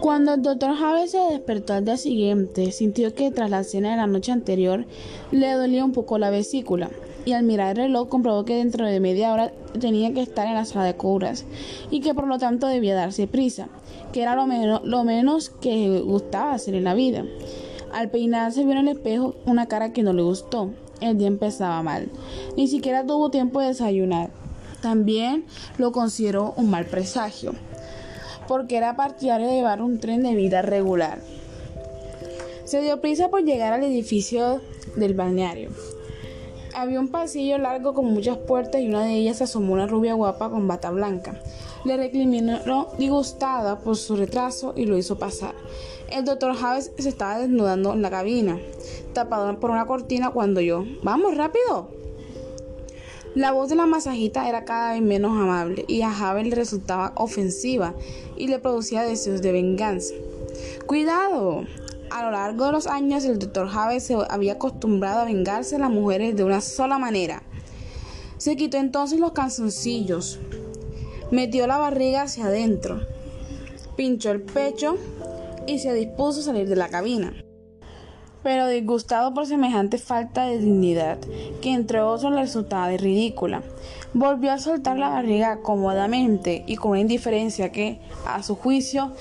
Cuando 0.00 0.32
el 0.32 0.40
doctor 0.40 0.76
Javier 0.76 1.08
se 1.08 1.18
despertó 1.18 1.74
al 1.74 1.84
día 1.84 1.98
siguiente, 1.98 2.72
sintió 2.72 3.14
que 3.14 3.30
tras 3.30 3.50
la 3.50 3.64
cena 3.64 3.90
de 3.90 3.98
la 3.98 4.06
noche 4.06 4.32
anterior 4.32 4.86
le 5.30 5.52
dolía 5.52 5.84
un 5.84 5.92
poco 5.92 6.16
la 6.16 6.30
vesícula 6.30 6.88
y 7.26 7.32
al 7.32 7.44
mirar 7.44 7.72
el 7.72 7.84
reloj 7.84 8.08
comprobó 8.08 8.46
que 8.46 8.56
dentro 8.56 8.86
de 8.86 8.98
media 8.98 9.30
hora 9.30 9.52
tenía 9.78 10.14
que 10.14 10.22
estar 10.22 10.46
en 10.46 10.54
la 10.54 10.64
sala 10.64 10.86
de 10.86 10.96
curas 10.96 11.44
y 11.90 12.00
que 12.00 12.14
por 12.14 12.26
lo 12.26 12.38
tanto 12.38 12.66
debía 12.66 12.94
darse 12.94 13.26
prisa, 13.26 13.68
que 14.10 14.22
era 14.22 14.34
lo 14.36 14.46
menos, 14.46 14.80
lo 14.84 15.04
menos 15.04 15.50
que 15.50 16.00
gustaba 16.00 16.54
hacer 16.54 16.74
en 16.76 16.84
la 16.84 16.94
vida. 16.94 17.26
Al 17.92 18.10
peinarse 18.10 18.64
vio 18.64 18.72
en 18.72 18.78
el 18.78 18.88
espejo 18.88 19.34
una 19.44 19.66
cara 19.66 19.92
que 19.92 20.02
no 20.02 20.14
le 20.14 20.22
gustó. 20.22 20.70
El 21.02 21.18
día 21.18 21.28
empezaba 21.28 21.82
mal. 21.82 22.08
Ni 22.56 22.68
siquiera 22.68 23.04
tuvo 23.04 23.30
tiempo 23.30 23.60
de 23.60 23.66
desayunar. 23.66 24.30
También 24.80 25.44
lo 25.76 25.92
consideró 25.92 26.54
un 26.56 26.70
mal 26.70 26.86
presagio 26.86 27.52
porque 28.50 28.76
era 28.76 28.96
partidario 28.96 29.46
de 29.46 29.54
llevar 29.54 29.80
un 29.80 30.00
tren 30.00 30.24
de 30.24 30.34
vida 30.34 30.60
regular. 30.60 31.20
Se 32.64 32.80
dio 32.80 33.00
prisa 33.00 33.28
por 33.28 33.44
llegar 33.44 33.72
al 33.72 33.84
edificio 33.84 34.60
del 34.96 35.14
balneario. 35.14 35.70
Había 36.74 36.98
un 36.98 37.12
pasillo 37.12 37.58
largo 37.58 37.94
con 37.94 38.06
muchas 38.06 38.38
puertas 38.38 38.80
y 38.80 38.88
una 38.88 39.04
de 39.04 39.14
ellas 39.14 39.40
asomó 39.40 39.74
una 39.74 39.86
rubia 39.86 40.14
guapa 40.14 40.50
con 40.50 40.66
bata 40.66 40.90
blanca. 40.90 41.40
Le 41.84 41.96
recriminó 41.96 42.88
disgustada 42.98 43.78
por 43.78 43.96
su 43.96 44.16
retraso 44.16 44.74
y 44.76 44.84
lo 44.84 44.98
hizo 44.98 45.16
pasar. 45.16 45.54
El 46.10 46.24
doctor 46.24 46.56
Javes 46.56 46.90
se 46.98 47.08
estaba 47.08 47.38
desnudando 47.38 47.92
en 47.92 48.02
la 48.02 48.10
cabina, 48.10 48.58
tapado 49.12 49.60
por 49.60 49.70
una 49.70 49.86
cortina 49.86 50.30
cuando 50.30 50.60
yo, 50.60 50.84
¡vamos 51.04 51.36
rápido! 51.36 51.99
La 53.36 53.52
voz 53.52 53.68
de 53.68 53.76
la 53.76 53.86
masajita 53.86 54.48
era 54.48 54.64
cada 54.64 54.92
vez 54.92 55.02
menos 55.02 55.30
amable 55.30 55.84
y 55.86 56.02
a 56.02 56.10
Javes 56.10 56.48
le 56.48 56.56
resultaba 56.56 57.12
ofensiva 57.14 57.94
y 58.36 58.48
le 58.48 58.58
producía 58.58 59.02
deseos 59.02 59.40
de 59.40 59.52
venganza. 59.52 60.14
¡Cuidado! 60.86 61.64
A 62.10 62.24
lo 62.24 62.32
largo 62.32 62.66
de 62.66 62.72
los 62.72 62.88
años, 62.88 63.24
el 63.24 63.38
doctor 63.38 63.68
Javes 63.68 64.02
se 64.02 64.16
había 64.28 64.54
acostumbrado 64.54 65.20
a 65.20 65.24
vengarse 65.26 65.76
de 65.76 65.82
las 65.82 65.90
mujeres 65.90 66.34
de 66.34 66.42
una 66.42 66.60
sola 66.60 66.98
manera. 66.98 67.44
Se 68.36 68.56
quitó 68.56 68.78
entonces 68.78 69.20
los 69.20 69.30
calzoncillos, 69.30 70.40
metió 71.30 71.68
la 71.68 71.78
barriga 71.78 72.22
hacia 72.22 72.46
adentro, 72.46 73.00
pinchó 73.96 74.32
el 74.32 74.42
pecho 74.42 74.96
y 75.68 75.78
se 75.78 75.94
dispuso 75.94 76.40
a 76.40 76.44
salir 76.44 76.68
de 76.68 76.74
la 76.74 76.88
cabina. 76.88 77.32
Pero 78.42 78.68
disgustado 78.68 79.34
por 79.34 79.46
semejante 79.46 79.98
falta 79.98 80.46
de 80.46 80.58
dignidad, 80.58 81.18
que 81.60 81.72
entre 81.72 82.00
otros 82.00 82.32
le 82.32 82.40
resultaba 82.40 82.88
de 82.88 82.96
ridícula, 82.96 83.62
volvió 84.14 84.52
a 84.52 84.58
soltar 84.58 84.98
la 84.98 85.10
barriga 85.10 85.60
cómodamente 85.62 86.64
y 86.66 86.76
con 86.76 86.92
una 86.92 87.00
indiferencia 87.00 87.70
que, 87.70 88.00
a 88.26 88.42
su 88.42 88.56
juicio, 88.56 89.12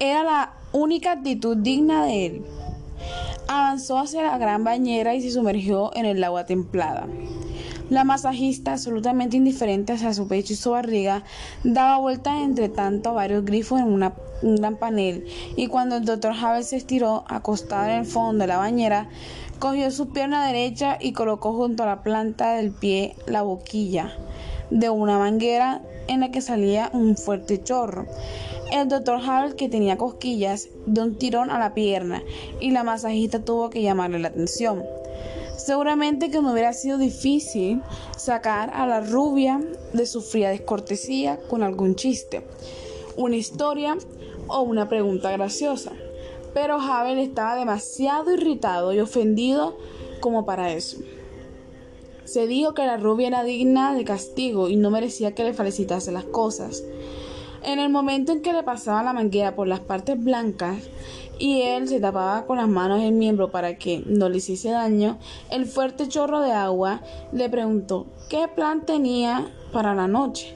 era 0.00 0.24
la 0.24 0.54
única 0.72 1.12
actitud 1.12 1.56
digna 1.56 2.04
de 2.04 2.26
él. 2.26 2.44
Avanzó 3.46 3.98
hacia 3.98 4.22
la 4.22 4.38
gran 4.38 4.64
bañera 4.64 5.14
y 5.14 5.22
se 5.22 5.30
sumergió 5.30 5.94
en 5.94 6.06
el 6.06 6.24
agua 6.24 6.46
templada. 6.46 7.06
La 7.90 8.02
masajista, 8.02 8.72
absolutamente 8.72 9.36
indiferente 9.36 9.92
hacia 9.92 10.14
su 10.14 10.26
pecho 10.26 10.54
y 10.54 10.56
su 10.56 10.70
barriga, 10.70 11.22
daba 11.64 11.98
vueltas 11.98 12.40
entre 12.42 12.70
tanto 12.70 13.10
a 13.10 13.12
varios 13.12 13.44
grifos 13.44 13.78
en 13.80 13.86
un 13.86 14.56
gran 14.56 14.76
panel, 14.76 15.26
y 15.54 15.66
cuando 15.66 15.96
el 15.96 16.04
doctor 16.06 16.32
Havel 16.32 16.64
se 16.64 16.76
estiró, 16.76 17.24
acostado 17.28 17.90
en 17.90 17.98
el 18.00 18.06
fondo 18.06 18.42
de 18.42 18.48
la 18.48 18.56
bañera, 18.56 19.08
cogió 19.58 19.90
su 19.90 20.08
pierna 20.08 20.46
derecha 20.46 20.96
y 20.98 21.12
colocó 21.12 21.52
junto 21.52 21.82
a 21.82 21.86
la 21.86 22.02
planta 22.02 22.54
del 22.54 22.72
pie 22.72 23.16
la 23.26 23.42
boquilla 23.42 24.12
de 24.70 24.88
una 24.88 25.18
manguera 25.18 25.82
en 26.08 26.20
la 26.20 26.30
que 26.30 26.40
salía 26.40 26.90
un 26.92 27.16
fuerte 27.16 27.62
chorro. 27.62 28.06
El 28.72 28.88
doctor 28.88 29.20
Havel, 29.22 29.56
que 29.56 29.68
tenía 29.68 29.98
cosquillas, 29.98 30.68
dio 30.86 31.04
un 31.04 31.16
tirón 31.16 31.50
a 31.50 31.58
la 31.58 31.74
pierna 31.74 32.22
y 32.60 32.70
la 32.70 32.82
masajista 32.82 33.44
tuvo 33.44 33.70
que 33.70 33.82
llamarle 33.82 34.18
la 34.18 34.28
atención. 34.28 34.82
Seguramente 35.56 36.30
que 36.30 36.42
no 36.42 36.52
hubiera 36.52 36.72
sido 36.72 36.98
difícil 36.98 37.80
sacar 38.16 38.70
a 38.74 38.86
la 38.86 39.00
rubia 39.00 39.60
de 39.92 40.06
su 40.06 40.20
fría 40.20 40.50
descortesía 40.50 41.38
con 41.48 41.62
algún 41.62 41.94
chiste, 41.94 42.44
una 43.16 43.36
historia 43.36 43.96
o 44.48 44.62
una 44.62 44.88
pregunta 44.88 45.30
graciosa. 45.30 45.92
Pero 46.52 46.80
Havel 46.80 47.18
estaba 47.18 47.56
demasiado 47.56 48.32
irritado 48.32 48.92
y 48.92 49.00
ofendido 49.00 49.76
como 50.20 50.44
para 50.44 50.72
eso. 50.72 50.98
Se 52.24 52.46
dijo 52.46 52.74
que 52.74 52.86
la 52.86 52.96
rubia 52.96 53.28
era 53.28 53.44
digna 53.44 53.94
de 53.94 54.04
castigo 54.04 54.68
y 54.68 54.76
no 54.76 54.90
merecía 54.90 55.34
que 55.34 55.44
le 55.44 55.52
felicitase 55.52 56.10
las 56.10 56.24
cosas. 56.24 56.82
En 57.62 57.78
el 57.78 57.90
momento 57.90 58.32
en 58.32 58.42
que 58.42 58.52
le 58.52 58.62
pasaba 58.62 59.02
la 59.02 59.12
manguera 59.12 59.54
por 59.54 59.66
las 59.66 59.80
partes 59.80 60.22
blancas, 60.22 60.78
y 61.38 61.62
él 61.62 61.88
se 61.88 62.00
tapaba 62.00 62.46
con 62.46 62.58
las 62.58 62.68
manos 62.68 63.02
el 63.02 63.12
miembro 63.12 63.50
para 63.50 63.76
que 63.76 64.02
no 64.06 64.28
le 64.28 64.38
hiciese 64.38 64.70
daño, 64.70 65.18
el 65.50 65.66
fuerte 65.66 66.08
chorro 66.08 66.40
de 66.40 66.52
agua 66.52 67.00
le 67.32 67.48
preguntó 67.48 68.06
qué 68.28 68.48
plan 68.48 68.86
tenía 68.86 69.50
para 69.72 69.94
la 69.94 70.06
noche. 70.06 70.54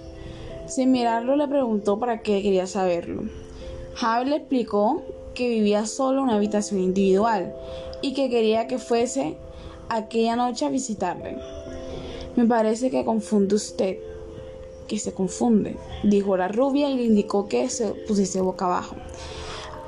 Sin 0.66 0.92
mirarlo 0.92 1.36
le 1.36 1.48
preguntó 1.48 1.98
para 1.98 2.22
qué 2.22 2.42
quería 2.42 2.66
saberlo. 2.66 3.22
Javi 3.94 4.30
le 4.30 4.36
explicó 4.36 5.02
que 5.34 5.48
vivía 5.48 5.86
solo 5.86 6.18
en 6.18 6.24
una 6.24 6.36
habitación 6.36 6.80
individual 6.80 7.54
y 8.02 8.14
que 8.14 8.30
quería 8.30 8.66
que 8.66 8.78
fuese 8.78 9.36
aquella 9.88 10.36
noche 10.36 10.66
a 10.66 10.70
visitarle. 10.70 11.38
Me 12.36 12.46
parece 12.46 12.90
que 12.90 13.04
confunde 13.04 13.56
usted, 13.56 13.98
que 14.86 14.98
se 14.98 15.12
confunde, 15.12 15.76
dijo 16.04 16.36
la 16.36 16.48
rubia 16.48 16.88
y 16.90 16.96
le 16.96 17.04
indicó 17.04 17.48
que 17.48 17.68
se 17.68 17.88
pusiese 18.06 18.40
boca 18.40 18.66
abajo 18.66 18.94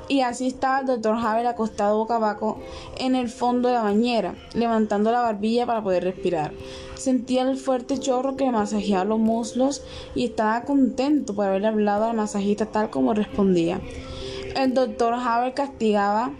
y 0.07 0.21
así 0.21 0.47
estaba 0.47 0.79
el 0.79 0.87
doctor 0.87 1.15
Havel 1.15 1.47
acostado 1.47 1.97
boca 1.97 2.15
abajo 2.15 2.59
en 2.97 3.15
el 3.15 3.29
fondo 3.29 3.69
de 3.69 3.75
la 3.75 3.83
bañera, 3.83 4.35
levantando 4.53 5.11
la 5.11 5.21
barbilla 5.21 5.65
para 5.65 5.83
poder 5.83 6.03
respirar. 6.03 6.51
Sentía 6.95 7.43
el 7.43 7.57
fuerte 7.57 7.99
chorro 7.99 8.35
que 8.35 8.45
le 8.45 8.51
masajeaba 8.51 9.05
los 9.05 9.19
muslos 9.19 9.83
y 10.13 10.25
estaba 10.25 10.63
contento 10.63 11.33
por 11.33 11.45
haber 11.45 11.65
hablado 11.65 12.05
al 12.05 12.15
masajista 12.15 12.65
tal 12.65 12.89
como 12.89 13.13
respondía. 13.13 13.79
El 14.55 14.73
doctor 14.73 15.13
Havel 15.13 15.53
castigaba 15.53 16.31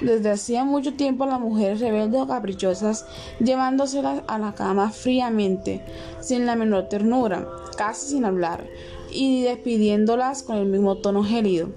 desde 0.00 0.30
hacía 0.30 0.64
mucho 0.64 0.94
tiempo 0.94 1.24
a 1.24 1.28
las 1.28 1.40
mujeres 1.40 1.80
rebeldes 1.80 2.20
o 2.20 2.26
caprichosas, 2.26 3.06
llevándoselas 3.40 4.22
a 4.28 4.38
la 4.38 4.54
cama 4.54 4.90
fríamente, 4.90 5.82
sin 6.20 6.46
la 6.46 6.54
menor 6.54 6.88
ternura, 6.88 7.46
casi 7.76 8.08
sin 8.08 8.24
hablar, 8.24 8.66
y 9.10 9.42
despidiéndolas 9.42 10.42
con 10.42 10.56
el 10.56 10.66
mismo 10.66 10.96
tono 10.96 11.24
gélido 11.24 11.70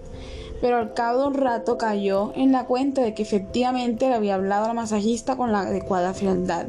pero 0.62 0.78
al 0.78 0.94
cabo 0.94 1.22
de 1.22 1.28
un 1.28 1.34
rato 1.36 1.78
cayó 1.78 2.32
en 2.36 2.52
la 2.52 2.66
cuenta 2.66 3.02
de 3.02 3.14
que 3.14 3.24
efectivamente 3.24 4.10
le 4.10 4.16
había 4.16 4.36
hablado 4.36 4.66
a 4.66 4.68
la 4.70 4.74
masajista 4.74 5.38
con 5.38 5.52
la 5.52 5.62
adecuada 5.62 6.14
frialdad, 6.14 6.68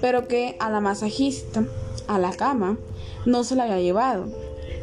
pero 0.00 0.28
que 0.28 0.56
a 0.60 0.70
la 0.70 0.80
masajista, 0.80 1.64
a 2.06 2.18
la 2.18 2.32
cama, 2.32 2.78
no 3.24 3.44
se 3.44 3.56
la 3.56 3.64
había 3.64 3.80
llevado 3.80 4.26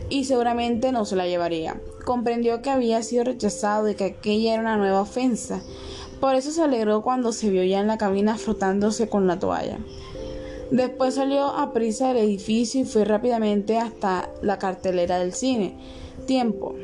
y 0.10 0.26
seguramente 0.26 0.92
no 0.92 1.06
se 1.06 1.16
la 1.16 1.28
llevaría. 1.28 1.80
Comprendió 2.06 2.62
que 2.62 2.70
había 2.70 3.02
sido 3.02 3.24
rechazado 3.24 3.90
y 3.90 3.96
que 3.96 4.06
aquella 4.06 4.54
era 4.54 4.62
una 4.62 4.78
nueva 4.78 5.02
ofensa. 5.02 5.62
Por 6.20 6.36
eso 6.36 6.52
se 6.52 6.62
alegró 6.62 7.02
cuando 7.02 7.32
se 7.32 7.50
vio 7.50 7.64
ya 7.64 7.80
en 7.80 7.88
la 7.88 7.98
cabina 7.98 8.38
frotándose 8.38 9.10
con 9.10 9.28
la 9.28 9.40
toalla. 9.40 9.78
Después 10.72 11.16
salió 11.16 11.46
a 11.46 11.72
prisa 11.72 12.10
del 12.10 12.18
edificio 12.18 12.82
y 12.82 12.86
fue 12.86 13.06
rápidamente 13.06 13.78
hasta 13.78 14.30
la 14.42 14.58
cartelera 14.58 15.20
del 15.20 15.34
cine. 15.34 15.78
Tiempo. 16.26 16.76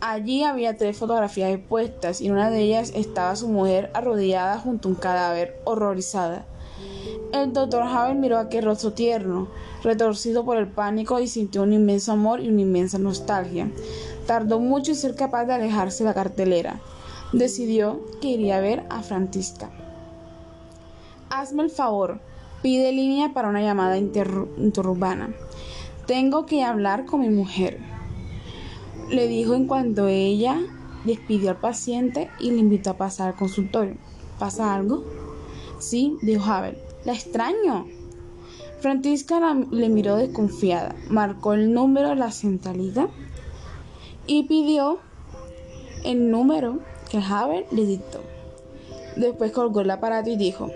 Allí 0.00 0.44
había 0.44 0.76
tres 0.76 0.98
fotografías 0.98 1.54
expuestas 1.54 2.20
y 2.20 2.26
en 2.26 2.32
una 2.32 2.50
de 2.50 2.60
ellas 2.60 2.92
estaba 2.94 3.34
su 3.34 3.48
mujer 3.48 3.90
arrodillada 3.94 4.58
junto 4.58 4.88
a 4.88 4.92
un 4.92 4.96
cadáver, 4.96 5.58
horrorizada. 5.64 6.44
El 7.32 7.54
doctor 7.54 7.82
Havel 7.82 8.18
miró 8.18 8.38
aquel 8.38 8.66
rostro 8.66 8.92
tierno, 8.92 9.48
retorcido 9.82 10.44
por 10.44 10.58
el 10.58 10.68
pánico 10.68 11.18
y 11.18 11.28
sintió 11.28 11.62
un 11.62 11.72
inmenso 11.72 12.12
amor 12.12 12.40
y 12.40 12.50
una 12.50 12.60
inmensa 12.60 12.98
nostalgia. 12.98 13.70
Tardó 14.26 14.60
mucho 14.60 14.90
en 14.90 14.98
ser 14.98 15.14
capaz 15.14 15.46
de 15.46 15.54
alejarse 15.54 16.04
de 16.04 16.10
la 16.10 16.14
cartelera. 16.14 16.80
Decidió 17.32 18.04
que 18.20 18.28
iría 18.28 18.58
a 18.58 18.60
ver 18.60 18.84
a 18.90 19.02
Francisca. 19.02 19.70
Hazme 21.30 21.62
el 21.62 21.70
favor, 21.70 22.20
pide 22.62 22.92
línea 22.92 23.32
para 23.32 23.48
una 23.48 23.62
llamada 23.62 23.96
interurbana. 23.96 25.34
Tengo 26.06 26.44
que 26.44 26.62
hablar 26.62 27.06
con 27.06 27.20
mi 27.20 27.30
mujer 27.30 27.95
le 29.10 29.28
dijo 29.28 29.54
en 29.54 29.66
cuanto 29.66 30.08
ella 30.08 30.60
despidió 31.04 31.50
al 31.50 31.56
paciente 31.56 32.28
y 32.40 32.50
le 32.50 32.58
invitó 32.58 32.90
a 32.90 32.96
pasar 32.96 33.28
al 33.28 33.36
consultorio. 33.36 33.96
¿Pasa 34.38 34.74
algo? 34.74 35.04
Sí, 35.78 36.16
dijo 36.22 36.44
Havel. 36.44 36.78
La 37.04 37.12
extraño. 37.12 37.86
Francisca 38.80 39.40
le 39.70 39.88
miró 39.88 40.16
desconfiada, 40.16 40.94
marcó 41.08 41.54
el 41.54 41.72
número 41.72 42.10
de 42.10 42.16
la 42.16 42.30
centralita 42.30 43.08
y 44.26 44.44
pidió 44.44 44.98
el 46.04 46.30
número 46.30 46.80
que 47.10 47.18
Havel 47.18 47.64
le 47.70 47.86
dictó. 47.86 48.20
Después 49.16 49.52
colgó 49.52 49.80
el 49.80 49.90
aparato 49.90 50.28
y 50.30 50.36
dijo, 50.36 50.70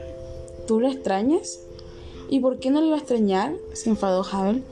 ¿tú 0.67 0.81
la 0.81 0.91
extrañas? 0.91 1.61
¿Y 2.31 2.41
por 2.41 2.59
qué 2.59 2.71
no 2.71 2.81
le 2.81 2.87
iba 2.87 2.97
a 2.97 3.01
extrañar? 3.01 3.55
se 3.75 3.91
enfadó 3.91 4.25
Havel. 4.25 4.65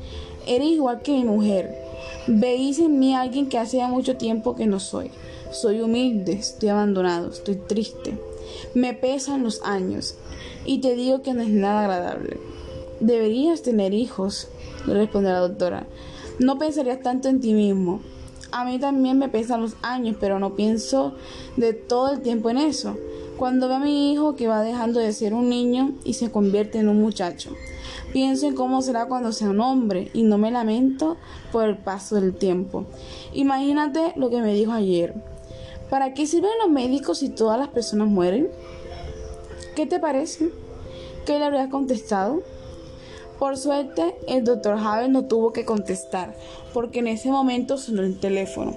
Eres 0.46 0.68
igual 0.68 1.02
que 1.02 1.12
mi 1.12 1.24
mujer 1.24 1.87
Veis 2.30 2.78
en 2.78 2.98
mí 2.98 3.14
a 3.14 3.22
alguien 3.22 3.48
que 3.48 3.56
hace 3.56 3.78
ya 3.78 3.88
mucho 3.88 4.18
tiempo 4.18 4.54
que 4.54 4.66
no 4.66 4.80
soy. 4.80 5.10
Soy 5.50 5.80
humilde, 5.80 6.32
estoy 6.32 6.68
abandonado, 6.68 7.30
estoy 7.30 7.54
triste. 7.54 8.18
Me 8.74 8.92
pesan 8.92 9.42
los 9.42 9.62
años 9.62 10.14
y 10.66 10.82
te 10.82 10.94
digo 10.94 11.22
que 11.22 11.32
no 11.32 11.40
es 11.40 11.48
nada 11.48 11.80
agradable. 11.80 12.36
Deberías 13.00 13.62
tener 13.62 13.94
hijos, 13.94 14.48
le 14.86 14.92
respondió 14.92 15.32
la 15.32 15.38
doctora. 15.38 15.86
No 16.38 16.58
pensarías 16.58 17.00
tanto 17.00 17.30
en 17.30 17.40
ti 17.40 17.54
mismo. 17.54 18.02
A 18.52 18.66
mí 18.66 18.78
también 18.78 19.18
me 19.18 19.30
pesan 19.30 19.62
los 19.62 19.76
años, 19.80 20.16
pero 20.20 20.38
no 20.38 20.54
pienso 20.54 21.14
de 21.56 21.72
todo 21.72 22.12
el 22.12 22.20
tiempo 22.20 22.50
en 22.50 22.58
eso. 22.58 22.94
Cuando 23.38 23.68
veo 23.68 23.78
a 23.78 23.80
mi 23.80 24.12
hijo 24.12 24.36
que 24.36 24.48
va 24.48 24.60
dejando 24.60 25.00
de 25.00 25.14
ser 25.14 25.32
un 25.32 25.48
niño 25.48 25.94
y 26.04 26.12
se 26.12 26.30
convierte 26.30 26.78
en 26.78 26.90
un 26.90 27.00
muchacho. 27.00 27.52
Pienso 28.12 28.46
en 28.46 28.54
cómo 28.54 28.82
será 28.82 29.06
cuando 29.06 29.32
sea 29.32 29.50
un 29.50 29.60
hombre 29.60 30.10
y 30.14 30.22
no 30.22 30.38
me 30.38 30.50
lamento 30.50 31.16
por 31.52 31.68
el 31.68 31.76
paso 31.76 32.16
del 32.16 32.34
tiempo. 32.34 32.86
Imagínate 33.32 34.12
lo 34.16 34.30
que 34.30 34.40
me 34.40 34.54
dijo 34.54 34.72
ayer. 34.72 35.14
¿Para 35.90 36.14
qué 36.14 36.26
sirven 36.26 36.50
los 36.62 36.70
médicos 36.70 37.18
si 37.18 37.28
todas 37.28 37.58
las 37.58 37.68
personas 37.68 38.08
mueren? 38.08 38.48
¿Qué 39.74 39.86
te 39.86 39.98
parece? 39.98 40.50
¿qué 41.28 41.38
le 41.38 41.44
habría 41.44 41.68
contestado? 41.68 42.40
Por 43.38 43.58
suerte, 43.58 44.16
el 44.26 44.44
doctor 44.44 44.78
Havel 44.78 45.12
no 45.12 45.26
tuvo 45.26 45.52
que 45.52 45.66
contestar, 45.66 46.34
porque 46.72 47.00
en 47.00 47.06
ese 47.06 47.30
momento 47.30 47.76
sonó 47.76 48.00
el 48.00 48.18
teléfono. 48.18 48.74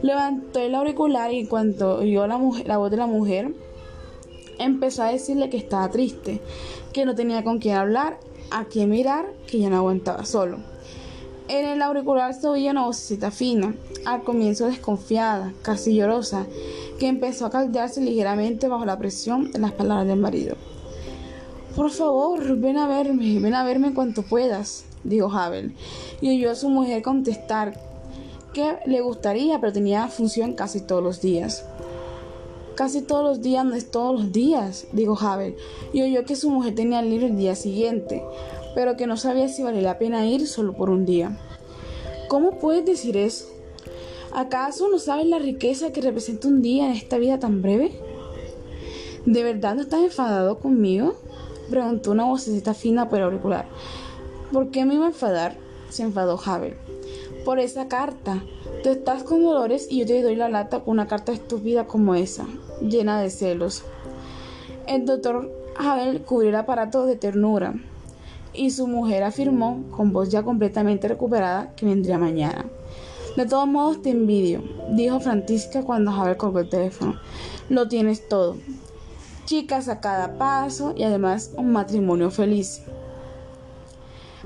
Levantó 0.00 0.60
el 0.60 0.76
auricular 0.76 1.32
y 1.32 1.40
en 1.40 1.46
cuanto 1.48 1.96
oyó 1.96 2.28
la 2.28 2.36
voz 2.36 2.90
de 2.92 2.96
la 2.96 3.06
mujer, 3.08 3.52
empezó 4.60 5.02
a 5.02 5.10
decirle 5.10 5.50
que 5.50 5.56
estaba 5.56 5.90
triste, 5.90 6.40
que 6.92 7.04
no 7.04 7.16
tenía 7.16 7.42
con 7.42 7.58
quién 7.58 7.74
hablar, 7.74 8.20
a 8.50 8.64
quién 8.64 8.90
mirar, 8.90 9.26
que 9.46 9.58
ya 9.58 9.70
no 9.70 9.76
aguantaba 9.76 10.24
solo. 10.24 10.58
En 11.48 11.66
el 11.66 11.82
auricular 11.82 12.32
se 12.32 12.46
oía 12.46 12.70
una 12.70 12.86
vocecita 12.86 13.30
fina, 13.30 13.74
al 14.04 14.22
comienzo 14.22 14.66
desconfiada, 14.66 15.52
casi 15.62 15.94
llorosa, 15.96 16.46
que 16.98 17.08
empezó 17.08 17.46
a 17.46 17.50
caldearse 17.50 18.00
ligeramente 18.00 18.68
bajo 18.68 18.84
la 18.84 18.98
presión 18.98 19.50
de 19.50 19.58
las 19.58 19.72
palabras 19.72 20.06
del 20.06 20.20
marido. 20.20 20.56
Por 21.74 21.90
favor, 21.90 22.56
ven 22.56 22.78
a 22.78 22.86
verme, 22.86 23.40
ven 23.40 23.54
a 23.54 23.64
verme 23.64 23.94
cuanto 23.94 24.22
puedas, 24.22 24.84
dijo 25.02 25.30
Havel, 25.32 25.74
y 26.20 26.30
oyó 26.36 26.50
a 26.50 26.54
su 26.54 26.68
mujer 26.68 27.02
contestar 27.02 27.74
que 28.52 28.76
le 28.86 29.00
gustaría, 29.00 29.60
pero 29.60 29.72
tenía 29.72 30.08
función 30.08 30.54
casi 30.54 30.80
todos 30.80 31.02
los 31.02 31.20
días. 31.20 31.64
Casi 32.74 33.02
todos 33.02 33.24
los 33.24 33.42
días 33.42 33.64
no 33.64 33.74
es 33.74 33.90
todos 33.90 34.18
los 34.18 34.32
días, 34.32 34.86
dijo 34.92 35.18
Havel, 35.18 35.56
y 35.92 36.02
oyó 36.02 36.24
que 36.24 36.36
su 36.36 36.50
mujer 36.50 36.74
tenía 36.74 37.02
libre 37.02 37.26
el 37.26 37.36
día 37.36 37.54
siguiente, 37.54 38.22
pero 38.74 38.96
que 38.96 39.06
no 39.06 39.16
sabía 39.16 39.48
si 39.48 39.62
valía 39.62 39.82
la 39.82 39.98
pena 39.98 40.26
ir 40.26 40.46
solo 40.46 40.72
por 40.72 40.88
un 40.88 41.04
día. 41.04 41.38
¿Cómo 42.28 42.58
puedes 42.58 42.86
decir 42.86 43.16
eso? 43.16 43.46
¿Acaso 44.32 44.88
no 44.88 44.98
sabes 44.98 45.26
la 45.26 45.38
riqueza 45.38 45.92
que 45.92 46.00
representa 46.00 46.48
un 46.48 46.62
día 46.62 46.86
en 46.86 46.92
esta 46.92 47.18
vida 47.18 47.38
tan 47.40 47.62
breve? 47.62 47.92
¿De 49.26 49.42
verdad 49.42 49.74
no 49.74 49.82
estás 49.82 50.04
enfadado 50.04 50.58
conmigo? 50.60 51.16
Preguntó 51.68 52.12
una 52.12 52.24
vocecita 52.24 52.72
fina 52.72 53.08
por 53.08 53.20
auricular. 53.20 53.66
¿Por 54.52 54.70
qué 54.70 54.84
me 54.84 54.94
iba 54.94 55.04
a 55.04 55.08
enfadar? 55.08 55.56
Se 55.88 56.04
enfadó 56.04 56.40
Havel. 56.44 56.76
Por 57.50 57.58
esa 57.58 57.88
carta. 57.88 58.44
Tú 58.84 58.90
estás 58.90 59.24
con 59.24 59.42
dolores 59.42 59.88
y 59.90 59.98
yo 59.98 60.06
te 60.06 60.22
doy 60.22 60.36
la 60.36 60.48
lata 60.48 60.84
con 60.84 60.92
una 60.92 61.08
carta 61.08 61.32
estúpida 61.32 61.84
como 61.84 62.14
esa, 62.14 62.46
llena 62.80 63.20
de 63.20 63.28
celos. 63.28 63.82
El 64.86 65.04
doctor 65.04 65.50
Havel 65.76 66.22
cubrió 66.22 66.50
el 66.50 66.54
aparato 66.54 67.06
de 67.06 67.16
ternura 67.16 67.74
y 68.52 68.70
su 68.70 68.86
mujer 68.86 69.24
afirmó, 69.24 69.82
con 69.90 70.12
voz 70.12 70.28
ya 70.28 70.44
completamente 70.44 71.08
recuperada, 71.08 71.74
que 71.74 71.86
vendría 71.86 72.18
mañana. 72.18 72.66
De 73.36 73.46
todos 73.46 73.66
modos 73.66 74.00
te 74.00 74.10
envidio, 74.10 74.62
dijo 74.92 75.18
Francisca 75.18 75.82
cuando 75.82 76.12
Havel 76.12 76.36
colgó 76.36 76.60
el 76.60 76.68
teléfono. 76.68 77.18
Lo 77.68 77.88
tienes 77.88 78.28
todo. 78.28 78.58
Chicas 79.46 79.88
a 79.88 79.98
cada 79.98 80.38
paso 80.38 80.94
y 80.96 81.02
además 81.02 81.50
un 81.56 81.72
matrimonio 81.72 82.30
feliz. 82.30 82.82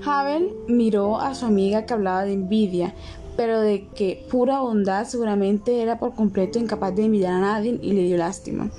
Havel 0.04 0.54
miró 0.66 1.20
a 1.20 1.34
su 1.34 1.46
amiga 1.46 1.86
que 1.86 1.94
hablaba 1.94 2.24
de 2.24 2.32
envidia, 2.32 2.94
pero 3.36 3.60
de 3.60 3.88
que 3.88 4.26
pura 4.30 4.60
bondad 4.60 5.06
seguramente 5.06 5.82
era 5.82 5.98
por 5.98 6.14
completo 6.14 6.58
incapaz 6.58 6.94
de 6.94 7.04
envidiar 7.04 7.34
a 7.34 7.40
nadie 7.40 7.78
y 7.82 7.92
le 7.92 8.02
dio 8.02 8.16
lástima, 8.16 8.70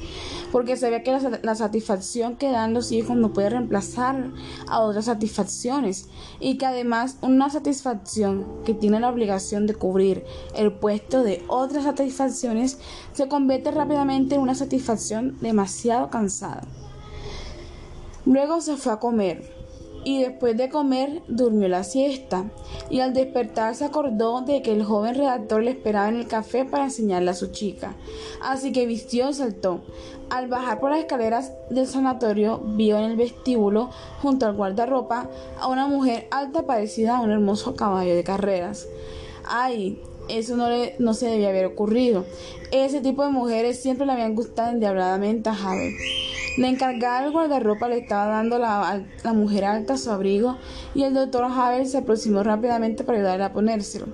porque 0.51 0.77
sabía 0.77 1.03
que 1.03 1.11
la, 1.41 1.55
satisfacción 1.55 2.35
que 2.35 2.51
dan 2.51 2.73
los 2.73 2.91
hijos 2.91 3.17
no 3.17 3.33
puede 3.33 3.49
reemplazar 3.49 4.31
a 4.67 4.81
otras 4.81 5.05
satisfacciones 5.05 6.09
y 6.39 6.57
que 6.57 6.65
además 6.65 7.17
una 7.21 7.49
satisfacción 7.49 8.45
que 8.65 8.73
tiene 8.73 8.99
la 8.99 9.09
obligación 9.09 9.67
de 9.67 9.75
cubrir 9.75 10.23
el 10.55 10.71
puesto 10.71 11.23
de 11.23 11.43
otras 11.47 11.83
satisfacciones 11.83 12.79
se 13.13 13.27
convierte 13.27 13.71
rápidamente 13.71 14.35
en 14.35 14.41
una 14.41 14.55
satisfacción 14.55 15.37
demasiado 15.41 16.09
cansada. 16.09 16.63
Luego 18.25 18.59
se 18.59 18.75
fue 18.75 18.93
a 18.93 18.97
comer 18.97 19.54
y 20.05 20.21
después 20.21 20.55
de 20.55 20.69
comer 20.69 21.23
durmió 21.27 21.67
la 21.67 21.83
siesta 21.83 22.45
y 22.89 23.01
al 23.01 23.13
despertar 23.13 23.75
se 23.75 23.83
acordó 23.83 24.41
de 24.41 24.61
que 24.61 24.71
el 24.71 24.85
joven 24.85 25.15
redactor 25.15 25.63
le 25.63 25.71
esperaba 25.71 26.07
en 26.07 26.17
el 26.17 26.27
café 26.27 26.63
para 26.63 26.85
enseñarle 26.85 27.31
a 27.31 27.33
su 27.33 27.47
chica. 27.47 27.95
Así 28.41 28.71
que 28.71 28.85
vistió 28.85 29.29
y 29.29 29.33
saltó. 29.33 29.81
Al 30.29 30.47
bajar 30.47 30.79
por 30.79 30.91
las 30.91 30.99
escaleras 30.99 31.51
del 31.69 31.87
sanatorio 31.87 32.59
vio 32.59 32.97
en 32.97 33.05
el 33.05 33.17
vestíbulo 33.17 33.89
junto 34.21 34.45
al 34.45 34.55
guardarropa 34.55 35.29
a 35.59 35.67
una 35.67 35.87
mujer 35.87 36.27
alta 36.31 36.65
parecida 36.65 37.17
a 37.17 37.21
un 37.21 37.31
hermoso 37.31 37.75
caballo 37.75 38.15
de 38.15 38.23
carreras. 38.23 38.87
¡Ay! 39.43 40.01
Eso 40.29 40.57
no, 40.57 40.69
le, 40.69 40.95
no 40.99 41.13
se 41.13 41.27
debía 41.27 41.49
haber 41.49 41.65
ocurrido. 41.65 42.25
Ese 42.71 43.01
tipo 43.01 43.23
de 43.23 43.29
mujeres 43.29 43.81
siempre 43.81 44.05
le 44.05 44.13
habían 44.13 44.35
gustado 44.35 44.71
endiabladamente 44.71 45.49
a 45.49 45.55
Javier. 45.55 45.93
La 46.57 46.69
encargada 46.69 47.21
del 47.21 47.31
guardarropa 47.31 47.89
le 47.89 47.97
estaba 47.97 48.27
dando 48.27 48.55
a 48.63 49.01
la 49.23 49.33
mujer 49.33 49.65
alta 49.65 49.97
su 49.97 50.09
abrigo 50.09 50.57
y 50.93 51.03
el 51.03 51.13
doctor 51.13 51.43
Havel 51.43 51.85
se 51.85 51.97
aproximó 51.97 52.43
rápidamente 52.43 53.03
para 53.03 53.17
ayudarle 53.17 53.43
a 53.43 53.53
ponérselo. 53.53 54.07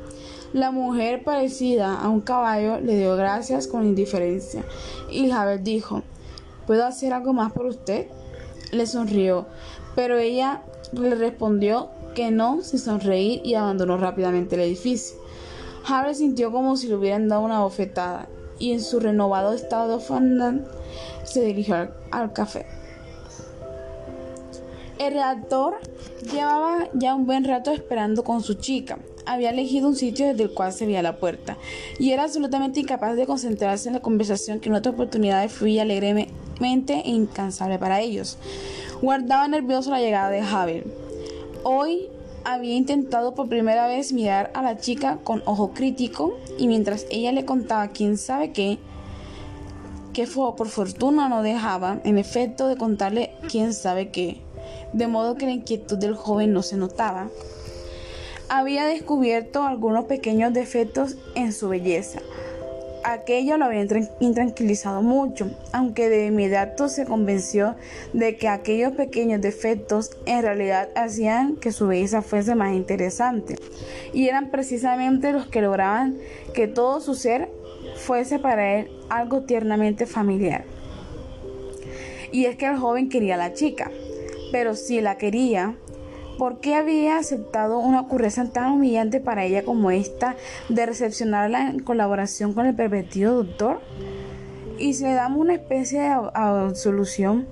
La 0.52 0.72
mujer, 0.72 1.24
parecida 1.24 2.02
a 2.02 2.10
un 2.10 2.20
caballo, 2.20 2.80
le 2.82 2.98
dio 2.98 3.16
gracias 3.16 3.68
con 3.68 3.86
indiferencia 3.86 4.64
y 5.10 5.30
Havel 5.30 5.64
dijo, 5.64 6.02
¿Puedo 6.66 6.86
hacer 6.86 7.14
algo 7.14 7.34
más 7.34 7.52
por 7.52 7.66
usted? 7.66 8.08
Le 8.72 8.86
sonrió, 8.86 9.46
pero 9.96 10.18
ella 10.18 10.64
le 10.94 11.16
respondió 11.16 11.90
que 12.16 12.32
no 12.32 12.62
sin 12.62 12.80
sonreír 12.80 13.42
y 13.44 13.56
abandonó 13.56 13.98
rápidamente 13.98 14.56
el 14.56 14.62
edificio. 14.62 15.21
Havel 15.86 16.16
sintió 16.16 16.52
como 16.52 16.78
si 16.78 16.88
le 16.88 16.96
hubieran 16.96 17.28
dado 17.28 17.42
una 17.42 17.62
bofetada 17.62 18.28
y 18.62 18.72
en 18.74 18.82
su 18.82 19.00
renovado 19.00 19.54
estado 19.54 19.98
de 19.98 20.62
se 21.24 21.42
dirigió 21.42 21.90
al, 22.12 22.34
café. 22.34 22.66
El 25.00 25.14
redactor 25.14 25.80
llevaba 26.32 26.88
ya 26.94 27.16
un 27.16 27.26
buen 27.26 27.44
rato 27.44 27.72
esperando 27.72 28.24
con 28.24 28.44
su 28.44 28.54
chica. 28.54 29.00
Había 29.26 29.50
elegido 29.50 29.88
un 29.88 29.96
sitio 29.96 30.28
desde 30.28 30.44
el 30.44 30.54
cual 30.54 30.74
se 30.74 30.86
veía 30.86 31.02
la 31.02 31.18
puerta 31.18 31.58
y 32.00 32.12
era 32.12 32.24
absolutamente 32.24 32.80
incapaz 32.80 33.16
de 33.16 33.26
concentrarse 33.26 33.90
en 33.90 33.96
la 33.96 34.02
conversación 34.02 34.60
que 34.60 34.70
en 34.70 34.76
otra 34.76 34.92
oportunidad 34.92 35.48
fluía 35.50 35.82
alegremente 35.82 37.02
e 37.04 37.10
incansable 37.10 37.80
para 37.80 38.02
ellos. 38.02 38.38
Guardaba 39.02 39.48
nervioso 39.48 39.90
la 39.90 40.00
llegada 40.00 40.30
de 40.30 40.44
Javier. 40.44 40.86
Hoy 41.64 42.10
había 42.44 42.76
intentado 42.76 43.36
por 43.36 43.50
primera 43.50 43.88
vez 43.88 44.14
mirar 44.14 44.52
a 44.54 44.62
la 44.62 44.78
chica 44.78 45.20
con 45.24 45.44
ojo 45.46 45.72
crítico 45.74 46.38
y 46.58 46.68
mientras 46.68 47.06
ella 47.10 47.32
le 47.32 47.46
contaba 47.46 47.90
quién 47.90 48.18
sabe 48.18 48.52
qué, 48.52 48.80
que 50.14 50.28
fue, 50.28 50.56
por 50.56 50.68
fortuna 50.68 51.30
no 51.30 51.42
dejaba, 51.42 52.00
en 52.04 52.18
efecto, 52.18 52.68
de 52.68 52.78
contarle 52.78 53.32
quién 53.50 53.74
sabe 53.74 54.10
qué, 54.10 54.42
de 54.94 55.08
modo 55.08 55.36
que 55.36 55.46
la 55.46 55.54
inquietud 55.54 55.98
del 55.98 56.16
joven 56.16 56.54
no 56.54 56.64
se 56.64 56.78
notaba. 56.78 57.30
Había 58.50 58.86
descubierto 58.86 59.64
algunos 59.64 60.06
pequeños 60.06 60.54
defectos 60.54 61.16
en 61.36 61.54
su 61.54 61.70
belleza. 61.70 62.20
Aquello 63.04 63.58
lo 63.58 63.66
había 63.66 63.86
intranquilizado 64.20 65.02
mucho, 65.02 65.50
aunque 65.72 66.08
de 66.08 66.28
inmediato 66.28 66.88
se 66.88 67.06
convenció 67.06 67.76
de 68.14 68.36
que 68.38 68.48
aquellos 68.48 68.94
pequeños 68.94 69.42
defectos 69.42 70.12
en 70.26 70.44
realidad 70.44 70.90
hacían 70.96 71.56
que 71.56 71.72
su 71.72 71.88
belleza 71.88 72.22
fuese 72.22 72.54
más 72.54 72.74
interesante, 72.74 73.56
y 74.14 74.28
eran 74.28 74.52
precisamente 74.52 75.32
los 75.32 75.48
que 75.48 75.62
lograban 75.62 76.18
que 76.54 76.68
todo 76.68 77.02
su 77.02 77.16
ser 77.16 77.50
fuese 77.96 78.38
para 78.38 78.80
él 78.80 78.92
algo 79.10 79.42
tiernamente 79.42 80.06
familiar. 80.06 80.64
Y 82.32 82.46
es 82.46 82.56
que 82.56 82.68
el 82.68 82.78
joven 82.78 83.10
quería 83.10 83.36
a 83.36 83.38
la 83.38 83.54
chica, 83.54 83.90
pero 84.52 84.76
si 84.76 85.02
la 85.02 85.18
quería, 85.18 85.76
¿por 86.42 86.60
qué 86.60 86.74
había 86.74 87.20
aceptado 87.20 87.78
una 87.78 88.02
ocurrencia 88.02 88.44
tan 88.46 88.72
humillante 88.72 89.20
para 89.20 89.46
ella 89.46 89.64
como 89.64 89.92
esta 89.92 90.36
de 90.70 90.88
recepcionarla 90.88 91.70
en 91.70 91.78
colaboración 91.82 92.54
con 92.54 92.66
el 92.66 92.74
pervertido 92.74 93.44
doctor? 93.44 93.80
Y 94.80 94.96
si 94.96 95.04
le 95.04 95.14
damos 95.14 95.40
una 95.40 95.54
especie 95.54 96.02
de 96.02 96.08
absolución, 96.08 97.46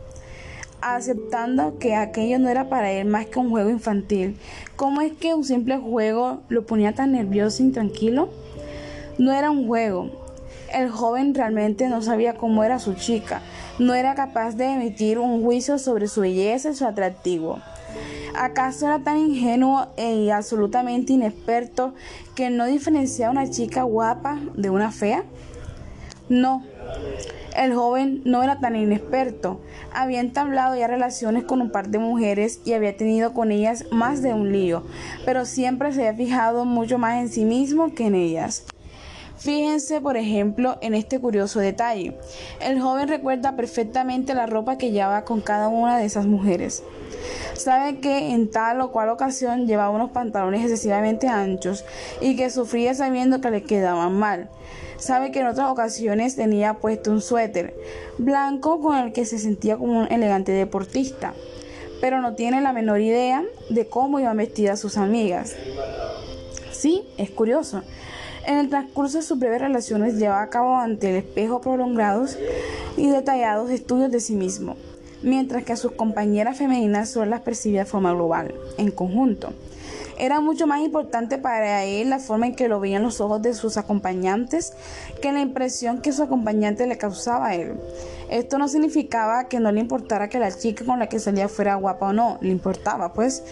aceptando 0.81 1.77
que 1.77 1.93
aquello 1.93 2.39
no 2.39 2.49
era 2.49 2.67
para 2.67 2.91
él 2.91 3.05
más 3.05 3.27
que 3.27 3.37
un 3.37 3.51
juego 3.51 3.69
infantil, 3.69 4.39
¿cómo 4.75 5.01
es 5.01 5.13
que 5.13 5.35
un 5.35 5.43
simple 5.43 5.77
juego 5.77 6.39
lo 6.49 6.65
ponía 6.65 6.95
tan 6.95 7.11
nervioso 7.11 7.61
e 7.61 7.67
intranquilo? 7.67 8.29
No 9.19 9.31
era 9.31 9.51
un 9.51 9.67
juego, 9.67 10.09
el 10.73 10.89
joven 10.89 11.35
realmente 11.35 11.89
no 11.89 12.01
sabía 12.01 12.37
cómo 12.37 12.63
era 12.63 12.79
su 12.79 12.95
chica, 12.95 13.43
no 13.77 13.93
era 13.93 14.15
capaz 14.15 14.55
de 14.55 14.65
emitir 14.65 15.19
un 15.19 15.43
juicio 15.43 15.77
sobre 15.77 16.07
su 16.07 16.21
belleza 16.21 16.71
y 16.71 16.75
su 16.75 16.87
atractivo. 16.87 17.59
¿Acaso 18.35 18.85
era 18.85 18.99
tan 18.99 19.17
ingenuo 19.17 19.87
e 19.97 20.31
absolutamente 20.31 21.13
inexperto 21.13 21.93
que 22.35 22.49
no 22.49 22.65
diferenciaba 22.65 23.31
una 23.31 23.49
chica 23.49 23.83
guapa 23.83 24.39
de 24.55 24.69
una 24.69 24.91
fea? 24.91 25.23
No, 26.29 26.63
el 27.55 27.73
joven 27.73 28.21
no 28.23 28.43
era 28.43 28.59
tan 28.59 28.75
inexperto. 28.75 29.59
Había 29.93 30.19
entablado 30.19 30.75
ya 30.75 30.87
relaciones 30.87 31.43
con 31.43 31.61
un 31.61 31.71
par 31.71 31.89
de 31.89 31.99
mujeres 31.99 32.61
y 32.65 32.73
había 32.73 32.95
tenido 32.95 33.33
con 33.33 33.51
ellas 33.51 33.85
más 33.91 34.21
de 34.21 34.33
un 34.33 34.51
lío, 34.51 34.83
pero 35.25 35.45
siempre 35.45 35.91
se 35.91 36.07
había 36.07 36.25
fijado 36.25 36.65
mucho 36.65 36.97
más 36.97 37.19
en 37.19 37.29
sí 37.29 37.45
mismo 37.45 37.93
que 37.93 38.05
en 38.05 38.15
ellas. 38.15 38.65
Fíjense, 39.39 40.01
por 40.01 40.17
ejemplo, 40.17 40.77
en 40.81 40.93
este 40.93 41.17
curioso 41.17 41.61
detalle. 41.61 42.17
El 42.59 42.81
joven 42.81 43.07
recuerda 43.07 43.55
perfectamente 43.55 44.33
la 44.33 44.45
ropa 44.45 44.77
que 44.77 44.91
llevaba 44.91 45.23
con 45.23 45.39
cada 45.39 45.69
una 45.69 45.97
de 45.97 46.03
esas 46.05 46.25
mujeres. 46.25 46.83
Sabe 47.53 47.99
que 47.99 48.31
en 48.33 48.51
tal 48.51 48.81
o 48.81 48.91
cual 48.91 49.07
ocasión 49.07 49.65
llevaba 49.65 49.91
unos 49.91 50.11
pantalones 50.11 50.61
excesivamente 50.63 51.29
anchos 51.29 51.85
y 52.19 52.35
que 52.35 52.49
sufría 52.49 52.93
sabiendo 52.93 53.39
que 53.39 53.49
le 53.49 53.63
quedaban 53.63 54.13
mal. 54.13 54.49
Sabe 54.97 55.31
que 55.31 55.39
en 55.39 55.47
otras 55.47 55.69
ocasiones 55.69 56.35
tenía 56.35 56.75
puesto 56.75 57.09
un 57.09 57.21
suéter 57.21 57.73
blanco 58.17 58.81
con 58.81 58.97
el 58.97 59.13
que 59.13 59.25
se 59.25 59.39
sentía 59.39 59.77
como 59.77 60.01
un 60.01 60.11
elegante 60.11 60.51
deportista, 60.51 61.33
pero 62.01 62.19
no 62.19 62.35
tiene 62.35 62.59
la 62.59 62.73
menor 62.73 62.99
idea 62.99 63.45
de 63.69 63.87
cómo 63.87 64.19
iban 64.19 64.35
vestidas 64.35 64.81
sus 64.81 64.97
amigas. 64.97 65.55
Sí, 66.73 67.07
es 67.17 67.29
curioso. 67.29 67.83
En 68.49 68.57
el 68.57 68.67
transcurso 68.67 69.19
de 69.19 69.23
sus 69.23 69.37
breves 69.37 69.61
relaciones 69.61 70.15
lleva 70.15 70.41
a 70.41 70.49
cabo 70.49 70.75
ante 70.75 71.11
el 71.11 71.17
espejo 71.17 71.61
prolongados 71.61 72.35
y 72.97 73.07
detallados 73.07 73.69
estudios 73.69 74.09
de 74.09 74.19
sí 74.19 74.33
mismo, 74.33 74.75
mientras 75.21 75.63
que 75.63 75.73
a 75.73 75.75
sus 75.75 75.91
compañeras 75.91 76.57
femeninas 76.57 77.11
solo 77.11 77.27
las 77.27 77.41
percibía 77.41 77.81
de 77.81 77.85
forma 77.85 78.11
global, 78.11 78.55
en 78.79 78.89
conjunto. 78.89 79.53
Era 80.17 80.41
mucho 80.41 80.65
más 80.65 80.81
importante 80.81 81.37
para 81.37 81.85
él 81.85 82.09
la 82.09 82.17
forma 82.17 82.47
en 82.47 82.55
que 82.55 82.67
lo 82.67 82.79
veían 82.79 83.03
los 83.03 83.21
ojos 83.21 83.39
de 83.43 83.53
sus 83.53 83.77
acompañantes 83.77 84.73
que 85.21 85.31
la 85.31 85.41
impresión 85.41 86.01
que 86.01 86.11
su 86.11 86.23
acompañante 86.23 86.87
le 86.87 86.97
causaba 86.97 87.49
a 87.49 87.55
él. 87.55 87.75
Esto 88.31 88.57
no 88.57 88.67
significaba 88.67 89.47
que 89.47 89.59
no 89.59 89.71
le 89.71 89.79
importara 89.79 90.27
que 90.27 90.39
la 90.39 90.51
chica 90.51 90.83
con 90.85 90.97
la 90.97 91.07
que 91.07 91.19
salía 91.19 91.49
fuera 91.49 91.75
guapa 91.75 92.07
o 92.07 92.13
no, 92.13 92.39
le 92.41 92.49
importaba, 92.49 93.13
pues 93.13 93.43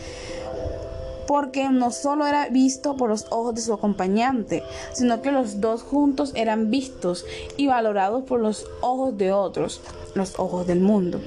porque 1.28 1.70
no 1.70 1.92
solo 1.92 2.26
era 2.26 2.48
visto 2.50 2.96
por 2.96 3.10
los 3.10 3.26
ojos 3.30 3.54
de 3.54 3.62
su 3.62 3.74
acompañante, 3.74 4.64
sino 4.94 5.22
que 5.22 5.32
los 5.32 5.62
dos 5.62 5.84
juntos 5.84 6.32
eran 6.36 6.72
vistos 6.72 7.26
y 7.58 7.68
valorados 7.68 8.24
por 8.24 8.40
los 8.40 8.66
ojos 8.82 9.18
de 9.18 9.34
otros, 9.34 9.82
los 10.16 10.40
ojos 10.40 10.66
del 10.66 10.80
mundo. 10.80 11.20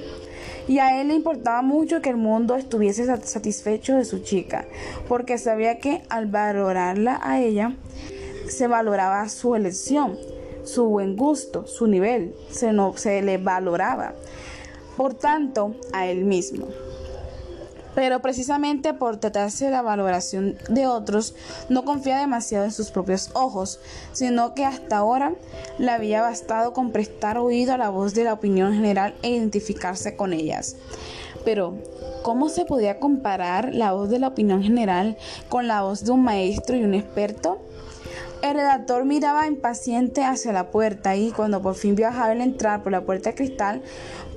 Y 0.67 0.79
a 0.79 0.99
él 1.01 1.09
le 1.09 1.15
importaba 1.15 1.61
mucho 1.61 2.01
que 2.01 2.09
el 2.09 2.17
mundo 2.17 2.55
estuviese 2.55 3.05
satisfecho 3.05 3.95
de 3.95 4.05
su 4.05 4.19
chica, 4.19 4.65
porque 5.07 5.37
sabía 5.37 5.79
que 5.79 6.03
al 6.09 6.27
valorarla 6.27 7.19
a 7.21 7.39
ella, 7.41 7.75
se 8.47 8.67
valoraba 8.67 9.29
su 9.29 9.55
elección, 9.55 10.17
su 10.63 10.85
buen 10.85 11.15
gusto, 11.15 11.65
su 11.67 11.87
nivel, 11.87 12.35
se, 12.49 12.71
se 12.95 13.21
le 13.21 13.37
valoraba. 13.37 14.13
Por 14.97 15.13
tanto, 15.13 15.75
a 15.93 16.07
él 16.07 16.25
mismo. 16.25 16.67
Pero 17.93 18.21
precisamente 18.21 18.93
por 18.93 19.17
tratarse 19.17 19.65
de 19.65 19.71
la 19.71 19.81
valoración 19.81 20.57
de 20.69 20.87
otros, 20.87 21.35
no 21.69 21.83
confía 21.83 22.17
demasiado 22.17 22.65
en 22.65 22.71
sus 22.71 22.89
propios 22.89 23.31
ojos, 23.33 23.79
sino 24.13 24.53
que 24.53 24.65
hasta 24.65 24.97
ahora 24.97 25.33
le 25.77 25.91
había 25.91 26.21
bastado 26.21 26.73
con 26.73 26.91
prestar 26.91 27.37
oído 27.37 27.73
a 27.73 27.77
la 27.77 27.89
voz 27.89 28.13
de 28.13 28.23
la 28.23 28.33
opinión 28.33 28.73
general 28.73 29.13
e 29.21 29.31
identificarse 29.31 30.15
con 30.15 30.33
ellas. 30.33 30.77
Pero, 31.43 31.75
¿cómo 32.23 32.49
se 32.49 32.65
podía 32.65 32.99
comparar 32.99 33.73
la 33.73 33.93
voz 33.93 34.09
de 34.09 34.19
la 34.19 34.27
opinión 34.27 34.63
general 34.63 35.17
con 35.49 35.67
la 35.67 35.81
voz 35.81 36.03
de 36.05 36.11
un 36.11 36.23
maestro 36.23 36.77
y 36.77 36.83
un 36.83 36.93
experto? 36.93 37.59
El 38.41 38.55
redactor 38.55 39.05
miraba 39.05 39.45
impaciente 39.45 40.23
hacia 40.23 40.51
la 40.51 40.71
puerta 40.71 41.15
y 41.15 41.31
cuando 41.31 41.61
por 41.61 41.75
fin 41.75 41.95
vio 41.95 42.07
a 42.07 42.33
entrar 42.33 42.81
por 42.81 42.91
la 42.91 43.01
puerta 43.01 43.29
de 43.29 43.35
cristal, 43.35 43.83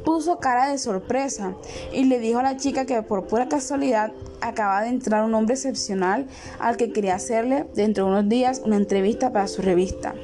puso 0.05 0.39
cara 0.39 0.69
de 0.69 0.79
sorpresa 0.79 1.55
y 1.93 2.05
le 2.05 2.21
dijo 2.21 2.39
a 2.39 2.43
la 2.43 2.57
chica 2.57 2.87
que 2.87 3.03
por 3.03 3.27
pura 3.27 3.49
casualidad 3.49 4.13
acaba 4.41 4.83
de 4.83 4.89
entrar 4.89 5.25
un 5.25 5.35
hombre 5.35 5.55
excepcional 5.55 6.27
al 6.59 6.77
que 6.77 6.93
quería 6.93 7.15
hacerle 7.15 7.67
dentro 7.75 8.05
de 8.05 8.11
unos 8.11 8.29
días 8.29 8.63
una 8.65 8.77
entrevista 8.77 9.33
para 9.33 9.49
su 9.49 9.63
revista. 9.63 10.15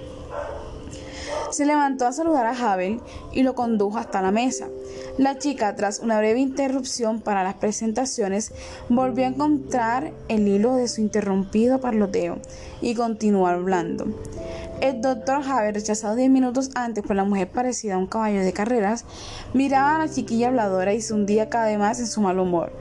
Se 1.51 1.67
levantó 1.67 2.07
a 2.07 2.13
saludar 2.13 2.47
a 2.47 2.73
Havel 2.73 3.01
y 3.33 3.43
lo 3.43 3.55
condujo 3.55 3.99
hasta 3.99 4.23
la 4.23 4.31
mesa. 4.31 4.69
La 5.19 5.39
chica, 5.39 5.75
tras 5.75 5.99
una 5.99 6.19
breve 6.19 6.39
interrupción 6.39 7.21
para 7.21 7.43
las 7.43 7.55
presentaciones, 7.55 8.53
volvió 8.89 9.25
a 9.25 9.29
encontrar 9.29 10.13
el 10.29 10.47
hilo 10.47 10.77
de 10.77 10.89
su 10.89 11.01
interrumpido 11.01 11.81
parloteo 11.81 12.39
y 12.81 12.95
continuó 12.95 13.49
hablando. 13.49 14.07
El 14.81 15.03
doctor 15.03 15.43
Javier, 15.43 15.75
rechazado 15.75 16.17
diez 16.17 16.31
minutos 16.31 16.71
antes 16.75 17.05
por 17.05 17.15
la 17.15 17.25
mujer 17.25 17.49
parecida 17.49 17.97
a 17.97 17.99
un 17.99 18.07
caballo 18.07 18.41
de 18.41 18.55
carreras, 18.55 19.05
miraba 19.53 19.97
a 19.97 19.99
la 19.99 20.09
chiquilla 20.09 20.49
habladora 20.49 20.95
y 20.95 21.03
se 21.03 21.13
hundía 21.13 21.51
cada 21.51 21.67
vez 21.67 21.79
más 21.79 22.01
en 22.01 22.07
su 22.07 22.23
mal 22.23 22.39
humor. 22.39 22.73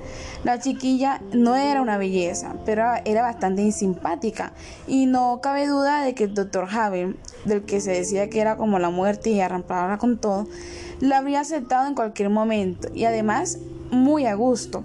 La 0.45 0.59
chiquilla 0.59 1.21
no 1.33 1.57
era 1.57 1.81
una 1.81 1.97
belleza, 1.97 2.55
pero 2.65 2.85
era 3.03 3.23
bastante 3.23 3.63
insimpática, 3.63 4.53
y 4.87 5.07
no 5.07 5.41
cabe 5.41 5.67
duda 5.67 6.01
de 6.03 6.15
que 6.15 6.23
el 6.25 6.33
doctor 6.33 6.67
Javier, 6.67 7.17
del 7.45 7.63
que 7.63 7.81
se 7.81 7.91
decía 7.91 8.29
que 8.29 8.41
era 8.41 8.57
como 8.57 8.79
la 8.79 8.89
muerte 8.89 9.29
y 9.29 9.39
arrampaba 9.39 9.97
con 9.97 10.17
todo, 10.17 10.47
la 10.99 11.19
habría 11.19 11.41
aceptado 11.41 11.87
en 11.87 11.95
cualquier 11.95 12.29
momento, 12.29 12.89
y 12.93 13.05
además 13.05 13.57
muy 13.91 14.25
a 14.25 14.35
gusto. 14.35 14.83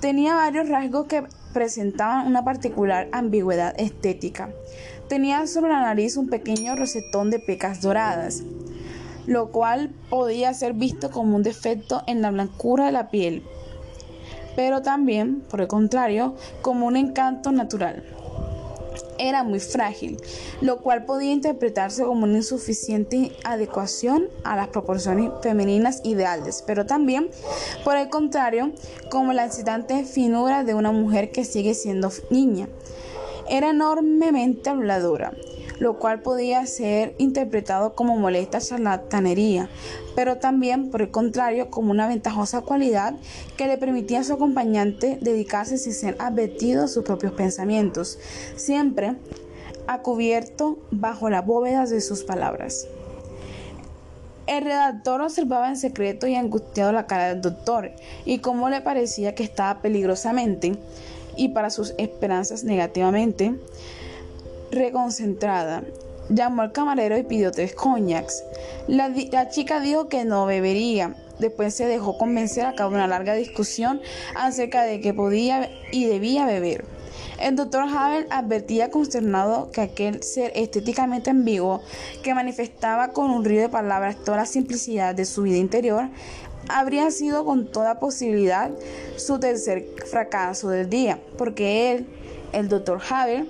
Tenía 0.00 0.34
varios 0.34 0.68
rasgos 0.68 1.06
que 1.06 1.24
presentaban 1.52 2.26
una 2.26 2.44
particular 2.44 3.08
ambigüedad 3.12 3.74
estética. 3.78 4.50
Tenía 5.08 5.46
sobre 5.46 5.72
la 5.72 5.80
nariz 5.80 6.16
un 6.16 6.28
pequeño 6.28 6.76
rosetón 6.76 7.30
de 7.30 7.38
pecas 7.38 7.80
doradas, 7.80 8.42
lo 9.26 9.50
cual 9.50 9.90
podía 10.10 10.52
ser 10.54 10.74
visto 10.74 11.10
como 11.10 11.36
un 11.36 11.42
defecto 11.42 12.02
en 12.06 12.22
la 12.22 12.30
blancura 12.30 12.86
de 12.86 12.92
la 12.92 13.08
piel, 13.08 13.42
pero 14.54 14.82
también, 14.82 15.42
por 15.50 15.60
el 15.60 15.68
contrario, 15.68 16.34
como 16.62 16.86
un 16.86 16.96
encanto 16.96 17.52
natural. 17.52 18.04
Era 19.18 19.42
muy 19.42 19.60
frágil, 19.60 20.18
lo 20.60 20.78
cual 20.78 21.04
podía 21.04 21.32
interpretarse 21.32 22.04
como 22.04 22.24
una 22.24 22.36
insuficiente 22.36 23.32
adecuación 23.44 24.28
a 24.44 24.56
las 24.56 24.68
proporciones 24.68 25.30
femeninas 25.42 26.00
ideales, 26.04 26.62
pero 26.66 26.86
también, 26.86 27.30
por 27.84 27.96
el 27.96 28.08
contrario, 28.08 28.72
como 29.10 29.32
la 29.32 29.46
excitante 29.46 30.04
finura 30.04 30.64
de 30.64 30.74
una 30.74 30.92
mujer 30.92 31.30
que 31.30 31.44
sigue 31.44 31.74
siendo 31.74 32.10
niña. 32.30 32.68
Era 33.48 33.70
enormemente 33.70 34.70
habladora, 34.70 35.32
lo 35.78 35.98
cual 35.98 36.20
podía 36.20 36.64
ser 36.66 37.14
interpretado 37.18 37.94
como 37.94 38.16
molesta 38.16 38.60
charlatanería, 38.60 39.68
pero 40.14 40.36
también, 40.36 40.90
por 40.90 41.02
el 41.02 41.10
contrario, 41.10 41.70
como 41.70 41.90
una 41.90 42.08
ventajosa 42.08 42.62
cualidad 42.62 43.14
que 43.56 43.66
le 43.66 43.78
permitía 43.78 44.20
a 44.20 44.24
su 44.24 44.34
acompañante 44.34 45.18
dedicarse 45.20 45.78
sin 45.78 45.92
ser 45.92 46.16
advertido 46.18 46.84
a 46.84 46.88
sus 46.88 47.04
propios 47.04 47.32
pensamientos, 47.32 48.18
siempre 48.56 49.16
a 49.86 50.02
cubierto 50.02 50.78
bajo 50.90 51.30
la 51.30 51.42
bóveda 51.42 51.86
de 51.86 52.00
sus 52.00 52.24
palabras. 52.24 52.86
El 54.46 54.62
redactor 54.62 55.20
observaba 55.22 55.68
en 55.68 55.76
secreto 55.76 56.28
y 56.28 56.36
angustiado 56.36 56.92
la 56.92 57.06
cara 57.06 57.28
del 57.28 57.40
doctor 57.40 57.90
y 58.24 58.38
cómo 58.38 58.68
le 58.68 58.80
parecía 58.80 59.34
que 59.34 59.42
estaba 59.42 59.82
peligrosamente 59.82 60.76
y 61.36 61.48
para 61.48 61.70
sus 61.70 61.94
esperanzas 61.98 62.62
negativamente 62.62 63.56
reconcentrada. 64.70 65.82
Llamó 66.28 66.62
al 66.62 66.72
camarero 66.72 67.16
y 67.16 67.22
pidió 67.22 67.52
tres 67.52 67.74
coñacs. 67.74 68.42
La, 68.88 69.08
la, 69.08 69.48
chica 69.48 69.80
dijo 69.80 70.08
que 70.08 70.24
no 70.24 70.46
bebería. 70.46 71.14
Después 71.38 71.74
se 71.74 71.86
dejó 71.86 72.18
convencer 72.18 72.66
a 72.66 72.74
cabo 72.74 72.90
de 72.90 72.96
una 72.96 73.06
larga 73.06 73.34
discusión 73.34 74.00
acerca 74.34 74.82
de 74.82 75.00
que 75.00 75.14
podía 75.14 75.70
y 75.92 76.06
debía 76.06 76.46
beber. 76.46 76.84
El 77.38 77.54
doctor 77.54 77.82
Havel 77.82 78.26
advertía 78.30 78.90
consternado 78.90 79.70
que 79.70 79.82
aquel 79.82 80.22
ser 80.22 80.52
estéticamente 80.54 81.30
ambiguo, 81.30 81.82
que 82.22 82.34
manifestaba 82.34 83.08
con 83.08 83.30
un 83.30 83.44
río 83.44 83.60
de 83.60 83.68
palabras 83.68 84.16
toda 84.24 84.38
la 84.38 84.46
simplicidad 84.46 85.14
de 85.14 85.26
su 85.26 85.42
vida 85.42 85.58
interior, 85.58 86.08
habría 86.68 87.10
sido 87.10 87.44
con 87.44 87.70
toda 87.70 88.00
posibilidad 88.00 88.70
su 89.16 89.38
tercer 89.38 89.86
fracaso 90.10 90.70
del 90.70 90.88
día, 90.88 91.20
porque 91.36 91.92
él, 91.92 92.06
el 92.52 92.68
doctor 92.68 93.00
Havel, 93.08 93.48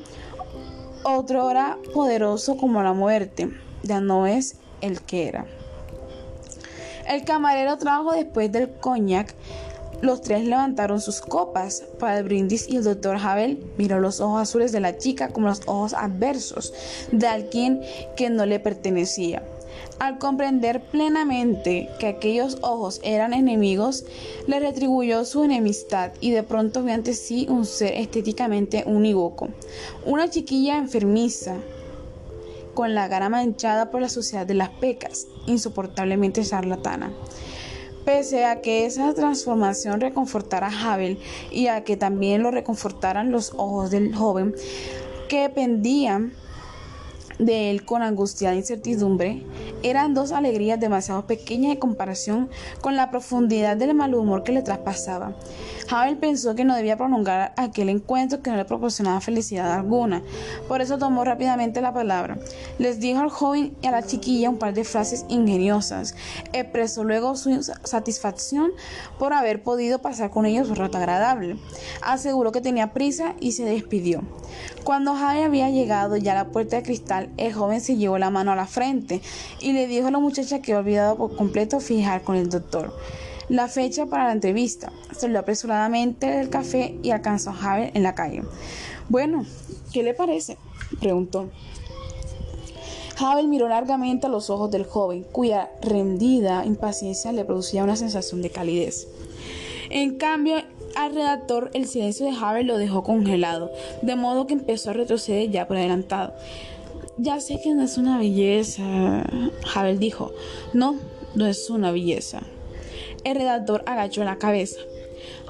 otro 1.06 1.50
era 1.50 1.78
poderoso 1.94 2.56
como 2.56 2.82
la 2.82 2.92
muerte, 2.92 3.50
ya 3.82 4.00
no 4.00 4.26
es 4.26 4.56
el 4.80 5.00
que 5.00 5.28
era. 5.28 5.46
El 7.08 7.24
camarero 7.24 7.78
trajo 7.78 8.12
después 8.12 8.50
del 8.50 8.70
coñac. 8.70 9.34
Los 10.02 10.20
tres 10.20 10.44
levantaron 10.44 11.00
sus 11.00 11.20
copas 11.20 11.84
para 11.98 12.18
el 12.18 12.24
brindis 12.24 12.68
y 12.68 12.76
el 12.76 12.84
doctor 12.84 13.16
Havel 13.16 13.64
miró 13.78 14.00
los 14.00 14.20
ojos 14.20 14.42
azules 14.42 14.72
de 14.72 14.80
la 14.80 14.98
chica 14.98 15.28
como 15.28 15.46
los 15.46 15.62
ojos 15.66 15.94
adversos 15.94 16.74
de 17.12 17.26
alguien 17.26 17.80
que 18.16 18.28
no 18.28 18.44
le 18.44 18.60
pertenecía. 18.60 19.42
Al 19.98 20.18
comprender 20.18 20.82
plenamente 20.82 21.88
que 21.98 22.06
aquellos 22.06 22.58
ojos 22.60 23.00
eran 23.02 23.32
enemigos, 23.32 24.04
le 24.46 24.60
retribuyó 24.60 25.24
su 25.24 25.42
enemistad 25.42 26.12
y 26.20 26.32
de 26.32 26.42
pronto 26.42 26.82
vio 26.82 26.92
ante 26.92 27.14
sí 27.14 27.46
un 27.48 27.64
ser 27.64 27.94
estéticamente 27.94 28.84
unívoco, 28.86 29.48
una 30.04 30.28
chiquilla 30.28 30.76
enfermiza, 30.76 31.56
con 32.74 32.94
la 32.94 33.08
cara 33.08 33.30
manchada 33.30 33.90
por 33.90 34.02
la 34.02 34.10
suciedad 34.10 34.46
de 34.46 34.52
las 34.52 34.68
pecas, 34.68 35.28
insoportablemente 35.46 36.44
charlatana. 36.44 37.10
Pese 38.04 38.44
a 38.44 38.60
que 38.60 38.84
esa 38.84 39.14
transformación 39.14 40.02
reconfortara 40.02 40.68
a 40.68 40.92
Havel 40.92 41.18
y 41.50 41.68
a 41.68 41.84
que 41.84 41.96
también 41.96 42.42
lo 42.42 42.50
reconfortaran 42.50 43.32
los 43.32 43.54
ojos 43.56 43.90
del 43.90 44.14
joven, 44.14 44.54
que 45.28 45.48
pendían 45.48 46.34
de 47.38 47.70
él 47.70 47.84
con 47.84 48.02
angustiada 48.02 48.54
incertidumbre 48.54 49.42
eran 49.82 50.14
dos 50.14 50.32
alegrías 50.32 50.80
demasiado 50.80 51.26
pequeñas 51.26 51.72
en 51.72 51.78
comparación 51.78 52.48
con 52.80 52.96
la 52.96 53.10
profundidad 53.10 53.76
del 53.76 53.94
mal 53.94 54.14
humor 54.14 54.42
que 54.42 54.52
le 54.52 54.62
traspasaba. 54.62 55.34
Havel 55.88 56.16
pensó 56.16 56.54
que 56.54 56.64
no 56.64 56.74
debía 56.74 56.96
prolongar 56.96 57.52
aquel 57.56 57.88
encuentro 57.88 58.42
que 58.42 58.50
no 58.50 58.56
le 58.56 58.64
proporcionaba 58.64 59.20
felicidad 59.20 59.72
alguna, 59.72 60.22
por 60.66 60.80
eso 60.80 60.98
tomó 60.98 61.24
rápidamente 61.24 61.80
la 61.80 61.92
palabra. 61.92 62.38
Les 62.78 62.98
dijo 62.98 63.20
al 63.20 63.30
joven 63.30 63.76
y 63.82 63.86
a 63.86 63.92
la 63.92 64.02
chiquilla 64.02 64.50
un 64.50 64.58
par 64.58 64.74
de 64.74 64.84
frases 64.84 65.24
ingeniosas, 65.28 66.16
expresó 66.52 67.04
luego 67.04 67.36
su 67.36 67.62
satisfacción 67.84 68.72
por 69.18 69.32
haber 69.32 69.62
podido 69.62 70.00
pasar 70.00 70.30
con 70.30 70.46
ellos 70.46 70.68
un 70.70 70.76
rato 70.76 70.98
agradable, 70.98 71.56
aseguró 72.02 72.50
que 72.50 72.60
tenía 72.60 72.92
prisa 72.92 73.34
y 73.40 73.52
se 73.52 73.64
despidió. 73.64 74.22
Cuando 74.86 75.16
Havel 75.16 75.42
había 75.42 75.68
llegado 75.68 76.16
ya 76.16 76.30
a 76.30 76.44
la 76.44 76.52
puerta 76.52 76.76
de 76.76 76.84
cristal, 76.84 77.28
el 77.38 77.52
joven 77.52 77.80
se 77.80 77.96
llevó 77.96 78.18
la 78.18 78.30
mano 78.30 78.52
a 78.52 78.54
la 78.54 78.68
frente 78.68 79.20
y 79.58 79.72
le 79.72 79.88
dijo 79.88 80.06
a 80.06 80.10
la 80.12 80.20
muchacha 80.20 80.62
que 80.62 80.74
había 80.74 80.78
olvidado 80.78 81.16
por 81.16 81.34
completo 81.34 81.80
fijar 81.80 82.22
con 82.22 82.36
el 82.36 82.48
doctor 82.48 82.96
la 83.48 83.66
fecha 83.66 84.06
para 84.06 84.26
la 84.26 84.32
entrevista. 84.32 84.92
Salió 85.10 85.40
apresuradamente 85.40 86.26
del 86.28 86.50
café 86.50 87.00
y 87.02 87.10
alcanzó 87.10 87.50
a 87.50 87.54
Javier 87.54 87.90
en 87.94 88.04
la 88.04 88.14
calle. 88.14 88.44
Bueno, 89.08 89.44
¿qué 89.92 90.04
le 90.04 90.14
parece? 90.14 90.56
preguntó. 91.00 91.50
Javier 93.16 93.48
miró 93.48 93.66
largamente 93.66 94.28
a 94.28 94.30
los 94.30 94.50
ojos 94.50 94.70
del 94.70 94.84
joven, 94.84 95.26
cuya 95.32 95.68
rendida 95.82 96.64
impaciencia 96.64 97.32
le 97.32 97.44
producía 97.44 97.82
una 97.82 97.96
sensación 97.96 98.40
de 98.40 98.50
calidez. 98.50 99.08
En 99.90 100.16
cambio, 100.16 100.58
al 100.96 101.14
redactor 101.14 101.70
el 101.74 101.86
silencio 101.86 102.26
de 102.26 102.32
Javier 102.32 102.66
lo 102.66 102.78
dejó 102.78 103.02
congelado, 103.02 103.70
de 104.02 104.16
modo 104.16 104.46
que 104.46 104.54
empezó 104.54 104.90
a 104.90 104.94
retroceder 104.94 105.50
ya 105.50 105.68
por 105.68 105.76
adelantado. 105.76 106.34
Ya 107.18 107.40
sé 107.40 107.60
que 107.62 107.74
no 107.74 107.82
es 107.82 107.96
una 107.98 108.18
belleza, 108.18 109.24
Javier 109.64 109.98
dijo. 109.98 110.32
No, 110.72 110.96
no 111.34 111.46
es 111.46 111.70
una 111.70 111.92
belleza. 111.92 112.42
El 113.24 113.36
redactor 113.36 113.82
agachó 113.86 114.24
la 114.24 114.38
cabeza. 114.38 114.80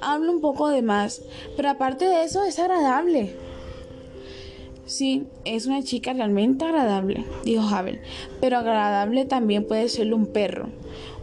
Hablo 0.02 0.32
un 0.32 0.40
poco 0.40 0.68
de 0.68 0.82
más, 0.82 1.22
pero 1.56 1.70
aparte 1.70 2.06
de 2.06 2.24
eso 2.24 2.44
es 2.44 2.58
agradable. 2.58 3.34
Sí, 4.86 5.26
es 5.44 5.66
una 5.66 5.82
chica 5.82 6.12
realmente 6.12 6.64
agradable, 6.64 7.24
dijo 7.44 7.62
Havel, 7.62 8.00
pero 8.40 8.58
agradable 8.58 9.24
también 9.24 9.66
puede 9.66 9.88
ser 9.88 10.14
un 10.14 10.26
perro, 10.26 10.68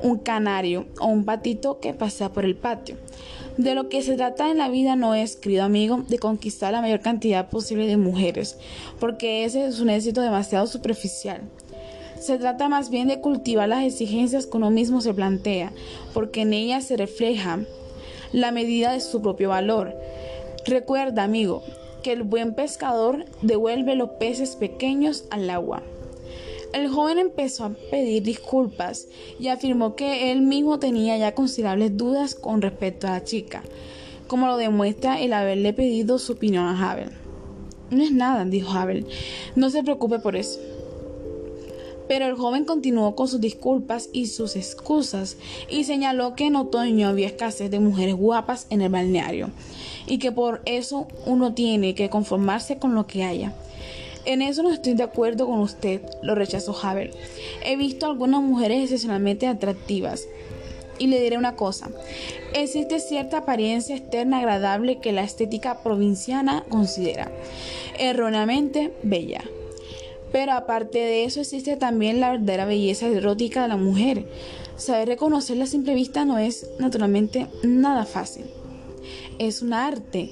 un 0.01 0.17
canario 0.17 0.85
o 0.99 1.07
un 1.07 1.23
patito 1.23 1.79
que 1.79 1.93
pasea 1.93 2.33
por 2.33 2.43
el 2.43 2.55
patio. 2.55 2.97
De 3.57 3.75
lo 3.75 3.87
que 3.87 4.01
se 4.01 4.15
trata 4.15 4.49
en 4.49 4.57
la 4.57 4.69
vida 4.69 4.95
no 4.95 5.13
es, 5.13 5.35
querido 5.35 5.63
amigo, 5.63 6.03
de 6.07 6.17
conquistar 6.17 6.73
la 6.73 6.81
mayor 6.81 7.01
cantidad 7.01 7.49
posible 7.49 7.85
de 7.85 7.97
mujeres, 7.97 8.57
porque 8.99 9.45
ese 9.45 9.67
es 9.67 9.79
un 9.79 9.91
éxito 9.91 10.21
demasiado 10.21 10.65
superficial. 10.65 11.41
Se 12.19 12.39
trata 12.39 12.67
más 12.67 12.89
bien 12.89 13.07
de 13.07 13.21
cultivar 13.21 13.69
las 13.69 13.83
exigencias 13.83 14.47
que 14.47 14.57
uno 14.57 14.71
mismo 14.71 15.01
se 15.01 15.13
plantea, 15.13 15.71
porque 16.15 16.41
en 16.41 16.53
ellas 16.53 16.85
se 16.85 16.97
refleja 16.97 17.59
la 18.31 18.51
medida 18.51 18.91
de 18.91 19.01
su 19.01 19.21
propio 19.21 19.49
valor. 19.49 19.95
Recuerda, 20.65 21.23
amigo, 21.23 21.61
que 22.01 22.11
el 22.11 22.23
buen 22.23 22.55
pescador 22.55 23.25
devuelve 23.43 23.95
los 23.95 24.11
peces 24.11 24.55
pequeños 24.55 25.25
al 25.29 25.49
agua. 25.51 25.83
El 26.73 26.89
joven 26.89 27.19
empezó 27.19 27.65
a 27.65 27.75
pedir 27.91 28.23
disculpas 28.23 29.07
y 29.39 29.49
afirmó 29.49 29.95
que 29.95 30.31
él 30.31 30.41
mismo 30.41 30.79
tenía 30.79 31.15
ya 31.17 31.35
considerables 31.35 31.95
dudas 31.95 32.33
con 32.33 32.63
respecto 32.63 33.05
a 33.05 33.11
la 33.11 33.23
chica, 33.23 33.61
como 34.25 34.47
lo 34.47 34.57
demuestra 34.57 35.21
el 35.21 35.33
haberle 35.33 35.73
pedido 35.73 36.17
su 36.17 36.33
opinión 36.33 36.65
a 36.65 36.91
Havel. 36.91 37.11
No 37.91 38.01
es 38.01 38.11
nada, 38.11 38.43
dijo 38.45 38.71
Havel, 38.71 39.05
no 39.55 39.69
se 39.69 39.83
preocupe 39.83 40.17
por 40.17 40.35
eso. 40.35 40.59
Pero 42.07 42.25
el 42.25 42.33
joven 42.33 42.65
continuó 42.65 43.15
con 43.15 43.27
sus 43.27 43.39
disculpas 43.39 44.09
y 44.11 44.25
sus 44.25 44.55
excusas 44.55 45.37
y 45.69 45.83
señaló 45.83 46.33
que 46.33 46.47
en 46.47 46.55
otoño 46.55 47.07
había 47.07 47.27
escasez 47.27 47.69
de 47.69 47.79
mujeres 47.79 48.15
guapas 48.15 48.65
en 48.71 48.81
el 48.81 48.89
balneario 48.89 49.51
y 50.07 50.17
que 50.17 50.31
por 50.31 50.63
eso 50.65 51.07
uno 51.27 51.53
tiene 51.53 51.93
que 51.93 52.09
conformarse 52.09 52.79
con 52.79 52.95
lo 52.95 53.05
que 53.05 53.23
haya. 53.23 53.53
En 54.25 54.41
eso 54.41 54.63
no 54.63 54.71
estoy 54.71 54.93
de 54.93 55.03
acuerdo 55.03 55.47
con 55.47 55.59
usted, 55.59 56.01
lo 56.21 56.35
rechazó 56.35 56.75
Haber. 56.81 57.11
He 57.65 57.75
visto 57.75 58.05
algunas 58.05 58.41
mujeres 58.41 58.83
excepcionalmente 58.83 59.47
atractivas. 59.47 60.27
Y 60.99 61.07
le 61.07 61.19
diré 61.19 61.37
una 61.37 61.55
cosa, 61.55 61.89
existe 62.53 62.99
cierta 62.99 63.39
apariencia 63.39 63.95
externa 63.95 64.37
agradable 64.37 64.99
que 64.99 65.11
la 65.11 65.23
estética 65.23 65.81
provinciana 65.81 66.63
considera 66.69 67.31
erróneamente 67.97 68.93
bella. 69.01 69.41
Pero 70.31 70.53
aparte 70.53 70.99
de 70.99 71.25
eso 71.25 71.41
existe 71.41 71.77
también 71.77 72.19
la 72.19 72.31
verdadera 72.31 72.65
belleza 72.65 73.07
erótica 73.07 73.63
de 73.63 73.67
la 73.69 73.77
mujer. 73.77 74.25
Saber 74.77 75.07
reconocerla 75.07 75.65
a 75.65 75.67
simple 75.67 75.93
vista 75.93 76.25
no 76.25 76.39
es 76.39 76.67
naturalmente 76.79 77.47
nada 77.63 78.05
fácil. 78.05 78.45
Es 79.37 79.61
un 79.61 79.73
arte. 79.73 80.31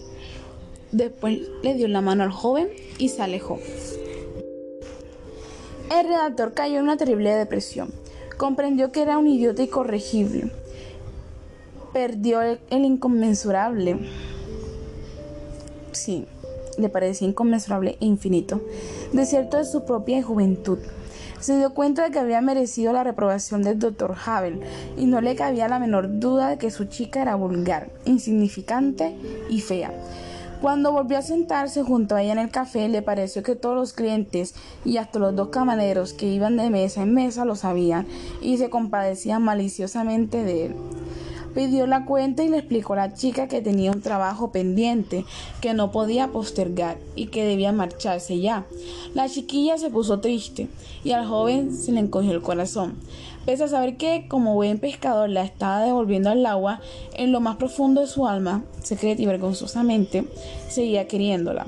Después 0.92 1.40
le 1.64 1.74
dio 1.76 1.88
la 1.88 2.02
mano 2.02 2.24
al 2.24 2.32
joven 2.32 2.70
y 2.98 3.10
se 3.10 3.22
alejó. 3.22 3.60
El 5.92 6.08
redactor 6.08 6.54
cayó 6.54 6.78
en 6.78 6.84
una 6.84 6.98
terrible 6.98 7.36
depresión. 7.36 7.92
Comprendió 8.38 8.92
que 8.92 9.02
era 9.02 9.18
un 9.18 9.28
idiota 9.28 9.62
incorregible. 9.62 10.52
Perdió 11.94 12.42
el, 12.42 12.60
el 12.70 12.86
inconmensurable. 12.86 14.00
Sí, 15.92 16.26
le 16.78 16.90
parecía 16.90 17.28
inconmensurable 17.28 17.98
e 18.00 18.06
infinito, 18.06 18.62
desierto 19.12 19.58
de 19.58 19.66
su 19.66 19.84
propia 19.84 20.24
juventud. 20.24 20.80
Se 21.40 21.58
dio 21.58 21.74
cuenta 21.74 22.04
de 22.04 22.12
que 22.12 22.20
había 22.20 22.40
merecido 22.40 22.94
la 22.94 23.04
reprobación 23.04 23.64
del 23.64 23.80
doctor 23.80 24.16
Havel 24.26 24.62
y 24.96 25.06
no 25.06 25.22
le 25.22 25.36
cabía 25.36 25.68
la 25.68 25.80
menor 25.80 26.20
duda 26.20 26.50
de 26.50 26.58
que 26.58 26.70
su 26.70 26.86
chica 26.86 27.22
era 27.22 27.36
vulgar, 27.36 27.90
insignificante 28.06 29.16
y 29.50 29.60
fea. 29.62 29.92
Cuando 30.62 30.92
volvió 30.92 31.18
a 31.18 31.24
sentarse 31.24 31.82
junto 31.82 32.14
a 32.14 32.22
ella 32.22 32.34
en 32.34 32.38
el 32.38 32.52
café, 32.52 32.88
le 32.88 33.02
pareció 33.02 33.42
que 33.42 33.56
todos 33.56 33.76
los 33.76 33.94
clientes 33.94 34.54
y 34.86 34.98
hasta 34.98 35.18
los 35.18 35.36
dos 35.36 35.50
camareros 35.50 36.14
que 36.14 36.28
iban 36.28 36.56
de 36.56 36.70
mesa 36.70 37.02
en 37.02 37.16
mesa 37.16 37.46
lo 37.46 37.56
sabían 37.56 38.06
y 38.44 38.58
se 38.58 38.70
compadecían 38.70 39.42
maliciosamente 39.42 40.44
de 40.44 40.68
él. 40.68 40.76
Pidió 41.56 41.88
la 41.88 42.06
cuenta 42.06 42.44
y 42.44 42.48
le 42.48 42.60
explicó 42.60 42.94
a 42.94 42.98
la 42.98 43.14
chica 43.14 43.48
que 43.48 43.62
tenía 43.62 43.92
un 43.92 44.02
trabajo 44.02 44.52
pendiente 44.52 45.26
que 45.62 45.74
no 45.74 45.92
podía 45.92 46.28
postergar 46.28 46.98
y 47.16 47.28
que 47.28 47.44
debía 47.44 47.72
marcharse 47.72 48.40
ya. 48.40 48.66
La 49.16 49.28
chiquilla 49.28 49.80
se 49.80 49.90
puso 49.90 50.20
triste 50.20 50.70
y 51.04 51.12
al 51.12 51.28
joven 51.28 51.76
se 51.76 51.92
le 51.92 52.02
encogió 52.02 52.32
el 52.32 52.44
corazón. 52.44 53.00
Pese 53.46 53.64
a 53.64 53.68
saber 53.68 53.98
que, 53.98 54.28
como 54.28 54.54
buen 54.54 54.80
pescador, 54.80 55.30
la 55.30 55.44
estaba 55.44 55.84
devolviendo 55.84 56.30
al 56.30 56.46
agua, 56.46 56.80
en 57.14 57.32
lo 57.32 57.40
más 57.40 57.58
profundo 57.58 58.02
de 58.02 58.08
su 58.08 58.28
alma, 58.28 58.64
secreta 58.84 59.22
y 59.22 59.26
vergonzosamente, 59.26 60.26
seguía 60.68 61.08
queriéndola. 61.08 61.66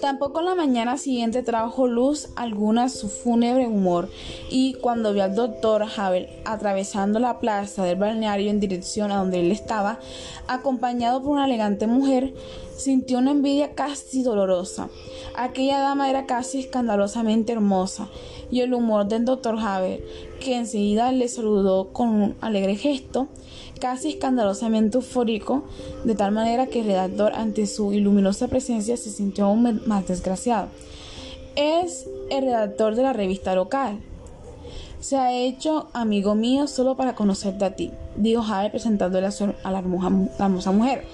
Tampoco 0.00 0.40
la 0.40 0.54
mañana 0.54 0.96
siguiente 0.96 1.42
trajo 1.42 1.86
luz 1.86 2.28
alguna 2.34 2.88
su 2.88 3.10
fúnebre 3.10 3.68
humor 3.68 4.08
y 4.48 4.72
cuando 4.74 5.12
vio 5.12 5.24
al 5.24 5.34
doctor 5.34 5.84
Havel 5.94 6.26
atravesando 6.46 7.18
la 7.18 7.38
plaza 7.38 7.84
del 7.84 7.98
balneario 7.98 8.50
en 8.50 8.60
dirección 8.60 9.12
a 9.12 9.18
donde 9.18 9.40
él 9.40 9.52
estaba, 9.52 10.00
acompañado 10.48 11.20
por 11.20 11.32
una 11.32 11.44
elegante 11.44 11.86
mujer, 11.86 12.32
sintió 12.78 13.18
una 13.18 13.32
envidia 13.32 13.74
casi 13.74 14.22
dolorosa. 14.22 14.88
Aquella 15.36 15.80
dama 15.80 16.08
era 16.08 16.24
casi 16.24 16.60
escandalosamente 16.60 17.52
hermosa 17.52 18.08
y 18.50 18.60
el 18.60 18.72
humor 18.72 19.06
del 19.06 19.26
doctor 19.26 19.58
Havel, 19.60 20.02
que 20.40 20.56
enseguida 20.56 21.12
le 21.12 21.28
saludó 21.28 21.92
con 21.92 22.08
un 22.08 22.36
alegre 22.40 22.74
gesto, 22.74 23.28
casi 23.80 24.10
escandalosamente 24.10 24.98
eufórico, 24.98 25.64
de 26.04 26.14
tal 26.14 26.32
manera 26.32 26.66
que 26.68 26.80
el 26.80 26.86
redactor 26.86 27.32
ante 27.34 27.66
su 27.66 27.92
iluminosa 27.92 28.48
presencia 28.48 28.96
se 28.96 29.10
sintió 29.10 29.46
aún 29.46 29.82
más 29.86 30.06
desgraciado. 30.06 30.68
Es 31.56 32.06
el 32.30 32.44
redactor 32.44 32.94
de 32.94 33.02
la 33.02 33.12
revista 33.12 33.54
local. 33.54 33.98
Se 35.00 35.16
ha 35.16 35.32
hecho 35.32 35.88
amigo 35.94 36.34
mío 36.34 36.66
solo 36.66 36.96
para 36.96 37.14
conocerte 37.14 37.64
a 37.64 37.74
ti, 37.74 37.90
dijo 38.16 38.42
Javier 38.42 38.70
presentándole 38.70 39.26
a 39.26 39.70
la 39.72 39.78
hermosa 39.78 40.70
mujer. 40.70 41.04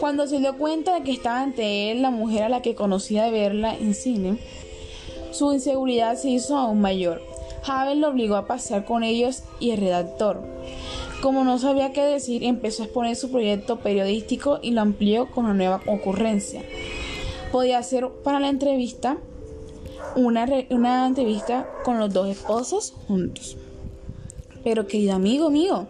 Cuando 0.00 0.26
se 0.26 0.38
dio 0.38 0.56
cuenta 0.56 0.94
de 0.94 1.02
que 1.02 1.12
estaba 1.12 1.42
ante 1.42 1.90
él 1.90 2.00
la 2.00 2.10
mujer 2.10 2.44
a 2.44 2.48
la 2.48 2.62
que 2.62 2.74
conocía 2.74 3.24
de 3.24 3.30
verla 3.30 3.76
en 3.76 3.94
cine, 3.94 4.38
su 5.30 5.52
inseguridad 5.52 6.16
se 6.16 6.30
hizo 6.30 6.56
aún 6.56 6.80
mayor. 6.80 7.20
Havel 7.66 8.00
lo 8.00 8.08
obligó 8.08 8.36
a 8.36 8.46
pasear 8.46 8.86
con 8.86 9.04
ellos 9.04 9.42
y 9.60 9.72
el 9.72 9.80
redactor, 9.80 10.42
como 11.20 11.44
no 11.44 11.58
sabía 11.58 11.92
qué 11.92 12.02
decir, 12.02 12.44
empezó 12.44 12.82
a 12.82 12.86
exponer 12.86 13.16
su 13.16 13.30
proyecto 13.30 13.80
periodístico 13.80 14.58
y 14.62 14.70
lo 14.70 14.80
amplió 14.80 15.30
con 15.30 15.44
una 15.44 15.54
nueva 15.54 15.82
ocurrencia. 15.86 16.62
Podía 17.52 17.78
hacer 17.78 18.08
para 18.24 18.40
la 18.40 18.48
entrevista 18.48 19.18
una, 20.16 20.46
una 20.70 21.06
entrevista 21.06 21.68
con 21.84 21.98
los 21.98 22.12
dos 22.12 22.28
esposos 22.28 22.94
juntos. 23.06 23.56
Pero 24.64 24.86
querido 24.86 25.14
amigo 25.14 25.50
mío, 25.50 25.86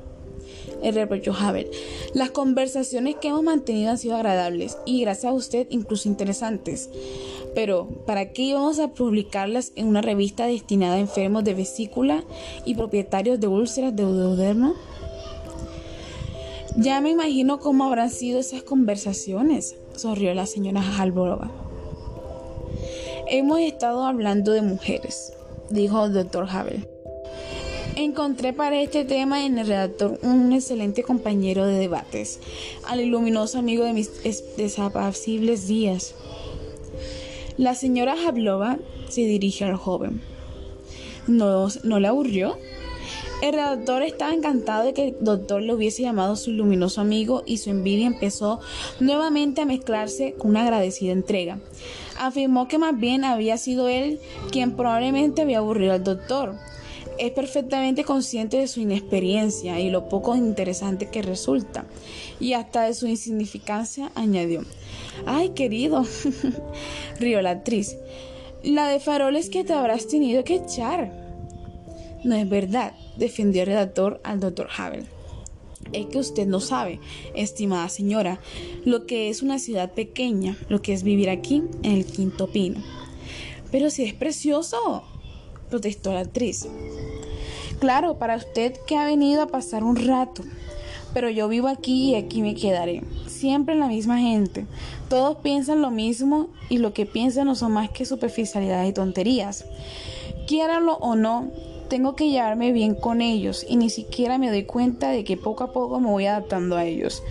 el 0.83 0.95
reprochó 0.95 1.33
Havel. 1.33 1.71
Las 2.15 2.31
conversaciones 2.31 3.17
que 3.17 3.29
hemos 3.29 3.43
mantenido 3.43 3.91
han 3.91 3.99
sido 3.99 4.17
agradables 4.17 4.79
y 4.85 5.03
gracias 5.03 5.31
a 5.31 5.35
usted 5.35 5.67
incluso 5.71 6.09
interesantes. 6.09 6.89
Pero, 7.55 7.89
¿para 8.07 8.33
qué 8.33 8.43
íbamos 8.43 8.79
a 8.79 8.89
publicarlas 8.89 9.73
en 9.75 9.89
una 9.89 10.03
revista 10.03 10.47
destinada 10.47 10.95
a 10.95 11.01
enfermos 11.01 11.43
de 11.43 11.55
vesícula 11.55 12.23
y 12.65 12.75
propietarios 12.75 13.41
de 13.41 13.49
úlceras 13.49 13.95
de 13.95 14.05
duodermo? 14.05 14.75
Ya 16.77 17.01
me 17.01 17.11
imagino 17.11 17.59
cómo 17.59 17.85
habrán 17.85 18.11
sido 18.11 18.39
esas 18.39 18.63
conversaciones, 18.63 19.77
sonrió 19.97 20.33
la 20.35 20.47
señora 20.47 20.83
Halborova. 20.99 21.51
Hemos 23.29 23.61
estado 23.61 24.05
hablando 24.05 24.53
de 24.53 24.63
mujeres, 24.63 25.33
dijo 25.69 26.07
el 26.07 26.13
doctor 26.13 26.47
Havel. 26.49 26.89
Encontré 27.97 28.53
para 28.53 28.81
este 28.81 29.05
tema 29.05 29.45
en 29.45 29.59
el 29.59 29.67
redactor 29.67 30.19
un 30.23 30.53
excelente 30.53 31.03
compañero 31.03 31.67
de 31.67 31.79
debates, 31.79 32.39
al 32.87 33.01
iluminoso 33.01 33.59
amigo 33.59 33.85
de 33.85 33.93
mis 33.93 34.11
desapacibles 34.57 35.67
días. 35.67 36.15
La 37.57 37.75
señora 37.75 38.17
Jablova 38.17 38.79
se 39.09 39.23
dirige 39.23 39.65
al 39.65 39.77
joven. 39.77 40.23
¿No, 41.27 41.69
¿No 41.83 42.01
le 42.01 42.09
aburrió? 42.09 42.57
El 43.43 43.55
redactor 43.55 44.03
estaba 44.03 44.35
encantado 44.35 44.85
de 44.85 44.93
que 44.93 45.09
el 45.09 45.17
doctor 45.21 45.63
le 45.63 45.73
hubiese 45.73 46.03
llamado 46.03 46.37
su 46.37 46.51
luminoso 46.51 47.01
amigo 47.01 47.43
y 47.47 47.57
su 47.57 47.71
envidia 47.71 48.07
empezó 48.07 48.61
nuevamente 49.01 49.63
a 49.63 49.67
mezclarse 49.67 50.35
con 50.35 50.51
una 50.51 50.63
agradecida 50.63 51.13
entrega. 51.13 51.59
Afirmó 52.19 52.69
que 52.69 52.79
más 52.79 52.99
bien 52.99 53.25
había 53.25 53.57
sido 53.57 53.89
él 53.89 54.21
quien 54.51 54.77
probablemente 54.77 55.43
había 55.43 55.59
aburrido 55.59 55.95
al 55.95 56.05
doctor 56.05 56.55
es 57.21 57.33
perfectamente 57.33 58.03
consciente 58.03 58.57
de 58.57 58.67
su 58.67 58.81
inexperiencia 58.81 59.79
y 59.79 59.91
lo 59.91 60.09
poco 60.09 60.37
interesante 60.37 61.11
que 61.11 61.21
resulta, 61.21 61.85
y 62.41 62.55
hasta 62.55 62.85
de 62.85 62.95
su 62.95 63.07
insignificancia 63.07 64.11
añadió, 64.15 64.63
ay 65.27 65.51
querido, 65.51 66.07
rió 67.21 67.43
la 67.43 67.51
actriz, 67.51 67.99
la 68.63 68.89
de 68.89 69.01
faroles 69.01 69.51
que 69.51 69.65
te 69.65 69.75
habrás 69.75 70.09
tenido 70.09 70.45
que 70.45 70.57
echar. 70.57 71.30
No 72.23 72.35
es 72.35 72.49
verdad, 72.49 72.93
defendió 73.17 73.63
el 73.63 73.69
redactor 73.69 74.21
al 74.25 74.41
doctor 74.41 74.69
Havel. 74.77 75.07
Es 75.93 76.07
que 76.07 76.19
usted 76.19 76.47
no 76.47 76.61
sabe, 76.61 77.01
estimada 77.35 77.89
señora, 77.89 78.41
lo 78.85 79.07
que 79.07 79.31
es 79.31 79.43
una 79.43 79.59
ciudad 79.59 79.93
pequeña, 79.93 80.57
lo 80.69 80.83
que 80.83 80.93
es 80.93 81.03
vivir 81.03 81.31
aquí 81.31 81.63
en 81.83 81.93
el 81.93 82.05
quinto 82.05 82.49
pino. 82.49 82.83
Pero 83.71 83.91
si 83.91 84.05
es 84.05 84.15
precioso, 84.15 85.03
protestó 85.71 86.13
la 86.13 86.21
actriz. 86.21 86.69
Claro, 87.79 88.19
para 88.19 88.37
usted 88.37 88.75
que 88.87 88.97
ha 88.97 89.07
venido 89.07 89.43
a 89.43 89.47
pasar 89.47 89.83
un 89.83 89.97
rato, 89.97 90.43
pero 91.15 91.31
yo 91.31 91.49
vivo 91.49 91.69
aquí 91.69 92.11
y 92.11 92.15
aquí 92.15 92.43
me 92.43 92.55
quedaré. 92.55 93.03
Siempre 93.27 93.75
la 93.75 93.89
misma 93.89 94.19
gente. 94.19 94.67
Todos 95.09 95.39
piensan 95.39 95.81
lo 95.81 95.91
mismo 95.91 96.51
y 96.69 96.79
lo 96.79 96.93
que 96.93 97.07
piensan 97.07 97.47
no 97.47 97.55
son 97.55 97.73
más 97.73 97.91
que 97.91 98.05
superficialidades 98.05 98.91
y 98.91 98.93
tonterías. 98.93 99.65
Quiéralo 100.47 100.97
o 100.99 101.17
no, 101.17 101.51
tengo 101.91 102.15
que 102.15 102.31
llevarme 102.31 102.73
bien 102.73 102.95
con 102.95 103.21
ellos 103.21 103.67
y 103.69 103.77
ni 103.77 103.91
siquiera 103.91 104.39
me 104.39 104.49
doy 104.49 104.65
cuenta 104.65 105.11
de 105.11 105.25
que 105.25 105.37
poco 105.37 105.65
a 105.65 105.73
poco 105.73 106.01
me 106.01 106.09
voy 106.09 106.25
adaptando 106.25 106.77
a 106.77 106.85
ellos. 106.87 107.23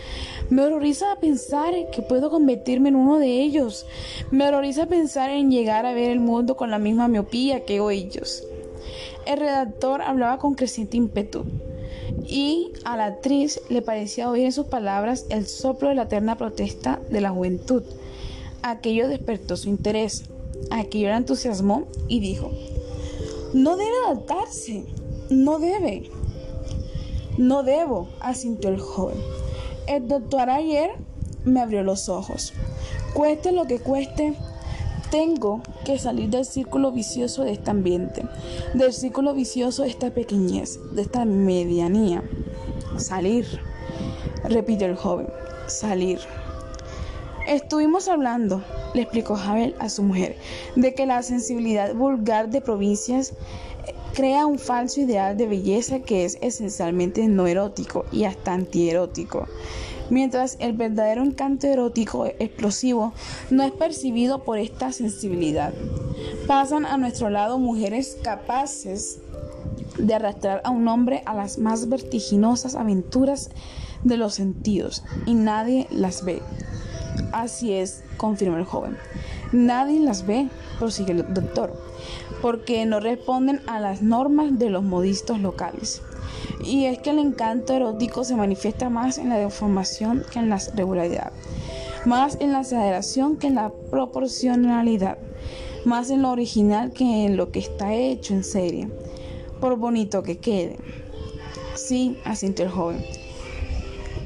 Me 0.50 0.62
horroriza 0.62 1.16
pensar 1.20 1.74
que 1.92 2.02
puedo 2.02 2.30
convertirme 2.30 2.90
en 2.90 2.98
uno 2.98 3.18
de 3.18 3.42
ellos. 3.42 3.88
Me 4.30 4.48
horroriza 4.48 4.86
pensar 4.86 5.30
en 5.30 5.50
llegar 5.50 5.86
a 5.86 5.94
ver 5.94 6.12
el 6.12 6.20
mundo 6.20 6.58
con 6.58 6.70
la 6.70 6.78
misma 6.78 7.08
miopía 7.08 7.66
que 7.66 7.78
ellos. 7.78 8.44
El 9.26 9.40
redactor 9.40 10.02
hablaba 10.02 10.38
con 10.38 10.56
creciente 10.56 10.98
ímpetu 10.98 11.46
y 12.28 12.74
a 12.84 12.98
la 12.98 13.06
actriz 13.06 13.62
le 13.70 13.82
parecía 13.82 14.30
oír 14.30 14.46
en 14.46 14.52
sus 14.52 14.66
palabras 14.66 15.26
el 15.30 15.48
soplo 15.48 15.88
de 15.90 15.96
la 15.96 16.04
eterna 16.04 16.38
protesta 16.38 17.00
de 17.10 17.22
la 17.22 17.30
juventud. 17.30 17.84
Aquello 18.62 19.08
despertó 19.08 19.56
su 19.56 19.70
interés, 19.70 20.26
aquello 20.70 21.10
la 21.10 21.18
entusiasmó 21.18 21.88
y 22.10 22.20
dijo, 22.20 22.52
no 23.54 23.78
debe 23.78 23.92
adaptarse, 24.06 24.86
no 25.30 25.60
debe. 25.60 26.10
No 27.38 27.64
debo, 27.64 28.10
asintió 28.20 28.70
el 28.70 28.80
joven. 28.80 29.18
El 29.88 30.08
doctor 30.08 30.50
ayer 30.50 30.92
me 31.46 31.62
abrió 31.62 31.84
los 31.84 32.10
ojos. 32.10 32.54
Cueste 33.14 33.52
lo 33.52 33.66
que 33.66 33.80
cueste, 33.80 34.36
tengo 35.10 35.62
que 35.84 35.98
salir 35.98 36.30
del 36.30 36.46
círculo 36.46 36.92
vicioso 36.92 37.44
de 37.44 37.54
este 37.54 37.72
ambiente, 37.72 38.24
del 38.74 38.94
círculo 38.94 39.34
vicioso 39.34 39.84
de 39.84 39.90
esta 39.90 40.12
pequeñez, 40.12 40.80
de 40.94 41.02
esta 41.02 41.26
medianía. 41.26 42.24
Salir, 42.98 43.48
repitió 44.44 44.88
el 44.88 44.96
joven, 44.96 45.28
salir. 45.68 46.20
Estuvimos 47.48 48.08
hablando, 48.08 48.64
le 48.94 49.02
explicó 49.02 49.36
Javel 49.36 49.76
a 49.80 49.90
su 49.90 50.04
mujer, 50.04 50.36
de 50.76 50.94
que 50.94 51.06
la 51.06 51.24
sensibilidad 51.24 51.94
vulgar 51.94 52.50
de 52.50 52.62
provincias 52.62 53.34
crea 54.14 54.46
un 54.46 54.60
falso 54.60 55.02
ideal 55.02 55.38
de 55.38 55.48
belleza 55.48 56.00
que 56.00 56.26
es 56.26 56.38
esencialmente 56.42 57.28
no 57.28 57.48
erótico 57.48 58.06
y 58.12 58.26
hasta 58.26 58.54
antierótico 58.54 59.48
mientras 60.10 60.58
el 60.60 60.74
verdadero 60.74 61.24
encanto 61.24 61.68
erótico 61.68 62.26
explosivo 62.26 63.14
no 63.50 63.64
es 63.64 63.72
percibido 63.72 64.44
por 64.44 64.58
esta 64.58 64.92
sensibilidad. 64.92 65.74
Pasan 66.48 66.86
a 66.86 66.98
nuestro 66.98 67.30
lado 67.30 67.60
mujeres 67.60 68.18
capaces 68.24 69.20
de 69.98 70.14
arrastrar 70.14 70.62
a 70.64 70.70
un 70.70 70.88
hombre 70.88 71.24
a 71.26 71.34
las 71.34 71.58
más 71.58 71.90
vertiginosas 71.90 72.76
aventuras 72.76 73.50
de 74.04 74.18
los 74.18 74.36
sentidos 74.36 75.04
y 75.26 75.34
nadie 75.34 75.88
las 75.92 76.24
ve. 76.24 76.42
Así 77.32 77.74
es, 77.74 78.04
confirmó 78.18 78.58
el 78.58 78.66
joven. 78.66 78.98
Nadie 79.52 80.00
las 80.00 80.26
ve, 80.26 80.50
prosigue 80.78 81.14
el 81.14 81.34
doctor, 81.34 81.74
porque 82.42 82.86
no 82.86 83.00
responden 83.00 83.62
a 83.68 83.80
las 83.80 84.02
normas 84.02 84.58
de 84.60 84.70
los 84.70 84.84
modistos 84.84 85.40
locales. 85.40 86.02
Y 86.64 86.86
es 86.86 87.00
que 87.00 87.12
el 87.12 87.20
encanto 87.20 87.74
erótico 87.74 88.24
se 88.24 88.36
manifiesta 88.36 88.90
más 88.90 89.18
en 89.18 89.30
la 89.30 89.38
deformación 89.38 90.24
que 90.32 90.40
en 90.40 90.50
la 90.50 90.60
regularidad, 90.76 91.32
más 92.06 92.38
en 92.40 92.52
la 92.52 92.62
exageración 92.62 93.38
que 93.38 93.48
en 93.48 93.56
la 93.56 93.72
proporcionalidad, 93.90 95.18
más 95.86 96.10
en 96.10 96.22
lo 96.22 96.32
original 96.32 96.92
que 96.92 97.26
en 97.26 97.38
lo 97.38 97.52
que 97.52 97.60
está 97.60 97.94
hecho 97.94 98.34
en 98.34 98.44
serie, 98.44 98.90
por 99.60 99.78
bonito 99.78 100.24
que 100.24 100.38
quede. 100.38 100.78
Sí, 101.76 102.18
asintió 102.26 102.66
el 102.66 102.72
joven. 102.72 103.19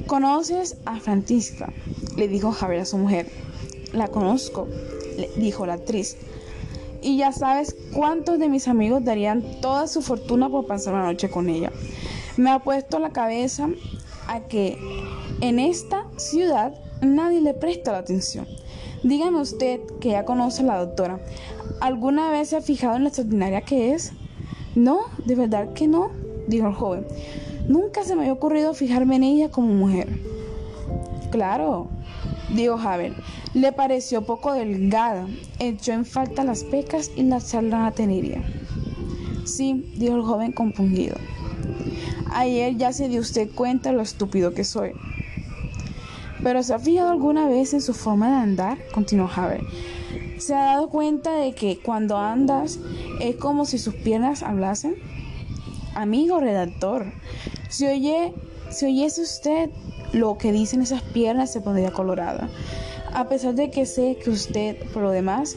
¿Conoces 0.06 0.76
a 0.84 1.00
Francisca? 1.00 1.72
le 2.16 2.28
dijo 2.28 2.52
Javier 2.52 2.82
a 2.82 2.84
su 2.84 2.98
mujer. 2.98 3.30
La 3.92 4.08
conozco, 4.08 4.68
le 5.16 5.30
dijo 5.36 5.64
la 5.64 5.74
actriz. 5.74 6.16
Y 7.00 7.16
ya 7.16 7.32
sabes 7.32 7.74
cuántos 7.94 8.38
de 8.38 8.48
mis 8.48 8.68
amigos 8.68 9.02
darían 9.02 9.42
toda 9.62 9.86
su 9.86 10.02
fortuna 10.02 10.50
por 10.50 10.66
pasar 10.66 10.94
una 10.94 11.04
noche 11.04 11.30
con 11.30 11.48
ella. 11.48 11.72
Me 12.36 12.50
ha 12.50 12.58
puesto 12.58 12.98
la 12.98 13.10
cabeza 13.10 13.68
a 14.26 14.40
que 14.40 14.78
en 15.40 15.58
esta 15.58 16.06
ciudad 16.16 16.74
nadie 17.00 17.40
le 17.40 17.54
presta 17.54 17.92
la 17.92 17.98
atención. 17.98 18.46
Dígame 19.02 19.40
usted, 19.40 19.80
que 20.00 20.10
ya 20.10 20.24
conoce 20.24 20.62
a 20.62 20.66
la 20.66 20.78
doctora, 20.78 21.18
¿alguna 21.80 22.30
vez 22.30 22.50
se 22.50 22.56
ha 22.56 22.60
fijado 22.60 22.96
en 22.96 23.04
la 23.04 23.08
extraordinaria 23.08 23.62
que 23.62 23.92
es? 23.92 24.12
No, 24.74 25.00
de 25.24 25.34
verdad 25.34 25.72
que 25.72 25.86
no, 25.86 26.10
dijo 26.46 26.66
el 26.68 26.74
joven. 26.74 27.06
Nunca 27.68 28.04
se 28.04 28.14
me 28.14 28.22
había 28.22 28.32
ocurrido 28.32 28.74
fijarme 28.74 29.16
en 29.16 29.22
ella 29.24 29.50
como 29.50 29.68
mujer. 29.68 30.08
Claro, 31.30 31.88
dijo 32.54 32.76
Javier. 32.76 33.14
Le 33.54 33.72
pareció 33.72 34.26
poco 34.26 34.52
delgada, 34.52 35.26
echó 35.58 35.92
en 35.92 36.04
falta 36.04 36.44
las 36.44 36.64
pecas 36.64 37.10
y 37.16 37.22
la 37.22 37.40
charlatanería. 37.40 38.42
Sí, 39.44 39.92
dijo 39.96 40.16
el 40.16 40.22
joven 40.22 40.52
compungido. 40.52 41.16
Ayer 42.32 42.76
ya 42.76 42.92
se 42.92 43.08
dio 43.08 43.20
usted 43.20 43.48
cuenta 43.54 43.92
lo 43.92 44.02
estúpido 44.02 44.52
que 44.52 44.64
soy. 44.64 44.92
Pero 46.42 46.62
¿se 46.62 46.74
ha 46.74 46.78
fijado 46.78 47.10
alguna 47.10 47.48
vez 47.48 47.72
en 47.72 47.80
su 47.80 47.94
forma 47.94 48.28
de 48.28 48.36
andar? 48.36 48.78
Continuó 48.92 49.28
Javier. 49.28 49.62
¿Se 50.38 50.54
ha 50.54 50.64
dado 50.64 50.90
cuenta 50.90 51.32
de 51.36 51.54
que 51.54 51.78
cuando 51.78 52.18
andas 52.18 52.78
es 53.20 53.36
como 53.36 53.64
si 53.64 53.78
sus 53.78 53.94
piernas 53.94 54.42
hablasen? 54.42 54.96
Amigo 55.94 56.40
redactor, 56.40 57.06
si, 57.68 57.86
oye, 57.86 58.32
si 58.70 58.86
oyese 58.86 59.22
usted 59.22 59.70
lo 60.12 60.38
que 60.38 60.52
dicen 60.52 60.82
esas 60.82 61.02
piernas 61.02 61.52
se 61.52 61.60
pondría 61.60 61.92
colorada. 61.92 62.48
A 63.12 63.28
pesar 63.28 63.54
de 63.54 63.70
que 63.70 63.86
sé 63.86 64.16
que 64.22 64.30
usted, 64.30 64.76
por 64.92 65.02
lo 65.02 65.10
demás, 65.10 65.56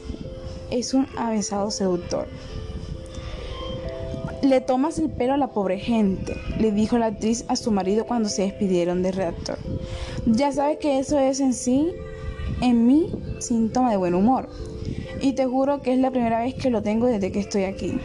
es 0.70 0.94
un 0.94 1.08
avesado 1.18 1.72
seductor. 1.72 2.28
Le 4.44 4.62
tomas 4.62 5.00
el 5.00 5.10
pelo 5.10 5.34
a 5.34 5.38
la 5.38 5.48
pobre 5.48 5.80
gente, 5.80 6.36
le 6.60 6.72
dijo 6.72 7.00
la 7.00 7.08
actriz 7.08 7.46
a 7.48 7.56
su 7.56 7.72
marido 7.72 8.06
cuando 8.06 8.30
se 8.30 8.44
despidieron 8.44 9.02
del 9.02 9.14
redactor. 9.14 9.58
Ya 10.28 10.52
sabe 10.52 10.78
que 10.78 11.00
eso 11.00 11.18
es 11.18 11.40
en 11.40 11.54
sí, 11.54 11.92
en 12.62 12.86
mí, 12.86 13.12
síntoma 13.40 13.90
de 13.90 13.98
buen 13.98 14.14
humor. 14.14 14.50
Y 15.22 15.34
te 15.34 15.46
juro 15.46 15.82
que 15.82 15.94
es 15.94 16.00
la 16.00 16.12
primera 16.12 16.42
vez 16.42 16.54
que 16.54 16.70
lo 16.70 16.84
tengo 16.84 17.08
desde 17.08 17.32
que 17.32 17.40
estoy 17.40 17.64
aquí. 17.64 18.00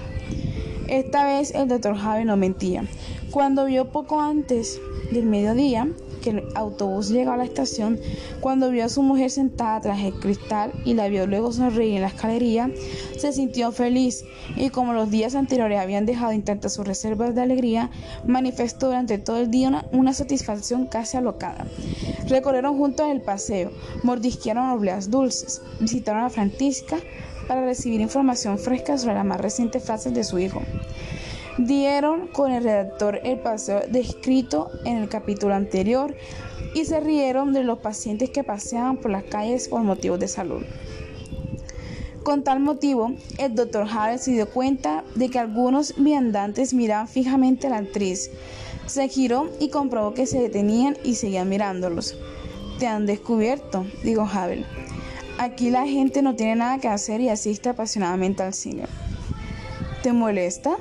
Esta 0.93 1.25
vez 1.25 1.55
el 1.55 1.69
doctor 1.69 1.97
Javi 1.97 2.27
no 2.27 2.37
mentía. 2.37 2.85
Cuando 3.31 3.65
vio 3.65 3.91
poco 3.91 4.21
antes 4.21 4.79
del 5.11 5.25
mediodía, 5.25 5.89
que 6.21 6.29
el 6.29 6.45
autobús 6.55 7.09
llegó 7.09 7.33
a 7.33 7.39
la 7.39 7.45
estación, 7.45 7.99
cuando 8.41 8.69
vio 8.69 8.85
a 8.85 8.91
su 8.91 9.03
mujer 9.03 9.31
sentada 9.31 9.81
tras 9.81 10.01
el 10.01 10.13
cristal 10.13 10.71
y 10.85 10.93
la 10.93 11.09
vio 11.09 11.27
luego 11.27 11.51
sonreír 11.51 11.95
en 11.95 12.03
la 12.03 12.09
escalería, 12.09 12.71
se 13.17 13.33
sintió 13.33 13.73
feliz 13.73 14.23
y 14.55 14.69
como 14.69 14.93
los 14.93 15.11
días 15.11 15.35
anteriores 15.35 15.81
habían 15.81 16.05
dejado 16.05 16.35
intactas 16.35 16.75
sus 16.75 16.87
reservas 16.87 17.35
de 17.35 17.41
alegría, 17.41 17.91
manifestó 18.27 18.89
durante 18.89 19.17
todo 19.17 19.39
el 19.39 19.51
día 19.51 19.87
una, 19.93 20.13
satisfacción 20.13 20.89
casi 20.89 21.17
alocada. 21.17 21.67
Recorrieron 22.29 22.77
juntos 22.77 23.07
el 23.11 23.23
paseo, 23.23 23.71
mordisquearon 24.03 24.69
obleas 24.69 25.11
dulces, 25.11 25.63
visitaron 25.81 26.25
a 26.25 26.29
Francisca 26.29 26.99
para 27.53 27.67
recibir 27.67 28.01
información 28.01 28.59
fresca 28.59 28.97
sobre 28.97 29.13
las 29.13 29.27
más 29.27 29.39
recientes 29.39 29.85
frases 29.85 30.15
de 30.15 30.25
su 30.25 30.39
hijo 30.39 30.63
dieron 31.59 32.29
con 32.29 32.51
el 32.51 32.65
redactor 32.65 33.21
el 33.25 33.41
paseo 33.41 33.83
descrito 33.91 34.71
en 34.87 34.97
el 34.97 35.11
capítulo 35.11 35.55
anterior 35.55 36.17
y 36.75 36.87
se 36.87 36.99
rieron 37.01 37.53
de 37.53 37.63
los 37.63 37.81
pacientes 37.81 38.31
que 38.31 38.43
paseaban 38.43 38.97
por 38.97 39.11
las 39.11 39.25
calles 39.25 39.69
por 39.69 39.83
motivos 39.83 40.19
de 40.19 40.29
salud. 40.29 40.63
Con 42.23 42.43
tal 42.43 42.61
motivo, 42.61 43.13
el 43.37 43.55
doctor 43.55 43.87
Harris 43.87 44.23
se 44.23 44.31
dio 44.31 44.49
cuenta 44.49 45.05
de 45.15 45.29
que 45.29 45.39
algunos 45.39 45.93
viandantes 45.99 46.73
miraban 46.73 47.07
fijamente 47.07 47.67
a 47.67 47.71
la 47.71 47.77
actriz. 47.77 48.31
Se 48.87 49.11
giró 49.11 49.51
y 49.61 49.69
comprobó 49.69 50.15
que 50.15 50.25
se 50.25 50.41
detenían 50.41 50.97
y 51.05 51.17
seguían 51.17 51.51
mirándolos. 51.51 52.17
Te 52.79 52.87
han 52.87 53.05
descubierto, 53.05 53.85
dijo 54.03 54.23
Havel. 54.23 54.65
Aquí 55.43 55.71
la 55.71 55.89
gente 55.89 56.23
no 56.23 56.37
tiene 56.37 56.55
nada 56.55 56.79
que 56.79 56.87
hacer 56.87 57.21
y 57.21 57.29
asiste 57.29 57.69
apasionadamente 57.69 58.45
al 58.45 58.55
cine. 58.55 58.85
¿Te 60.01 60.13
molesta? 60.13 60.77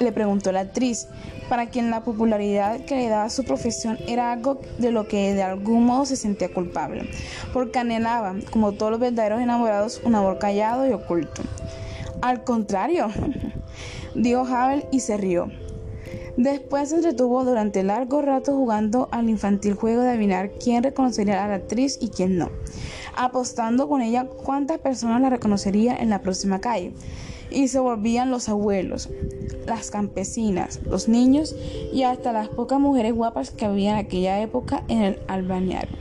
le 0.00 0.12
preguntó 0.12 0.50
la 0.50 0.60
actriz, 0.60 1.08
para 1.50 1.68
quien 1.68 1.90
la 1.90 2.02
popularidad 2.02 2.80
que 2.86 2.96
le 2.96 3.10
daba 3.10 3.28
su 3.28 3.44
profesión 3.44 3.98
era 4.08 4.32
algo 4.32 4.62
de 4.78 4.92
lo 4.92 5.08
que 5.08 5.34
de 5.34 5.42
algún 5.42 5.84
modo 5.84 6.06
se 6.06 6.16
sentía 6.16 6.50
culpable, 6.50 7.06
porque 7.52 7.80
anhelaba, 7.80 8.34
como 8.50 8.72
todos 8.72 8.92
los 8.92 9.00
verdaderos 9.00 9.42
enamorados, 9.42 10.00
un 10.02 10.14
amor 10.14 10.38
callado 10.38 10.88
y 10.88 10.94
oculto. 10.94 11.42
Al 12.22 12.44
contrario, 12.44 13.08
dijo 14.14 14.46
Havel 14.46 14.86
y 14.90 15.00
se 15.00 15.18
rió. 15.18 15.50
Después 16.38 16.88
se 16.88 16.94
entretuvo 16.96 17.44
durante 17.44 17.82
largo 17.82 18.22
rato 18.22 18.52
jugando 18.52 19.10
al 19.12 19.28
infantil 19.28 19.74
juego 19.74 20.00
de 20.00 20.08
adivinar 20.08 20.52
quién 20.52 20.82
reconocería 20.82 21.44
a 21.44 21.48
la 21.48 21.56
actriz 21.56 21.98
y 22.00 22.08
quién 22.08 22.38
no, 22.38 22.48
apostando 23.16 23.88
con 23.88 24.02
ella 24.02 24.26
cuántas 24.26 24.78
personas 24.78 25.20
la 25.20 25.30
reconocería 25.30 25.96
en 25.96 26.10
la 26.10 26.22
próxima 26.22 26.60
calle 26.60 26.92
y 27.50 27.68
se 27.68 27.78
volvían 27.78 28.30
los 28.30 28.48
abuelos, 28.48 29.08
las 29.66 29.90
campesinas, 29.90 30.80
los 30.86 31.08
niños 31.08 31.54
y 31.92 32.02
hasta 32.02 32.32
las 32.32 32.48
pocas 32.48 32.80
mujeres 32.80 33.14
guapas 33.14 33.50
que 33.50 33.66
había 33.66 33.92
en 33.92 33.96
aquella 33.98 34.40
época 34.40 34.82
en 34.88 35.02
el 35.02 35.18
albañario. 35.28 35.96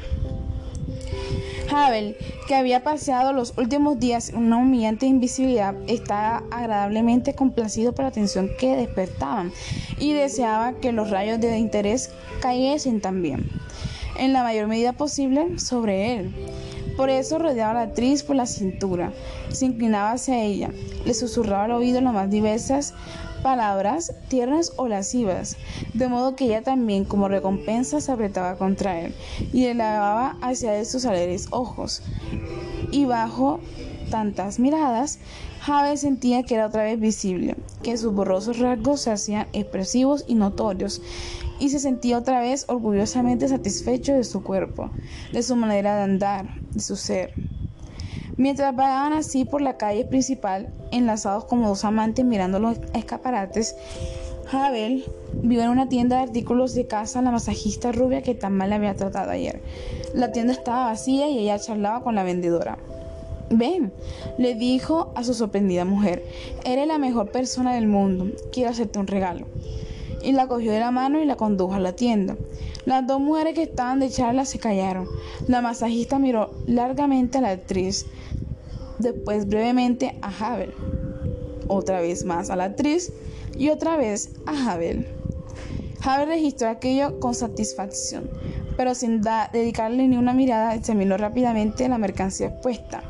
Havel, 1.74 2.18
que 2.48 2.56
había 2.56 2.84
paseado 2.84 3.32
los 3.32 3.58
últimos 3.58 3.98
días 3.98 4.30
en 4.30 4.38
una 4.38 4.58
humillante 4.58 5.06
invisibilidad, 5.06 5.74
estaba 5.88 6.44
agradablemente 6.52 7.34
complacido 7.34 7.94
por 7.94 8.04
la 8.04 8.10
atención 8.10 8.50
que 8.60 8.76
despertaban 8.76 9.54
y 9.98 10.12
deseaba 10.14 10.74
que 10.74 10.92
los 10.92 11.10
rayos 11.10 11.40
de 11.40 11.58
interés 11.58 12.12
cayesen 12.42 13.00
también, 13.00 13.50
en 14.18 14.34
la 14.34 14.44
mayor 14.44 14.68
medida 14.68 14.92
posible, 14.94 15.60
sobre 15.60 16.18
él. 16.18 16.34
Por 17.02 17.10
eso 17.10 17.40
rodeaba 17.40 17.72
a 17.72 17.74
la 17.74 17.82
actriz 17.82 18.22
por 18.22 18.36
la 18.36 18.46
cintura, 18.46 19.12
se 19.50 19.66
inclinaba 19.66 20.12
hacia 20.12 20.44
ella, 20.44 20.70
le 21.04 21.16
susurraba 21.16 21.64
al 21.64 21.72
oído 21.72 22.00
las 22.00 22.14
más 22.14 22.30
diversas 22.30 22.94
palabras 23.42 24.14
tiernas 24.28 24.74
o 24.76 24.88
lascivas, 24.88 25.58
de 25.96 26.08
modo 26.08 26.36
que 26.36 26.46
ella 26.46 26.62
también 26.62 27.04
como 27.06 27.28
recompensa 27.28 28.02
se 28.02 28.12
apretaba 28.12 28.56
contra 28.56 29.02
él 29.02 29.16
y 29.52 29.64
le 29.64 29.74
lavaba 29.74 30.38
hacia 30.44 30.78
él 30.78 30.86
sus 30.86 31.06
alegres 31.06 31.48
ojos. 31.50 32.04
Y 32.92 33.06
bajo 33.06 33.60
tantas 34.12 34.60
miradas, 34.60 35.18
Jave 35.62 35.98
sentía 35.98 36.44
que 36.44 36.54
era 36.54 36.68
otra 36.68 36.84
vez 36.84 37.00
visible, 37.00 37.56
que 37.82 37.98
sus 37.98 38.14
borrosos 38.14 38.60
rasgos 38.60 39.02
se 39.02 39.10
hacían 39.10 39.48
expresivos 39.54 40.24
y 40.28 40.36
notorios, 40.36 41.02
y 41.62 41.70
se 41.70 41.78
sentía 41.78 42.18
otra 42.18 42.42
vez 42.42 42.66
orgullosamente 42.68 43.48
satisfecho 43.48 44.14
de 44.14 44.24
su 44.24 44.44
cuerpo, 44.44 44.90
de 45.32 45.44
su 45.44 45.56
manera 45.56 45.96
de 45.96 46.02
andar, 46.02 46.60
de 46.72 46.80
su 46.80 46.96
ser. 46.96 47.36
Mientras 48.36 48.76
vagaban 48.76 49.14
así 49.14 49.46
por 49.46 49.62
la 49.62 49.78
calle 49.78 50.04
principal, 50.04 50.74
enlazados 50.92 51.46
como 51.46 51.68
dos 51.68 51.86
amantes 51.86 52.26
mirando 52.26 52.58
los 52.58 52.80
escaparates, 52.96 53.76
Abel 54.52 55.06
vio 55.44 55.62
en 55.62 55.70
una 55.70 55.88
tienda 55.88 56.18
de 56.18 56.24
artículos 56.24 56.74
de 56.74 56.88
casa 56.88 57.20
a 57.20 57.22
la 57.22 57.32
masajista 57.32 57.92
rubia 57.92 58.24
que 58.24 58.34
tan 58.34 58.58
mal 58.58 58.70
le 58.70 58.76
había 58.76 58.96
tratado 58.96 59.30
ayer. 59.30 59.62
La 60.16 60.32
tienda 60.32 60.54
estaba 60.54 60.86
vacía 60.86 61.30
y 61.30 61.38
ella 61.38 61.60
charlaba 61.60 62.04
con 62.04 62.16
la 62.16 62.24
vendedora. 62.24 62.80
Ven, 63.52 63.94
le 64.40 64.56
dijo 64.56 65.12
a 65.14 65.24
su 65.24 65.36
sorprendida 65.36 65.86
mujer, 65.86 66.26
eres 66.66 66.88
la 66.88 66.98
mejor 66.98 67.30
persona 67.30 67.76
del 67.76 67.86
mundo, 67.86 68.32
quiero 68.52 68.72
hacerte 68.72 68.98
un 68.98 69.08
regalo 69.08 69.46
y 70.24 70.32
la 70.32 70.48
cogió 70.48 70.72
de 70.72 70.80
la 70.80 70.92
mano 70.92 71.22
y 71.22 71.26
la 71.26 71.36
condujo 71.36 71.74
a 71.74 71.80
la 71.80 71.94
tienda. 71.94 72.36
Las 72.86 73.06
dos 73.06 73.20
mujeres 73.20 73.54
que 73.54 73.64
estaban 73.64 74.00
de 74.00 74.10
charla 74.10 74.46
se 74.46 74.60
callaron. 74.60 75.08
La 75.48 75.62
masajista 75.62 76.20
miró 76.20 76.52
largamente 76.68 77.38
a 77.38 77.42
la 77.42 77.52
actriz, 77.52 78.06
después 79.00 79.48
brevemente 79.48 80.18
a 80.22 80.30
Havel, 80.30 80.74
otra 81.68 82.02
vez 82.02 82.26
más 82.26 82.50
a 82.50 82.56
la 82.56 82.66
actriz 82.66 83.12
y 83.58 83.70
otra 83.70 83.98
vez 83.98 84.32
a 84.46 84.72
Havel. 84.72 85.08
Havel 86.04 86.28
registró 86.28 86.70
aquello 86.70 87.20
con 87.20 87.36
satisfacción, 87.36 88.30
pero 88.78 88.96
sin 88.96 89.22
dedicarle 89.22 90.08
ni 90.08 90.18
una 90.18 90.34
mirada 90.34 90.74
examinó 90.74 91.18
rápidamente 91.18 91.88
la 91.88 92.00
mercancía 92.00 92.48
expuesta. 92.48 93.04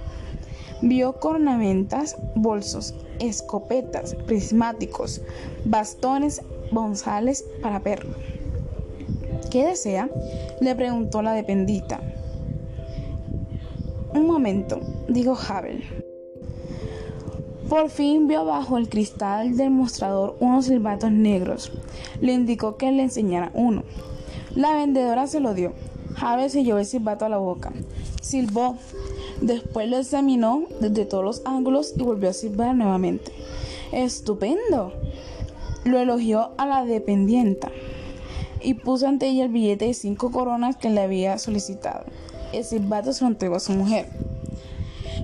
Vio 0.82 1.20
cornamentas, 1.20 2.18
bolsos, 2.36 2.95
escopetas, 3.20 4.16
prismáticos, 4.26 5.22
bastones, 5.64 6.41
González 6.72 7.45
para 7.61 7.82
perro. 7.82 8.09
¿Qué 9.49 9.65
desea? 9.65 10.09
le 10.61 10.76
preguntó 10.76 11.22
la 11.22 11.34
dependita. 11.34 11.99
Un 14.13 14.26
momento, 14.26 14.80
dijo 15.07 15.38
Havel. 15.38 15.84
Por 17.69 17.89
fin 17.89 18.28
vio 18.28 18.43
bajo 18.43 18.78
el 18.78 18.89
cristal 18.89 19.55
del 19.55 19.72
mostrador 19.72 20.36
unos 20.41 20.65
silbatos 20.65 21.11
negros. 21.11 21.72
Le 22.19 22.34
indicó 22.34 22.76
que 22.76 22.91
le 22.91 23.03
enseñara 23.03 23.51
uno. 23.53 23.84
La 24.55 24.76
vendedora 24.76 25.28
se 25.28 25.39
lo 25.39 25.53
dio. 25.53 25.72
Havel 26.19 26.49
se 26.49 26.65
llevó 26.65 26.80
el 26.80 26.86
silbato 26.86 27.24
a 27.24 27.30
la 27.30 27.38
boca. 27.38 27.72
Silbó. 28.22 28.76
Después 29.39 29.89
lo 29.89 29.97
examinó 29.97 30.63
desde 30.82 31.05
todos 31.05 31.24
los 31.24 31.41
ángulos 31.45 31.93
y 31.95 32.03
volvió 32.03 32.30
a 32.30 32.34
silbar 32.34 32.76
nuevamente. 32.76 33.32
¡Estupendo! 33.93 34.93
Lo 35.84 36.00
elogió 36.00 36.52
a 36.58 36.66
la 36.66 36.86
dependienta 36.86 37.72
y 38.62 38.76
puso 38.76 39.08
ante 39.08 39.28
ella 39.28 39.46
el 39.46 39.52
billete 39.52 39.86
de 39.86 39.94
cinco 39.94 40.32
coronas 40.32 40.78
que 40.78 40.90
le 40.90 41.02
había 41.02 41.38
solicitado. 41.38 42.06
El 42.54 42.64
silbato 42.64 43.14
se 43.14 43.24
lo 43.24 43.32
entregó 43.32 43.56
a 43.56 43.60
su 43.60 43.72
mujer. 43.72 44.08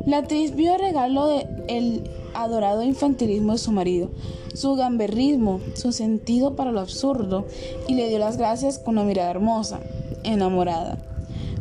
La 0.05 0.17
actriz 0.17 0.55
vio 0.55 0.73
el 0.73 0.79
regalo 0.79 1.27
del 1.27 2.09
adorado 2.33 2.83
infantilismo 2.83 3.51
de 3.53 3.57
su 3.57 3.71
marido, 3.71 4.09
su 4.53 4.75
gamberrismo, 4.75 5.59
su 5.75 5.91
sentido 5.91 6.55
para 6.55 6.71
lo 6.71 6.79
absurdo, 6.79 7.45
y 7.87 7.95
le 7.95 8.09
dio 8.09 8.17
las 8.17 8.37
gracias 8.37 8.79
con 8.79 8.97
una 8.97 9.03
mirada 9.03 9.29
hermosa, 9.29 9.79
enamorada. 10.23 10.97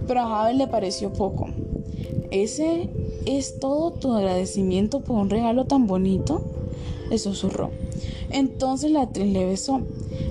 Pero 0.07 0.21
a 0.21 0.29
Javier 0.29 0.57
le 0.57 0.67
pareció 0.69 1.13
poco. 1.13 1.49
¿Ese 2.31 2.89
es 3.27 3.59
todo 3.59 3.93
tu 3.93 4.15
agradecimiento 4.15 5.01
por 5.01 5.19
un 5.19 5.31
regalo 5.31 5.65
tan 5.65 5.87
bonito? 5.87 6.45
Le 7.11 7.19
susurró. 7.19 7.71
Entonces 8.31 8.91
la 8.91 9.03
actriz 9.03 9.33
le 9.33 9.47
besó. 9.47 9.83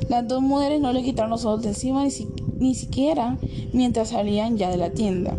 Las 0.10 0.28
dos 0.28 0.42
mujeres 0.42 0.82
no 0.82 0.94
le 0.94 1.04
quitaron 1.04 1.32
los 1.32 1.46
ojos 1.46 1.64
de 1.64 1.70
encima 1.70 2.04
ni, 2.04 2.12
ni 2.60 2.76
siquiera 2.76 3.38
mientras 3.74 4.10
salían 4.10 4.58
ya 4.58 4.70
de 4.70 4.78
la 4.78 4.92
tienda. 4.92 5.36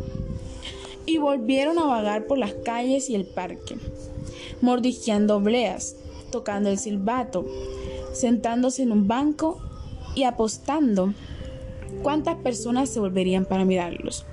Y 1.05 1.19
volvieron 1.19 1.79
a 1.79 1.87
vagar 1.87 2.27
por 2.27 2.39
las 2.39 2.53
calles 2.53 3.09
y 3.11 3.15
el 3.15 3.27
parque, 3.27 3.77
mordisqueando 4.61 5.37
obleas, 5.37 5.97
tocando 6.31 6.69
el 6.69 6.79
silbato, 6.79 7.47
sentándose 8.13 8.83
en 8.83 8.93
un 8.93 9.07
banco 9.07 9.61
y 10.15 10.25
apostando 10.25 11.13
cuántas 12.03 12.37
personas 12.37 12.89
se 12.89 13.01
volverían 13.01 13.45
para 13.45 13.65
mirarlos. 13.65 14.25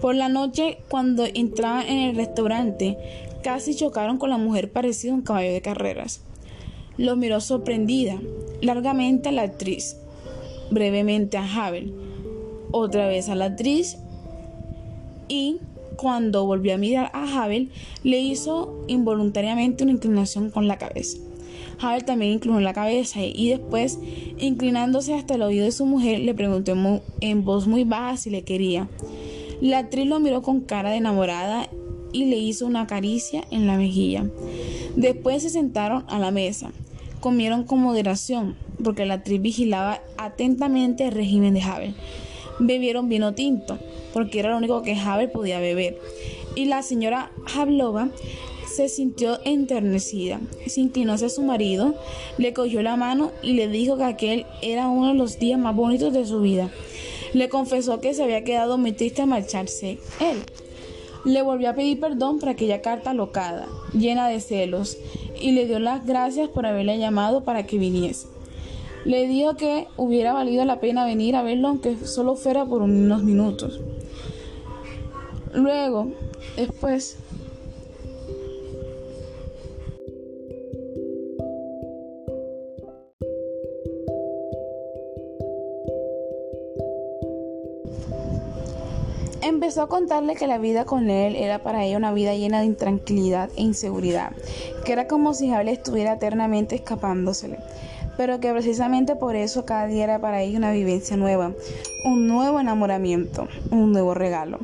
Por 0.00 0.14
la 0.14 0.28
noche, 0.28 0.78
cuando 0.88 1.24
entraban 1.24 1.86
en 1.86 1.98
el 1.98 2.16
restaurante, 2.16 2.98
casi 3.46 3.76
chocaron 3.76 4.18
con 4.18 4.28
la 4.28 4.38
mujer 4.38 4.72
parecida 4.72 5.12
a 5.12 5.14
un 5.14 5.22
caballo 5.22 5.52
de 5.52 5.62
carreras. 5.62 6.20
Lo 6.96 7.14
miró 7.14 7.40
sorprendida, 7.40 8.20
largamente 8.60 9.28
a 9.28 9.32
la 9.32 9.42
actriz, 9.42 9.96
brevemente 10.72 11.36
a 11.36 11.44
Havel, 11.44 11.94
otra 12.72 13.06
vez 13.06 13.28
a 13.28 13.36
la 13.36 13.44
actriz 13.44 13.98
y 15.28 15.58
cuando 15.96 16.44
volvió 16.44 16.74
a 16.74 16.76
mirar 16.76 17.12
a 17.14 17.44
Havel 17.44 17.70
le 18.02 18.18
hizo 18.18 18.82
involuntariamente 18.88 19.84
una 19.84 19.92
inclinación 19.92 20.50
con 20.50 20.66
la 20.66 20.78
cabeza. 20.78 21.18
Havel 21.78 22.04
también 22.04 22.32
inclinó 22.32 22.58
la 22.58 22.74
cabeza 22.74 23.20
y 23.22 23.50
después, 23.50 24.00
inclinándose 24.40 25.14
hasta 25.14 25.36
el 25.36 25.42
oído 25.42 25.66
de 25.66 25.70
su 25.70 25.86
mujer, 25.86 26.18
le 26.18 26.34
preguntó 26.34 26.74
en 27.20 27.44
voz 27.44 27.68
muy 27.68 27.84
baja 27.84 28.16
si 28.16 28.28
le 28.28 28.42
quería. 28.42 28.88
La 29.60 29.78
actriz 29.78 30.06
lo 30.06 30.18
miró 30.18 30.42
con 30.42 30.62
cara 30.62 30.90
de 30.90 30.96
enamorada 30.96 31.68
y 32.16 32.24
le 32.24 32.38
hizo 32.38 32.64
una 32.64 32.86
caricia 32.86 33.44
en 33.50 33.66
la 33.66 33.76
mejilla. 33.76 34.24
Después 34.96 35.42
se 35.42 35.50
sentaron 35.50 36.06
a 36.08 36.18
la 36.18 36.30
mesa. 36.30 36.70
Comieron 37.20 37.64
con 37.64 37.80
moderación, 37.80 38.56
porque 38.82 39.04
la 39.04 39.14
actriz 39.14 39.42
vigilaba 39.42 40.00
atentamente 40.16 41.04
el 41.04 41.12
régimen 41.12 41.52
de 41.52 41.60
Havel. 41.60 41.94
Bebieron 42.58 43.10
vino 43.10 43.34
tinto, 43.34 43.78
porque 44.14 44.38
era 44.38 44.50
lo 44.50 44.56
único 44.56 44.80
que 44.80 44.94
Havel 44.94 45.30
podía 45.30 45.60
beber. 45.60 46.00
Y 46.54 46.64
la 46.64 46.82
señora 46.82 47.30
Havlova 47.54 48.08
se 48.74 48.88
sintió 48.88 49.38
enternecida. 49.44 50.40
Se 50.66 50.80
inclinó 50.80 51.12
hacia 51.12 51.28
su 51.28 51.42
marido, 51.42 51.96
le 52.38 52.54
cogió 52.54 52.80
la 52.80 52.96
mano 52.96 53.30
y 53.42 53.52
le 53.52 53.68
dijo 53.68 53.98
que 53.98 54.04
aquel 54.04 54.46
era 54.62 54.88
uno 54.88 55.08
de 55.08 55.18
los 55.18 55.38
días 55.38 55.60
más 55.60 55.76
bonitos 55.76 56.14
de 56.14 56.24
su 56.24 56.40
vida. 56.40 56.70
Le 57.34 57.50
confesó 57.50 58.00
que 58.00 58.14
se 58.14 58.22
había 58.22 58.42
quedado 58.42 58.78
muy 58.78 58.92
triste 58.92 59.20
al 59.20 59.28
marcharse 59.28 59.98
él. 60.18 60.38
Le 61.26 61.42
volvió 61.42 61.70
a 61.70 61.74
pedir 61.74 61.98
perdón 61.98 62.38
por 62.38 62.48
aquella 62.48 62.82
carta 62.82 63.12
locada, 63.12 63.66
llena 63.92 64.28
de 64.28 64.38
celos, 64.38 64.96
y 65.40 65.50
le 65.50 65.66
dio 65.66 65.80
las 65.80 66.06
gracias 66.06 66.48
por 66.48 66.66
haberle 66.66 67.00
llamado 67.00 67.42
para 67.42 67.66
que 67.66 67.78
viniese. 67.80 68.28
Le 69.04 69.26
dijo 69.26 69.56
que 69.56 69.88
hubiera 69.96 70.32
valido 70.32 70.64
la 70.64 70.78
pena 70.78 71.04
venir 71.04 71.34
a 71.34 71.42
verlo 71.42 71.66
aunque 71.66 71.96
solo 72.06 72.36
fuera 72.36 72.64
por 72.64 72.80
unos 72.80 73.24
minutos. 73.24 73.80
Luego, 75.52 76.12
después, 76.56 77.18
Empezó 89.46 89.82
a 89.82 89.88
contarle 89.88 90.34
que 90.34 90.48
la 90.48 90.58
vida 90.58 90.84
con 90.86 91.08
él 91.08 91.36
era 91.36 91.62
para 91.62 91.84
ella 91.84 91.98
una 91.98 92.12
vida 92.12 92.34
llena 92.34 92.58
de 92.58 92.66
intranquilidad 92.66 93.48
e 93.54 93.62
inseguridad, 93.62 94.32
que 94.84 94.90
era 94.90 95.06
como 95.06 95.34
si 95.34 95.48
Javier 95.48 95.74
estuviera 95.74 96.14
eternamente 96.14 96.74
escapándosele, 96.74 97.60
pero 98.16 98.40
que 98.40 98.50
precisamente 98.50 99.14
por 99.14 99.36
eso 99.36 99.64
cada 99.64 99.86
día 99.86 100.02
era 100.02 100.18
para 100.18 100.42
ella 100.42 100.58
una 100.58 100.72
vivencia 100.72 101.16
nueva, 101.16 101.52
un 102.04 102.26
nuevo 102.26 102.58
enamoramiento, 102.58 103.46
un 103.70 103.92
nuevo 103.92 104.14
regalo. 104.14 104.58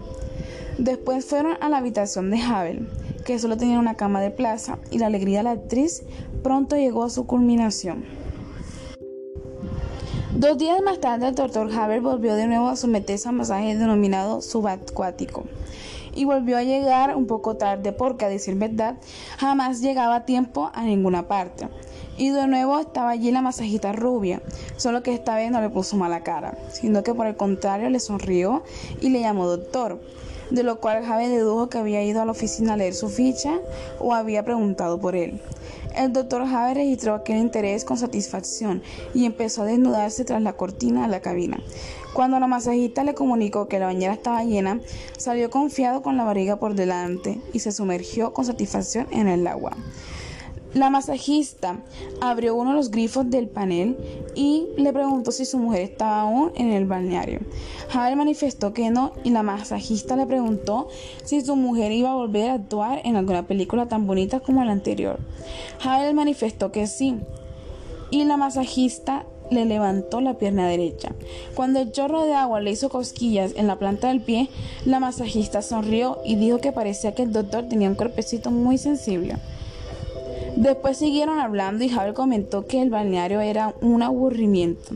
Después 0.79 1.27
fueron 1.27 1.57
a 1.61 1.69
la 1.69 1.77
habitación 1.77 2.33
de 2.33 2.43
Havel, 2.43 2.89
que 3.25 3.39
solo 3.39 3.57
tenía 3.57 3.79
una 3.79 3.95
cama 3.95 4.21
de 4.21 4.33
plaza, 4.33 4.81
y 4.91 4.99
la 4.99 5.07
alegría 5.07 5.39
de 5.39 5.45
la 5.45 5.51
actriz 5.53 6.03
pronto 6.43 6.75
llegó 6.75 7.05
a 7.05 7.11
su 7.11 7.25
culminación. 7.25 8.03
Dos 10.43 10.59
días 10.59 10.83
más 10.83 10.99
tarde, 10.99 11.29
el 11.29 11.37
doctor 11.37 11.73
Haber 11.73 12.01
volvió 12.01 12.35
de 12.35 12.49
nuevo 12.49 12.67
a 12.67 12.75
someterse 12.75 13.29
a 13.29 13.33
masaje 13.33 13.77
denominado 13.77 14.43
subacuático 14.43 15.45
y 16.17 16.25
volvió 16.25 16.57
a 16.57 16.65
llegar 16.65 17.15
un 17.15 17.29
poco 17.29 17.57
tarde 17.57 17.93
porque, 17.93 18.25
a 18.25 18.29
decir 18.29 18.57
verdad, 18.57 18.97
jamás 19.39 19.81
llegaba 19.81 20.17
a 20.17 20.25
tiempo 20.25 20.73
a 20.75 20.83
ninguna 20.83 21.29
parte. 21.29 21.69
Y 22.17 22.31
de 22.31 22.49
nuevo 22.49 22.77
estaba 22.81 23.11
allí 23.11 23.31
la 23.31 23.41
masajita 23.41 23.93
rubia, 23.93 24.43
solo 24.77 25.05
que 25.05 25.15
esta 25.15 25.37
vez 25.37 25.53
no 25.53 25.61
le 25.61 25.71
puso 25.71 25.97
mala 25.97 26.25
cara, 26.25 26.59
sino 26.73 27.05
que 27.05 27.15
por 27.15 27.29
el 27.29 27.37
contrario 27.37 27.89
le 27.89 28.01
sonrió 28.01 28.65
y 29.01 29.11
le 29.11 29.21
llamó 29.21 29.47
doctor, 29.47 30.03
de 30.51 30.65
lo 30.65 30.81
cual 30.81 31.05
Javier 31.05 31.31
dedujo 31.31 31.69
que 31.69 31.79
había 31.79 32.03
ido 32.03 32.21
a 32.21 32.25
la 32.25 32.33
oficina 32.33 32.73
a 32.73 32.77
leer 32.77 32.95
su 32.95 33.11
ficha 33.11 33.61
o 34.01 34.13
había 34.13 34.45
preguntado 34.45 34.99
por 34.99 35.15
él. 35.15 35.41
El 35.97 36.13
doctor 36.13 36.47
Javier 36.47 36.79
registró 36.79 37.15
aquel 37.15 37.39
interés 37.39 37.85
con 37.85 37.99
satisfacción 37.99 38.83
y 39.15 39.27
empezó 39.27 39.63
a 39.63 39.67
desnudarse 39.67 40.25
tras 40.25 40.41
la 40.41 40.55
cortina 40.55 41.03
de 41.03 41.09
la 41.09 41.21
cabina. 41.21 41.61
Cuando 42.15 42.39
la 42.39 42.47
masajista 42.47 43.05
le 43.05 43.15
comunicó 43.15 43.69
que 43.69 43.79
la 43.79 43.87
bañera 43.87 44.15
estaba 44.15 44.45
llena, 44.45 44.81
salió 45.17 45.51
confiado 45.51 46.03
con 46.03 46.17
la 46.17 46.25
barriga 46.25 46.57
por 46.57 46.75
delante 46.75 47.41
y 47.53 47.61
se 47.61 47.73
sumergió 47.73 48.33
con 48.33 48.45
satisfacción 48.45 49.07
en 49.11 49.29
el 49.29 49.47
agua. 49.47 49.77
La 50.75 50.89
masajista 50.89 51.81
abrió 52.23 52.55
uno 52.55 52.71
de 52.71 52.77
los 52.77 52.91
grifos 52.91 53.29
del 53.29 53.49
panel 53.49 53.97
y 54.35 54.69
le 54.79 54.91
preguntó 54.95 55.31
si 55.31 55.45
su 55.45 55.59
mujer 55.59 55.83
estaba 55.83 56.23
aún 56.23 56.51
en 56.55 56.73
el 56.73 56.87
balneario. 56.87 57.41
Javier 57.91 58.17
manifestó 58.17 58.73
que 58.73 58.91
no 58.91 59.13
y 59.23 59.31
la 59.31 59.43
masajista 59.43 60.17
le 60.17 60.27
preguntó 60.27 60.89
si 61.25 61.43
su 61.43 61.57
mujer 61.57 61.93
iba 61.93 62.13
a 62.13 62.15
volver 62.15 62.49
a 62.49 62.55
actuar 62.55 63.03
en 63.05 63.17
alguna 63.17 63.47
película 63.47 63.87
tan 63.87 64.07
bonita 64.07 64.41
como 64.41 64.65
la 64.65 64.73
anterior. 64.73 65.19
Javier 65.79 66.15
manifestó 66.15 66.73
que 66.73 66.87
sí 66.87 67.17
y 68.11 68.25
la 68.25 68.39
masajista 68.39 69.27
le 69.51 69.67
levantó 69.67 70.23
la 70.23 70.39
pierna 70.39 70.67
derecha. 70.67 71.13
Cuando 71.55 71.81
el 71.81 71.93
chorro 71.93 72.25
de 72.25 72.33
agua 72.33 72.61
le 72.61 72.71
hizo 72.71 72.89
cosquillas 72.89 73.53
en 73.57 73.67
la 73.67 73.79
planta 73.79 74.09
del 74.09 74.23
pie, 74.23 74.49
la 74.87 75.01
masajista 75.01 75.61
sonrió 75.61 76.19
y 76.25 76.37
dijo 76.37 76.59
que 76.59 76.73
parecía 76.73 77.15
que 77.15 77.25
el 77.25 77.33
doctor 77.33 77.69
tenía 77.69 77.91
un 77.91 77.95
cuerpecito 77.95 78.51
muy 78.51 78.79
sensible. 78.79 79.37
Después 80.57 80.99
siguieron 80.99 81.39
hablando 81.39 81.83
y 81.83 81.89
Javier 81.89 82.15
comentó 82.15 82.67
que 82.67 82.83
el 82.83 82.91
balneario 82.91 83.41
era 83.41 83.75
un 83.81 84.03
aburrimiento. 84.03 84.95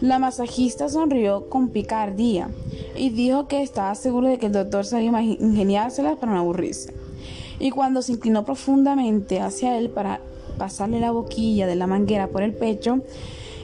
La 0.00 0.18
masajista 0.18 0.88
sonrió 0.88 1.48
con 1.48 1.68
picardía 1.68 2.50
y 2.96 3.10
dijo 3.10 3.46
que 3.46 3.62
estaba 3.62 3.94
seguro 3.94 4.28
de 4.28 4.38
que 4.38 4.46
el 4.46 4.52
doctor 4.52 4.84
sabía 4.84 5.22
ingeniárselas 5.22 6.18
para 6.18 6.32
no 6.32 6.38
aburrirse. 6.38 6.92
Y 7.60 7.70
cuando 7.70 8.02
se 8.02 8.12
inclinó 8.12 8.44
profundamente 8.44 9.40
hacia 9.40 9.78
él 9.78 9.90
para 9.90 10.20
pasarle 10.58 11.00
la 11.00 11.12
boquilla 11.12 11.66
de 11.66 11.76
la 11.76 11.86
manguera 11.86 12.28
por 12.28 12.42
el 12.42 12.52
pecho, 12.52 13.00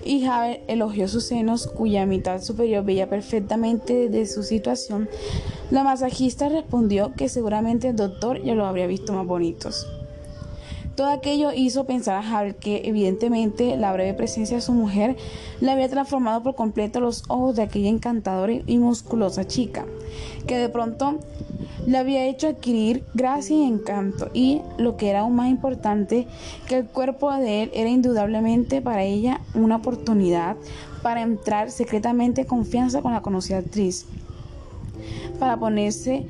y 0.05 0.25
Javier 0.25 0.63
elogió 0.69 1.09
sus 1.09 1.25
senos, 1.25 1.67
cuya 1.67 2.07
mitad 2.07 2.43
superior 2.43 2.85
veía 2.85 3.09
perfectamente 3.09 4.09
de 4.09 4.27
su 4.27 4.43
situación, 4.43 5.09
la 5.71 5.83
masajista 5.83 6.49
respondió 6.49 7.13
que 7.15 7.29
seguramente 7.29 7.89
el 7.89 7.97
doctor 7.97 8.43
ya 8.43 8.55
lo 8.55 8.67
habría 8.67 8.87
visto 8.87 9.13
más 9.15 9.27
bonitos. 9.27 9.87
Todo 10.97 11.09
aquello 11.09 11.53
hizo 11.53 11.85
pensar 11.85 12.17
a 12.17 12.23
Javier 12.23 12.55
que 12.55 12.83
evidentemente 12.85 13.77
la 13.77 13.93
breve 13.93 14.15
presencia 14.15 14.57
de 14.57 14.63
su 14.63 14.73
mujer 14.73 15.17
le 15.61 15.73
había 15.73 15.89
transformado 15.89 16.45
por 16.45 16.55
completo 16.55 17.01
los 17.01 17.25
ojos 17.29 17.57
de 17.57 17.63
aquella 17.63 17.89
encantadora 17.89 18.53
y 18.65 18.79
musculosa 18.79 19.45
chica, 19.45 19.87
que 20.47 20.57
de 20.57 20.69
pronto 20.69 21.19
le 21.85 21.99
había 21.99 22.27
hecho 22.27 22.47
adquirir 22.47 23.05
gracia 23.13 23.57
y 23.57 23.65
encanto, 23.65 24.31
y 24.35 24.61
lo 24.79 24.97
que 24.97 25.11
era 25.11 25.21
aún 25.21 25.35
más 25.35 25.51
importante, 25.51 26.29
que 26.69 26.77
el 26.77 26.87
cuerpo 26.87 27.33
de 27.33 27.65
él 27.65 27.71
era 27.75 27.91
indudablemente 27.91 28.81
para 28.81 29.03
ella 29.03 29.41
una 29.55 29.77
oportunidad 29.77 30.57
para 31.03 31.23
entrar 31.23 31.73
secretamente 31.73 32.43
en 32.43 32.47
confianza 32.47 33.03
con 33.03 33.13
la 33.13 33.21
conocida 33.21 33.59
actriz, 33.59 34.07
para 35.41 35.59
ponerse 35.59 36.25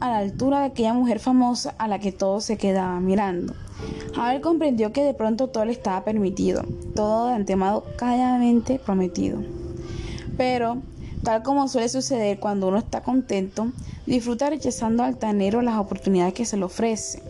a 0.00 0.08
la 0.08 0.18
altura 0.18 0.60
de 0.60 0.66
aquella 0.66 0.94
mujer 0.94 1.20
famosa 1.20 1.74
a 1.78 1.86
la 1.86 1.98
que 1.98 2.10
todos 2.10 2.44
se 2.44 2.56
quedaban 2.56 3.04
mirando. 3.04 3.54
Javier 4.14 4.40
comprendió 4.40 4.92
que 4.92 5.04
de 5.04 5.14
pronto 5.14 5.48
todo 5.48 5.66
le 5.66 5.72
estaba 5.72 6.04
permitido, 6.04 6.62
todo 6.94 7.28
de 7.28 7.34
antemano 7.34 7.82
calladamente 7.98 8.78
prometido. 8.78 9.42
Pero, 10.36 10.78
tal 11.22 11.42
como 11.42 11.68
suele 11.68 11.88
suceder 11.88 12.40
cuando 12.40 12.68
uno 12.68 12.78
está 12.78 13.02
contento, 13.02 13.68
disfruta 14.06 14.48
rechazando 14.48 15.02
altanero 15.02 15.60
las 15.60 15.78
oportunidades 15.78 16.34
que 16.34 16.46
se 16.46 16.56
le 16.56 16.64
ofrece. 16.64 17.22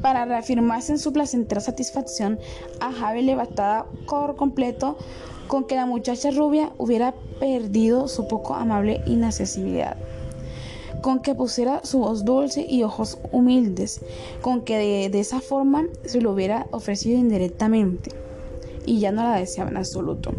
Para 0.00 0.24
reafirmarse 0.24 0.92
en 0.92 0.98
su 0.98 1.12
placentera 1.12 1.60
satisfacción, 1.60 2.38
a 2.80 2.92
Javier 2.92 3.24
le 3.24 3.34
bastaba 3.34 3.86
por 4.08 4.36
completo 4.36 4.96
con 5.48 5.64
que 5.64 5.76
la 5.76 5.84
muchacha 5.84 6.30
rubia 6.30 6.70
hubiera 6.78 7.12
perdido 7.38 8.08
su 8.08 8.26
poco 8.26 8.54
amable 8.54 9.02
inaccesibilidad 9.06 9.96
con 11.00 11.20
que 11.20 11.34
pusiera 11.34 11.80
su 11.84 11.98
voz 11.98 12.24
dulce 12.24 12.66
y 12.68 12.82
ojos 12.82 13.18
humildes, 13.32 14.00
con 14.40 14.62
que 14.62 15.08
de, 15.10 15.20
esa 15.20 15.40
forma 15.40 15.86
se 16.04 16.20
lo 16.20 16.32
hubiera 16.32 16.66
ofrecido 16.70 17.18
indirectamente, 17.18 18.10
y 18.86 19.00
ya 19.00 19.12
no 19.12 19.22
la 19.22 19.36
deseaba 19.36 19.70
en 19.70 19.76
absoluto. 19.76 20.32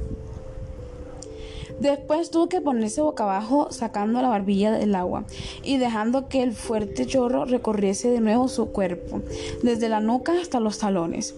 Después 1.80 2.30
tuvo 2.30 2.47
que 2.47 2.62
ponerse 2.62 3.01
boca 3.01 3.24
abajo 3.24 3.70
sacando 3.72 4.22
la 4.22 4.30
barbilla 4.30 4.72
del 4.72 4.93
agua 4.93 5.24
y 5.64 5.78
dejando 5.78 6.28
que 6.28 6.43
el 6.43 6.53
fuerte 6.53 7.07
chorro 7.07 7.45
recorriese 7.45 8.12
de 8.12 8.22
nuevo 8.22 8.47
su 8.47 8.68
cuerpo, 8.68 9.22
desde 9.64 9.89
la 9.89 9.99
nuca 9.99 10.34
hasta 10.39 10.59
los 10.59 10.78
talones. 10.78 11.34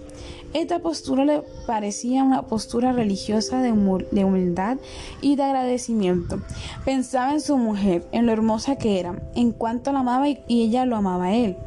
Esta 0.54 0.80
postura 0.80 1.26
le 1.26 1.42
parecía 1.66 2.24
una 2.24 2.44
postura 2.44 2.94
religiosa 2.94 3.62
de, 3.62 3.72
humildad 3.72 4.78
y 5.22 5.36
de 5.36 5.44
agradecimiento. 5.44 6.42
Pensaba 6.86 7.34
en 7.34 7.42
su 7.42 7.58
mujer, 7.58 8.06
en 8.12 8.26
lo 8.26 8.32
hermosa 8.32 8.76
que 8.76 9.00
era, 9.00 9.22
en 9.36 9.52
cuanto 9.52 9.92
la 9.92 10.00
amaba 10.00 10.30
y, 10.30 10.40
ella 10.48 10.86
lo 10.86 10.96
amaba 10.96 11.26
a 11.26 11.34
él, 11.34 11.58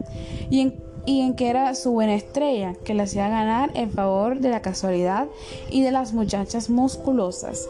y 0.50 0.60
en 0.60 0.86
y 1.06 1.20
en 1.20 1.34
que 1.34 1.48
era 1.48 1.72
su 1.76 1.92
buena 1.92 2.16
estrella, 2.16 2.74
que 2.84 2.92
le 2.92 3.04
hacía 3.04 3.28
ganar 3.28 3.70
el 3.74 3.88
favor 3.90 4.40
de 4.40 4.50
la 4.50 4.60
casualidad 4.60 5.28
y 5.70 5.82
de 5.82 5.92
las 5.92 6.12
muchachas 6.12 6.68
musculosas 6.68 7.68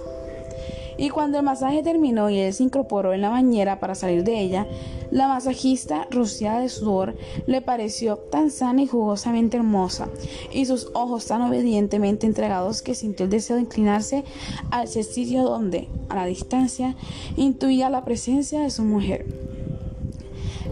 Y 0.99 1.11
cuando 1.11 1.39
el 1.39 1.45
masaje 1.45 1.83
terminó 1.83 2.31
y 2.31 2.39
él 2.39 2.53
se 2.53 2.63
incorporó 2.63 3.13
en 3.13 3.21
la 3.21 3.29
bañera 3.29 3.81
para 3.81 3.95
salir 3.95 4.25
de 4.25 4.41
ella, 4.41 4.67
la 5.11 5.29
masajista, 5.29 6.09
rociada 6.11 6.61
de 6.61 6.69
sudor, 6.69 7.17
le 7.47 7.61
pareció 7.61 8.17
tan 8.17 8.51
sana 8.51 8.83
y 8.83 8.87
jugosamente 8.87 9.57
hermosa, 9.57 10.09
y 10.53 10.65
sus 10.65 10.89
ojos 10.95 11.27
tan 11.27 11.43
obedientemente 11.43 12.27
entregados 12.27 12.83
que 12.83 12.95
sintió 12.95 13.25
el 13.25 13.31
deseo 13.31 13.57
de 13.57 13.63
inclinarse 13.63 14.25
a 14.71 14.85
ese 14.85 15.03
sitio 15.03 15.45
donde, 15.45 15.89
a 16.09 16.17
la 16.17 16.27
distancia, 16.27 16.97
intuía 17.37 17.91
la 17.91 18.05
presencia 18.05 18.61
de 18.61 18.71
su 18.71 18.83
mujer. 18.83 19.27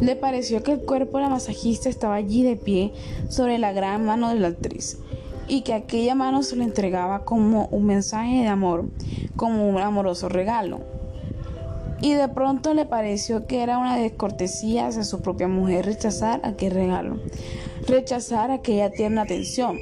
Le 0.01 0.17
pareció 0.17 0.63
que 0.63 0.73
el 0.73 0.81
cuerpo 0.81 1.19
de 1.19 1.25
la 1.25 1.31
masajista 1.31 1.89
estaba 1.89 2.17
allí 2.17 2.43
de 2.43 2.57
pie 2.57 2.93
sobre 3.29 3.59
la 3.59 3.73
gran 3.73 4.05
mano 4.05 4.29
de 4.31 4.41
la 4.41 4.49
actriz 4.49 4.99
y 5.49 5.63
que 5.63 5.75
aquella 5.75 6.15
mano 6.15 6.43
se 6.43 6.57
lo 6.57 6.63
entregaba 6.63 7.25
como 7.25 7.67
un 7.67 7.87
mensaje 7.87 8.43
de 8.43 8.49
amor, 8.49 8.87
como 9.37 9.69
un 9.69 9.79
amoroso 9.79 10.29
regalo. 10.29 10.81
Y 12.01 12.15
de 12.15 12.29
pronto 12.29 12.75
le 12.75 12.85
pareció 12.85 13.47
que 13.47 13.63
era 13.63 13.79
una 13.79 13.97
descortesía 13.97 14.89
hacia 14.89 15.05
su 15.05 15.23
propia 15.23 15.49
mujer 15.49 15.87
rechazar 15.87 16.41
aquel 16.45 16.73
regalo, 16.73 17.19
rechazar 17.87 18.51
aquella 18.51 18.91
tierna 18.91 19.23
atención. 19.23 19.79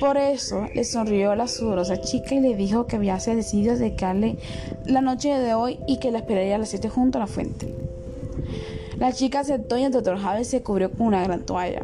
Por 0.00 0.16
eso 0.16 0.66
le 0.74 0.84
sonrió 0.84 1.34
la 1.36 1.46
sudorosa 1.46 2.00
chica 2.00 2.34
y 2.34 2.40
le 2.40 2.56
dijo 2.56 2.86
que 2.86 2.96
había 2.96 3.16
decidido 3.16 3.76
dedicarle 3.76 4.36
la 4.84 5.00
noche 5.00 5.28
de 5.30 5.54
hoy 5.54 5.78
y 5.86 5.98
que 5.98 6.10
la 6.10 6.18
esperaría 6.18 6.56
a 6.56 6.58
las 6.58 6.70
7 6.70 6.88
junto 6.88 7.18
a 7.18 7.20
la 7.20 7.26
fuente. 7.26 7.72
La 8.98 9.12
chica 9.12 9.40
aceptó 9.40 9.76
y 9.76 9.82
el 9.82 9.92
doctor 9.92 10.18
Javier 10.18 10.44
se 10.44 10.62
cubrió 10.62 10.90
con 10.90 11.08
una 11.08 11.24
gran 11.24 11.44
toalla. 11.44 11.82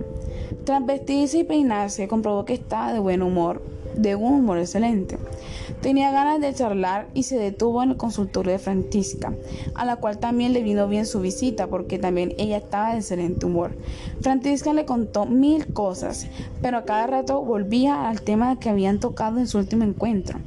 Tras 0.65 0.85
vestirse 0.87 1.39
y 1.39 1.45
peinarse, 1.45 2.09
comprobó 2.09 2.45
que 2.45 2.55
estaba 2.55 2.93
de 2.93 3.01
buen 3.01 3.23
humor, 3.23 3.63
de 4.01 4.17
un 4.17 4.35
humor 4.35 4.59
excelente. 4.59 5.19
Tenía 5.83 6.11
ganas 6.11 6.41
de 6.41 6.53
charlar 6.55 7.09
y 7.15 7.23
se 7.23 7.39
detuvo 7.39 7.83
en 7.83 7.91
el 7.91 7.97
consultorio 7.97 8.53
de 8.53 8.59
Francisca, 8.59 9.33
a 9.75 9.85
la 9.85 9.97
cual 9.97 10.19
también 10.19 10.53
le 10.53 10.63
vino 10.63 10.89
bien 10.89 11.07
su 11.07 11.21
visita 11.21 11.69
porque 11.69 11.99
también 11.99 12.35
ella 12.39 12.59
estaba 12.59 12.93
de 12.93 12.99
excelente 12.99 13.47
humor. 13.47 13.73
Francisca 14.21 14.73
le 14.73 14.85
contó 14.85 15.27
mil 15.27 15.73
cosas, 15.73 16.27
pero 16.61 16.79
a 16.79 16.85
cada 16.85 17.07
rato 17.07 17.43
volvía 17.43 18.09
al 18.09 18.23
tema 18.23 18.59
que 18.59 18.69
habían 18.69 19.01
tocado 19.01 19.39
en 19.39 19.47
su 19.47 19.59
último 19.59 19.85
encuentro. 19.85 20.39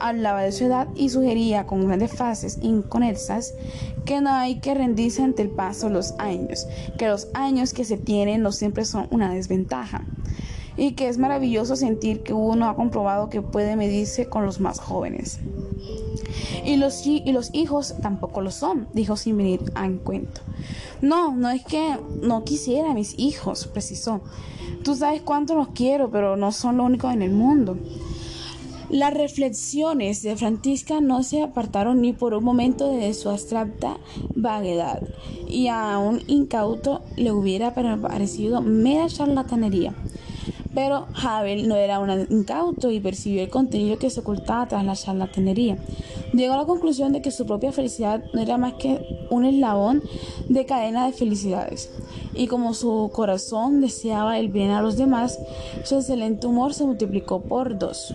Hablaba 0.00 0.42
de 0.42 0.52
su 0.52 0.64
edad 0.64 0.88
y 0.94 1.10
sugería 1.10 1.66
con 1.66 1.86
grandes 1.86 2.12
frases 2.12 2.58
inconexas 2.62 3.54
que 4.04 4.20
no 4.20 4.30
hay 4.30 4.60
que 4.60 4.74
rendirse 4.74 5.22
ante 5.22 5.42
el 5.42 5.50
paso 5.50 5.86
de 5.86 5.94
los 5.94 6.14
años, 6.18 6.66
que 6.98 7.06
los 7.06 7.28
años 7.34 7.74
que 7.74 7.84
se 7.84 7.96
tienen 7.96 8.42
no 8.42 8.50
siempre 8.50 8.84
son 8.84 9.06
una 9.10 9.32
desventaja 9.32 10.04
y 10.76 10.92
que 10.92 11.08
es 11.08 11.18
maravilloso 11.18 11.76
sentir 11.76 12.22
que 12.22 12.32
uno 12.32 12.68
ha 12.68 12.76
comprobado 12.76 13.28
que 13.28 13.42
puede 13.42 13.76
medirse 13.76 14.28
con 14.28 14.44
los 14.44 14.60
más 14.60 14.80
jóvenes. 14.80 15.40
Y 16.64 16.76
los, 16.76 17.06
y 17.06 17.32
los 17.32 17.50
hijos 17.54 17.94
tampoco 18.02 18.40
lo 18.40 18.50
son, 18.50 18.88
dijo 18.92 19.16
sin 19.16 19.36
venir 19.36 19.60
a 19.74 19.86
encuentro. 19.86 20.44
No, 21.00 21.34
no 21.34 21.50
es 21.50 21.64
que 21.64 21.96
no 22.22 22.44
quisiera 22.44 22.90
a 22.90 22.94
mis 22.94 23.18
hijos, 23.18 23.66
precisó. 23.66 24.20
Tú 24.82 24.94
sabes 24.94 25.22
cuánto 25.22 25.54
los 25.54 25.68
quiero, 25.68 26.10
pero 26.10 26.36
no 26.36 26.52
son 26.52 26.76
lo 26.76 26.84
único 26.84 27.10
en 27.10 27.22
el 27.22 27.32
mundo. 27.32 27.76
Las 28.90 29.14
reflexiones 29.14 30.22
de 30.22 30.36
Francisca 30.36 31.00
no 31.00 31.22
se 31.22 31.42
apartaron 31.42 32.00
ni 32.00 32.12
por 32.12 32.34
un 32.34 32.42
momento 32.42 32.90
de 32.90 33.14
su 33.14 33.30
abstracta 33.30 33.98
vaguedad, 34.34 35.00
y 35.48 35.68
a 35.68 35.98
un 35.98 36.22
incauto 36.26 37.00
le 37.16 37.30
hubiera 37.30 37.72
parecido 37.72 38.60
mera 38.62 39.06
charlatanería. 39.06 39.94
Pero 40.74 41.08
Havel 41.20 41.66
no 41.66 41.74
era 41.74 41.98
un 41.98 42.10
incauto 42.30 42.90
y 42.90 43.00
percibió 43.00 43.42
el 43.42 43.50
contenido 43.50 43.98
que 43.98 44.10
se 44.10 44.20
ocultaba 44.20 44.68
tras 44.68 44.84
la 44.84 44.94
charlatanería. 44.94 45.76
Llegó 46.32 46.54
a 46.54 46.58
la 46.58 46.64
conclusión 46.64 47.12
de 47.12 47.22
que 47.22 47.32
su 47.32 47.44
propia 47.44 47.72
felicidad 47.72 48.22
no 48.32 48.40
era 48.40 48.56
más 48.56 48.74
que 48.74 49.26
un 49.30 49.44
eslabón 49.44 50.02
de 50.48 50.66
cadena 50.66 51.06
de 51.06 51.12
felicidades. 51.12 51.90
Y 52.34 52.46
como 52.46 52.74
su 52.74 53.10
corazón 53.12 53.80
deseaba 53.80 54.38
el 54.38 54.48
bien 54.48 54.70
a 54.70 54.82
los 54.82 54.96
demás, 54.96 55.40
su 55.82 55.96
excelente 55.96 56.46
humor 56.46 56.72
se 56.72 56.84
multiplicó 56.84 57.40
por 57.40 57.76
dos. 57.76 58.14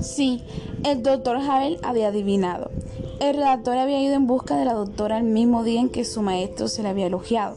Sí, 0.00 0.44
el 0.84 1.02
doctor 1.02 1.38
Havel 1.38 1.78
había 1.82 2.08
adivinado. 2.08 2.70
El 3.18 3.34
redactor 3.34 3.78
había 3.78 4.00
ido 4.00 4.14
en 4.14 4.28
busca 4.28 4.56
de 4.56 4.64
la 4.64 4.74
doctora 4.74 5.18
el 5.18 5.24
mismo 5.24 5.64
día 5.64 5.80
en 5.80 5.88
que 5.88 6.04
su 6.04 6.22
maestro 6.22 6.68
se 6.68 6.84
le 6.84 6.88
había 6.88 7.06
elogiado. 7.06 7.56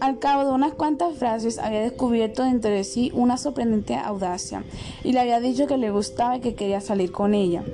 Al 0.00 0.20
cabo 0.20 0.44
de 0.44 0.52
unas 0.52 0.74
cuantas 0.74 1.16
frases 1.16 1.58
había 1.58 1.80
descubierto 1.80 2.44
dentro 2.44 2.70
de 2.70 2.84
sí 2.84 3.10
una 3.14 3.36
sorprendente 3.36 3.96
audacia 3.96 4.62
y 5.02 5.12
le 5.12 5.20
había 5.20 5.40
dicho 5.40 5.66
que 5.66 5.76
le 5.76 5.90
gustaba 5.90 6.36
y 6.36 6.40
que 6.40 6.54
quería 6.54 6.80
salir 6.80 7.10
con 7.10 7.34
ella. 7.34 7.64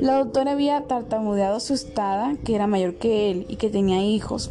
La 0.00 0.16
doctora 0.18 0.52
había 0.52 0.80
tartamudeado 0.82 1.56
asustada 1.56 2.34
que 2.44 2.54
era 2.54 2.66
mayor 2.66 2.94
que 2.94 3.30
él 3.30 3.44
y 3.48 3.56
que 3.56 3.68
tenía 3.68 4.02
hijos. 4.02 4.50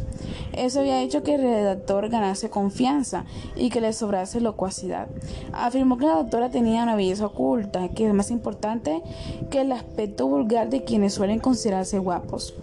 Eso 0.56 0.80
había 0.80 1.02
hecho 1.02 1.22
que 1.22 1.34
el 1.34 1.42
redactor 1.42 2.08
ganase 2.08 2.48
confianza 2.48 3.24
y 3.56 3.68
que 3.68 3.82
le 3.82 3.92
sobrase 3.92 4.40
locuacidad. 4.40 5.06
Afirmó 5.52 5.98
que 5.98 6.06
la 6.06 6.14
doctora 6.14 6.50
tenía 6.50 6.82
una 6.82 6.96
belleza 6.96 7.26
oculta, 7.26 7.88
que 7.90 8.06
es 8.06 8.14
más 8.14 8.30
importante 8.30 9.02
que 9.50 9.60
el 9.60 9.72
aspecto 9.72 10.26
vulgar 10.26 10.70
de 10.70 10.82
quienes 10.82 11.12
suelen 11.12 11.40
considerarse 11.40 11.98
guapos. 11.98 12.54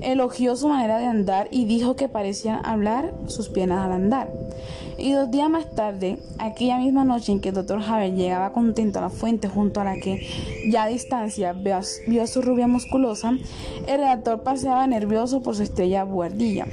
Elogió 0.00 0.54
su 0.56 0.68
manera 0.68 0.98
de 0.98 1.06
andar 1.06 1.48
y 1.50 1.64
dijo 1.64 1.96
que 1.96 2.08
parecían 2.08 2.64
hablar 2.64 3.12
sus 3.26 3.48
piernas 3.48 3.84
al 3.84 3.92
andar. 3.92 4.30
Y 4.98 5.12
dos 5.12 5.30
días 5.30 5.50
más 5.50 5.68
tarde, 5.74 6.18
aquella 6.38 6.78
misma 6.78 7.04
noche 7.04 7.32
en 7.32 7.40
que 7.40 7.48
el 7.48 7.56
doctor 7.56 7.80
Javier 7.80 8.14
llegaba 8.14 8.52
contento 8.52 9.00
a 9.00 9.02
la 9.02 9.10
fuente 9.10 9.48
junto 9.48 9.80
a 9.80 9.84
la 9.84 9.96
que 9.96 10.24
ya 10.70 10.84
a 10.84 10.88
distancia 10.88 11.52
vio 11.52 11.76
a, 11.76 12.26
su 12.26 12.42
rubia 12.42 12.68
musculosa, 12.68 13.30
el 13.88 13.98
redactor 13.98 14.42
paseaba 14.42 14.86
nervioso 14.86 15.42
por 15.42 15.56
su 15.56 15.64
estrella 15.64 16.04
buhardilla. 16.04 16.66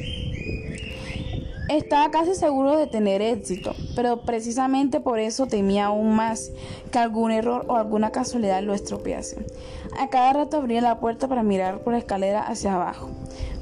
Estaba 1.70 2.10
casi 2.10 2.34
seguro 2.34 2.76
de 2.76 2.88
tener 2.88 3.22
éxito, 3.22 3.76
pero 3.96 4.22
precisamente 4.22 5.00
por 5.00 5.20
eso 5.20 5.46
temía 5.46 5.86
aún 5.86 6.16
más 6.16 6.52
que 6.92 6.98
algún 6.98 7.30
error 7.30 7.64
o 7.68 7.76
alguna 7.76 8.12
casualidad 8.12 8.64
lo 8.64 8.74
estropease. 8.74 9.46
A 10.00 10.10
cada 10.10 10.34
rato 10.34 10.58
abría 10.58 10.82
la 10.82 11.00
puerta 11.00 11.28
para 11.28 11.44
mirar 11.44 11.84
por 11.84 11.94
la 11.94 12.00
escalera 12.00 12.42
hacia 12.42 12.74
abajo. 12.74 13.12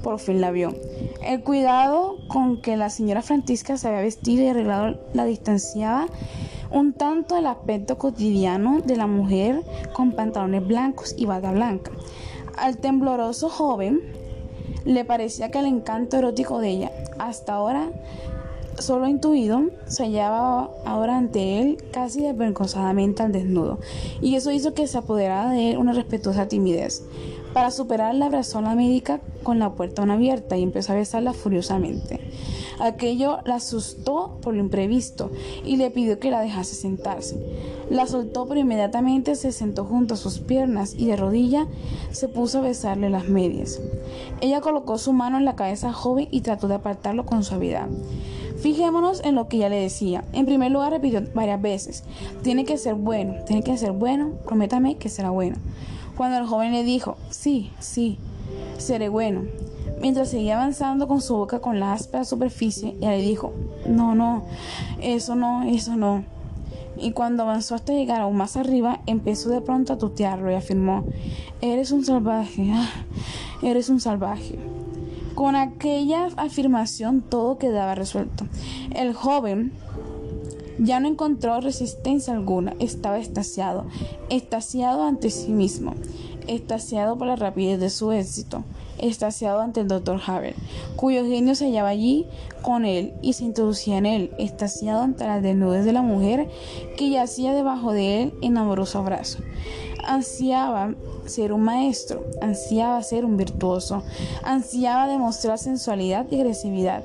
Por 0.04 0.20
fin 0.20 0.40
la 0.40 0.52
vio. 0.52 0.74
El 1.22 1.44
cuidado 1.44 2.16
con 2.30 2.62
que 2.62 2.78
la 2.78 2.90
señora 2.90 3.22
Francisca 3.22 3.78
se 3.78 3.90
había 3.90 4.00
vestido 4.00 4.42
y 4.42 4.48
arreglado 4.48 4.98
la 5.14 5.26
distanciaba 5.26 6.08
un 6.72 6.94
tanto 6.94 7.36
del 7.36 7.48
aspecto 7.48 7.98
cotidiano 7.98 8.80
de 8.86 8.96
la 8.96 9.08
mujer 9.08 9.64
con 9.92 10.14
pantalones 10.14 10.66
blancos 10.66 11.14
y 11.18 11.26
bata 11.26 11.52
blanca. 11.52 11.92
Al 12.58 12.78
tembloroso 12.78 13.50
joven 13.50 14.00
le 14.88 15.04
parecía 15.04 15.52
que 15.52 15.60
el 15.60 15.66
encanto 15.66 16.18
erótico 16.18 16.60
de 16.60 16.70
ella, 16.70 16.92
hasta 17.20 17.54
ahora 17.54 17.90
solo 18.80 19.08
intuido, 19.08 19.64
se 19.86 20.04
hallaba 20.04 20.70
ahora 20.86 21.18
ante 21.18 21.60
él 21.60 21.78
casi 21.92 22.22
desvergonzadamente 22.22 23.22
al 23.22 23.34
desnudo, 23.34 23.80
y 24.22 24.36
eso 24.36 24.52
hizo 24.52 24.74
que 24.74 24.88
se 24.88 24.98
apoderara 24.98 25.52
de 25.52 25.72
él 25.72 25.78
una 25.78 25.92
respetuosa 25.94 26.48
timidez. 26.48 27.04
Para 27.54 27.72
superarla 27.72 28.28
abrazó 28.28 28.60
a 28.60 28.62
la 28.62 28.76
médica 28.76 29.20
con 29.44 29.60
la 29.60 29.72
puerta 29.72 30.02
aún 30.02 30.12
abierta 30.12 30.56
y 30.58 30.64
empezó 30.64 30.94
a 30.94 30.96
besarla 30.96 31.34
furiosamente. 31.34 32.22
Aquello 32.80 33.40
la 33.46 33.56
asustó 33.56 34.38
por 34.42 34.54
lo 34.54 34.60
imprevisto 34.60 35.32
y 35.66 35.78
le 35.78 35.90
pidió 35.90 36.20
que 36.20 36.32
la 36.32 36.42
dejase 36.42 36.76
sentarse. 36.76 37.38
La 37.90 38.06
soltó, 38.06 38.48
pero 38.48 38.60
inmediatamente 38.60 39.36
se 39.36 39.52
sentó 39.52 39.86
junto 39.86 40.14
a 40.14 40.18
sus 40.18 40.40
piernas 40.40 40.94
y 40.96 41.08
de 41.08 41.16
rodilla 41.16 41.68
se 42.12 42.28
puso 42.28 42.60
a 42.60 42.62
besarle 42.62 43.10
las 43.10 43.30
medias. 43.30 43.80
Ella 44.42 44.62
colocó 44.62 44.98
su 44.98 45.14
mano 45.14 45.38
en 45.38 45.46
la 45.46 45.56
cabeza 45.56 45.94
joven 45.94 46.28
y 46.32 46.42
trató 46.42 46.68
de 46.68 46.76
apartarlo 46.76 47.26
con 47.26 47.44
suavidad. 47.44 47.88
Fijémonos 48.58 49.22
en 49.24 49.36
lo 49.36 49.48
que 49.48 49.58
ella 49.58 49.70
le 49.70 49.80
decía. 49.80 50.26
En 50.34 50.46
primer 50.46 50.72
lugar, 50.72 50.92
repitió 50.92 51.24
varias 51.34 51.62
veces: 51.62 52.04
Tiene 52.42 52.66
que 52.66 52.78
ser 52.78 52.96
bueno, 52.96 53.36
tiene 53.46 53.64
que 53.64 53.78
ser 53.78 53.92
bueno, 53.92 54.32
prométame 54.46 54.98
que 54.98 55.10
será 55.10 55.30
bueno. 55.30 55.58
Cuando 56.16 56.38
el 56.38 56.46
joven 56.48 56.74
le 56.74 56.84
dijo: 56.84 57.18
Sí, 57.30 57.72
sí, 57.80 58.18
seré 58.78 59.10
bueno, 59.10 59.44
Mientras 60.00 60.30
seguía 60.30 60.58
avanzando 60.58 61.08
con 61.08 61.22
su 61.22 61.36
boca 61.36 61.60
con 61.60 61.80
la 61.80 61.94
áspera 61.94 62.24
superficie, 62.24 62.96
ella 63.00 63.12
le 63.12 63.22
dijo, 63.22 63.54
no, 63.88 64.14
no, 64.14 64.44
eso 65.02 65.36
no, 65.36 65.64
eso 65.64 65.96
no. 65.96 66.24
Y 67.00 67.12
cuando 67.12 67.44
avanzó 67.44 67.74
hasta 67.74 67.94
llegar 67.94 68.22
aún 68.22 68.38
más 68.38 68.58
arriba, 68.58 69.02
empezó 69.08 69.50
de 69.50 69.62
pronto 69.62 69.94
a 69.94 69.98
tutearlo 69.98 70.52
y 70.52 70.56
afirmó, 70.56 71.04
eres 71.62 71.92
un 71.92 72.06
salvaje, 72.06 72.72
ah, 72.74 72.90
eres 73.64 73.90
un 73.90 74.00
salvaje. 74.00 74.60
Con 75.34 75.56
aquella 75.56 76.28
afirmación 76.38 77.22
todo 77.22 77.58
quedaba 77.58 77.96
resuelto. 77.96 78.46
El 78.96 79.14
joven 79.14 79.72
ya 80.78 81.00
no 81.00 81.08
encontró 81.08 81.60
resistencia 81.60 82.34
alguna, 82.34 82.76
estaba 82.80 83.18
estasiado, 83.18 83.86
estasiado 84.30 85.04
ante 85.04 85.32
sí 85.32 85.52
mismo, 85.52 85.96
estasiado 86.48 87.18
por 87.18 87.28
la 87.28 87.36
rapidez 87.36 87.80
de 87.80 87.90
su 87.90 88.12
éxito 88.12 88.64
estaciado 89.00 89.62
ante 89.62 89.82
el 89.82 89.88
doctor 89.88 90.20
Haber, 90.26 90.56
cuyo 90.96 91.26
genio 91.26 91.56
se 91.56 91.66
hallaba 91.66 91.90
allí 91.90 92.28
con 92.62 92.86
él 92.86 93.14
y 93.22 93.34
se 93.34 93.46
introducía 93.46 93.98
en 93.98 94.06
él, 94.06 94.32
estaciado 94.38 95.02
ante 95.02 95.26
las 95.26 95.42
desnudez 95.42 95.86
de 95.86 95.94
la 95.94 96.02
mujer 96.02 96.50
que 96.98 97.10
yacía 97.10 97.54
debajo 97.54 97.94
de 97.94 98.24
él 98.24 98.34
en 98.42 98.58
amoroso 98.58 99.00
abrazo. 99.00 99.40
Ansiaba 100.06 100.94
ser 101.26 101.54
un 101.54 101.62
maestro, 101.62 102.24
ansiaba 102.42 103.02
ser 103.04 103.26
un 103.26 103.38
virtuoso, 103.38 104.04
ansiaba 104.44 105.08
demostrar 105.08 105.58
sensualidad 105.58 106.26
y 106.32 106.36
agresividad. 106.36 107.04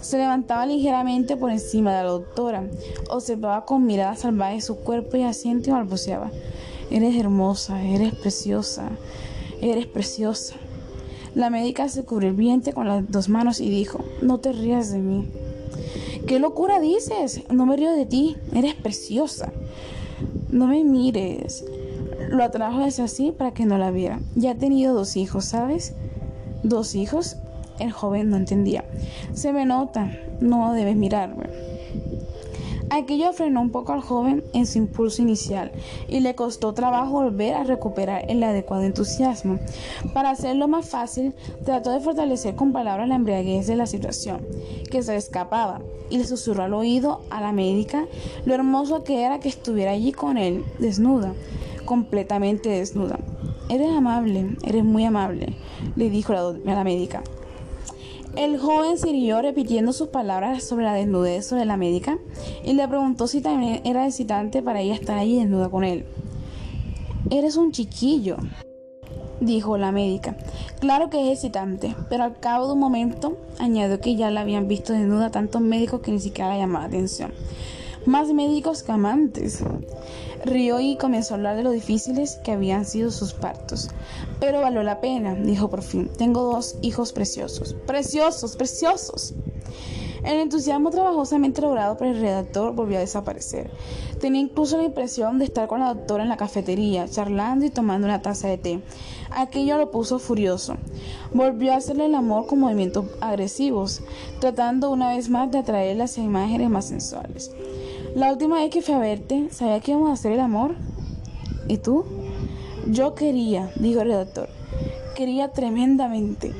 Se 0.00 0.18
levantaba 0.18 0.66
ligeramente 0.66 1.36
por 1.36 1.50
encima 1.50 1.92
de 1.92 2.04
la 2.04 2.10
doctora, 2.10 2.64
observaba 3.10 3.64
con 3.64 3.84
mirada 3.84 4.14
salvaje 4.14 4.60
su 4.60 4.76
cuerpo 4.76 5.16
y 5.16 5.24
asiento 5.24 5.70
y 5.70 5.72
balbuceaba. 5.72 6.30
Eres 6.90 7.16
hermosa, 7.16 7.82
eres 7.82 8.14
preciosa, 8.14 8.90
eres 9.60 9.86
preciosa. 9.86 10.54
La 11.36 11.50
médica 11.50 11.86
se 11.90 12.02
cubrió 12.02 12.30
el 12.30 12.34
vientre 12.34 12.72
con 12.72 12.88
las 12.88 13.10
dos 13.10 13.28
manos 13.28 13.60
y 13.60 13.68
dijo, 13.68 14.02
no 14.22 14.38
te 14.38 14.52
rías 14.52 14.90
de 14.90 15.00
mí. 15.00 15.28
¿Qué 16.26 16.38
locura 16.38 16.80
dices? 16.80 17.42
No 17.50 17.66
me 17.66 17.76
río 17.76 17.92
de 17.92 18.06
ti, 18.06 18.38
eres 18.54 18.74
preciosa. 18.74 19.52
No 20.50 20.66
me 20.66 20.82
mires. 20.82 21.62
Lo 22.30 22.42
atrajo 22.42 22.80
desde 22.80 23.02
así 23.02 23.32
para 23.32 23.52
que 23.52 23.66
no 23.66 23.76
la 23.76 23.90
viera. 23.90 24.18
Ya 24.34 24.52
ha 24.52 24.54
tenido 24.54 24.94
dos 24.94 25.14
hijos, 25.18 25.44
¿sabes? 25.44 25.92
¿Dos 26.62 26.94
hijos? 26.94 27.36
El 27.78 27.92
joven 27.92 28.30
no 28.30 28.38
entendía. 28.38 28.86
Se 29.34 29.52
me 29.52 29.66
nota, 29.66 30.10
no 30.40 30.72
debes 30.72 30.96
mirarme. 30.96 31.48
Aquello 32.90 33.32
frenó 33.32 33.60
un 33.62 33.70
poco 33.70 33.92
al 33.92 34.00
joven 34.00 34.44
en 34.52 34.64
su 34.66 34.78
impulso 34.78 35.20
inicial 35.20 35.72
y 36.08 36.20
le 36.20 36.36
costó 36.36 36.72
trabajo 36.72 37.22
volver 37.22 37.54
a 37.54 37.64
recuperar 37.64 38.24
el 38.28 38.42
adecuado 38.42 38.84
entusiasmo. 38.84 39.58
Para 40.14 40.30
hacerlo 40.30 40.68
más 40.68 40.88
fácil, 40.88 41.34
trató 41.64 41.90
de 41.90 42.00
fortalecer 42.00 42.54
con 42.54 42.72
palabras 42.72 43.08
la 43.08 43.16
embriaguez 43.16 43.66
de 43.66 43.76
la 43.76 43.86
situación, 43.86 44.40
que 44.90 45.02
se 45.02 45.16
escapaba, 45.16 45.80
y 46.10 46.18
le 46.18 46.24
susurró 46.24 46.62
al 46.62 46.74
oído 46.74 47.22
a 47.30 47.40
la 47.40 47.52
médica 47.52 48.06
lo 48.44 48.54
hermoso 48.54 49.02
que 49.02 49.24
era 49.24 49.40
que 49.40 49.48
estuviera 49.48 49.90
allí 49.90 50.12
con 50.12 50.38
él, 50.38 50.64
desnuda, 50.78 51.32
completamente 51.84 52.68
desnuda. 52.68 53.18
Eres 53.68 53.90
amable, 53.90 54.56
eres 54.64 54.84
muy 54.84 55.04
amable, 55.04 55.54
le 55.96 56.08
dijo 56.08 56.32
la, 56.32 56.48
a 56.48 56.74
la 56.74 56.84
médica. 56.84 57.22
El 58.36 58.58
joven 58.58 58.98
siguió 58.98 59.40
repitiendo 59.40 59.94
sus 59.94 60.08
palabras 60.08 60.62
sobre 60.62 60.84
la 60.84 60.92
desnudez 60.92 61.46
sobre 61.46 61.64
la 61.64 61.78
médica 61.78 62.18
y 62.64 62.74
le 62.74 62.86
preguntó 62.86 63.26
si 63.26 63.40
también 63.40 63.80
era 63.84 64.06
excitante 64.06 64.62
para 64.62 64.82
ella 64.82 64.92
estar 64.92 65.16
allí 65.16 65.38
desnuda 65.38 65.70
con 65.70 65.84
él. 65.84 66.04
Eres 67.30 67.56
un 67.56 67.72
chiquillo, 67.72 68.36
dijo 69.40 69.78
la 69.78 69.90
médica. 69.90 70.36
Claro 70.80 71.08
que 71.08 71.32
es 71.32 71.38
excitante, 71.38 71.96
pero 72.10 72.24
al 72.24 72.38
cabo 72.38 72.66
de 72.66 72.74
un 72.74 72.78
momento 72.78 73.38
añadió 73.58 74.00
que 74.00 74.16
ya 74.16 74.30
la 74.30 74.42
habían 74.42 74.68
visto 74.68 74.92
desnuda 74.92 75.30
tantos 75.30 75.62
médicos 75.62 76.02
que 76.02 76.12
ni 76.12 76.20
siquiera 76.20 76.50
la 76.50 76.58
llamaba 76.58 76.82
la 76.82 76.88
atención. 76.88 77.32
Más 78.06 78.32
médicos 78.32 78.84
que 78.84 78.92
amantes. 78.92 79.64
Rió 80.44 80.78
y 80.78 80.96
comenzó 80.96 81.34
a 81.34 81.38
hablar 81.38 81.56
de 81.56 81.64
lo 81.64 81.72
difíciles 81.72 82.38
que 82.44 82.52
habían 82.52 82.84
sido 82.84 83.10
sus 83.10 83.32
partos. 83.32 83.90
Pero 84.38 84.60
valió 84.60 84.84
la 84.84 85.00
pena, 85.00 85.34
dijo 85.34 85.68
por 85.68 85.82
fin. 85.82 86.08
Tengo 86.16 86.42
dos 86.42 86.76
hijos 86.82 87.12
preciosos. 87.12 87.74
Preciosos, 87.84 88.54
preciosos. 88.54 89.34
El 90.24 90.40
entusiasmo 90.40 90.90
trabajosamente 90.90 91.60
logrado 91.60 91.96
por 91.96 92.06
el 92.06 92.20
redactor 92.20 92.74
volvió 92.74 92.96
a 92.96 93.00
desaparecer. 93.00 93.70
Tenía 94.20 94.40
incluso 94.40 94.76
la 94.76 94.84
impresión 94.84 95.38
de 95.38 95.44
estar 95.44 95.68
con 95.68 95.80
la 95.80 95.94
doctora 95.94 96.22
en 96.22 96.28
la 96.28 96.36
cafetería, 96.36 97.08
charlando 97.08 97.64
y 97.64 97.70
tomando 97.70 98.06
una 98.06 98.22
taza 98.22 98.48
de 98.48 98.58
té. 98.58 98.80
Aquello 99.30 99.78
lo 99.78 99.90
puso 99.90 100.18
furioso. 100.18 100.76
Volvió 101.32 101.72
a 101.72 101.76
hacerle 101.76 102.06
el 102.06 102.14
amor 102.14 102.46
con 102.46 102.60
movimientos 102.60 103.06
agresivos, 103.20 104.02
tratando 104.40 104.90
una 104.90 105.14
vez 105.14 105.28
más 105.28 105.50
de 105.50 105.58
atraerla 105.58 106.04
hacia 106.04 106.24
imágenes 106.24 106.70
más 106.70 106.86
sensuales. 106.86 107.52
La 108.16 108.32
última 108.32 108.56
vez 108.56 108.70
que 108.70 108.80
fui 108.80 108.94
a 108.94 108.98
verte, 108.98 109.48
sabía 109.50 109.78
que 109.80 109.90
íbamos 109.90 110.08
a 110.08 110.14
hacer 110.14 110.32
el 110.32 110.40
amor. 110.40 110.74
¿Y 111.68 111.76
tú? 111.76 112.06
Yo 112.86 113.14
quería, 113.14 113.70
dijo 113.76 114.00
el 114.00 114.08
redactor. 114.08 114.48
Quería 115.14 115.52
tremendamente. 115.52 116.54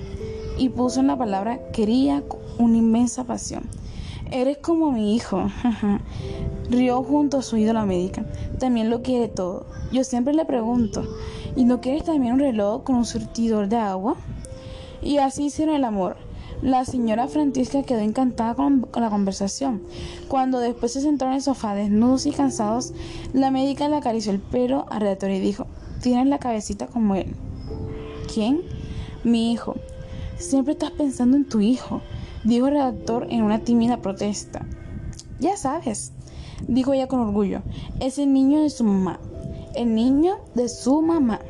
Y 0.58 0.68
puso 0.68 1.00
en 1.00 1.06
la 1.06 1.16
palabra 1.16 1.58
quería 1.72 2.22
una 2.58 2.76
inmensa 2.76 3.24
pasión. 3.24 3.62
Eres 4.30 4.58
como 4.58 4.92
mi 4.92 5.16
hijo. 5.16 5.46
Rió 6.68 7.02
junto 7.02 7.38
a 7.38 7.42
su 7.42 7.56
ídola 7.56 7.86
médica. 7.86 8.26
También 8.58 8.90
lo 8.90 9.00
quiere 9.00 9.28
todo. 9.28 9.64
Yo 9.90 10.04
siempre 10.04 10.34
le 10.34 10.44
pregunto, 10.44 11.04
¿y 11.56 11.64
no 11.64 11.80
quieres 11.80 12.04
también 12.04 12.34
un 12.34 12.40
reloj 12.40 12.82
con 12.84 12.96
un 12.96 13.06
surtidor 13.06 13.66
de 13.68 13.76
agua? 13.76 14.16
Y 15.00 15.16
así 15.16 15.46
hicieron 15.46 15.74
el 15.74 15.84
amor. 15.84 16.18
La 16.62 16.84
señora 16.84 17.28
Francisca 17.28 17.82
quedó 17.82 18.00
encantada 18.00 18.54
con, 18.54 18.88
la 18.94 19.10
conversación. 19.10 19.82
Cuando 20.28 20.58
después 20.58 20.92
se 20.92 21.02
sentaron 21.02 21.34
en 21.34 21.38
el 21.38 21.42
sofá 21.42 21.74
desnudos 21.74 22.26
y 22.26 22.32
cansados, 22.32 22.94
la 23.34 23.50
médica 23.50 23.88
le 23.88 23.96
acarició 23.96 24.32
el 24.32 24.40
pelo 24.40 24.86
al 24.88 25.02
redactor 25.02 25.30
y 25.30 25.40
dijo, 25.40 25.66
tienes 26.00 26.26
la 26.26 26.38
cabecita 26.38 26.86
como 26.86 27.14
él. 27.14 27.34
¿Quién? 28.32 28.62
Mi 29.22 29.52
hijo. 29.52 29.76
Siempre 30.38 30.72
estás 30.72 30.90
pensando 30.92 31.36
en 31.36 31.48
tu 31.48 31.60
hijo, 31.60 32.00
dijo 32.44 32.68
el 32.68 32.74
redactor 32.74 33.26
en 33.30 33.42
una 33.42 33.60
tímida 33.60 33.98
protesta. 33.98 34.64
Ya 35.38 35.56
sabes, 35.56 36.12
dijo 36.66 36.94
ella 36.94 37.08
con 37.08 37.20
orgullo, 37.20 37.62
es 38.00 38.18
el 38.18 38.32
niño 38.32 38.62
de 38.62 38.70
su 38.70 38.84
mamá, 38.84 39.20
el 39.74 39.94
niño 39.94 40.36
de 40.54 40.68
su 40.68 41.02
mamá. 41.02 41.40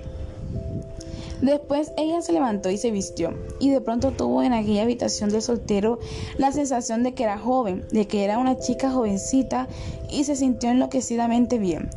Después 1.42 1.92
ella 1.96 2.22
se 2.22 2.32
levantó 2.32 2.70
y 2.70 2.78
se 2.78 2.90
vistió, 2.90 3.34
y 3.60 3.70
de 3.70 3.80
pronto 3.80 4.10
tuvo 4.12 4.42
en 4.42 4.52
aquella 4.52 4.82
habitación 4.82 5.30
del 5.30 5.42
soltero 5.42 5.98
la 6.38 6.50
sensación 6.52 7.02
de 7.02 7.12
que 7.12 7.24
era 7.24 7.38
joven, 7.38 7.84
de 7.90 8.06
que 8.06 8.24
era 8.24 8.38
una 8.38 8.58
chica 8.58 8.90
jovencita, 8.90 9.68
y 10.10 10.24
se 10.24 10.36
sintió 10.36 10.70
enloquecidamente 10.70 11.58
bien. 11.58 11.90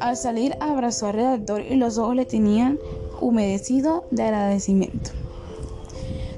Al 0.00 0.16
salir 0.16 0.56
abrazó 0.60 1.06
al 1.06 1.14
redactor 1.14 1.62
y 1.62 1.76
los 1.76 1.98
ojos 1.98 2.16
le 2.16 2.26
tenían 2.26 2.78
humedecido 3.20 4.04
de 4.10 4.24
agradecimiento. 4.24 5.10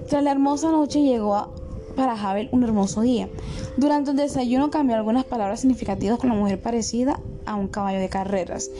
Tras 0.09 0.23
la 0.23 0.31
hermosa 0.31 0.71
noche 0.71 1.03
llegó 1.03 1.49
para 1.97 2.17
Javel 2.17 2.49
un 2.53 2.63
hermoso 2.63 3.01
día. 3.01 3.29
Durante 3.77 4.13
el 4.13 4.17
desayuno 4.17 4.71
cambió 4.71 4.95
algunas 4.95 5.25
palabras 5.25 5.61
significativas 5.61 6.19
con 6.19 6.31
la 6.31 6.37
mujer 6.37 6.61
parecida 6.61 7.19
a 7.45 7.57
un 7.57 7.67
caballo 7.69 7.99
de 7.99 8.09
carreras. 8.09 8.71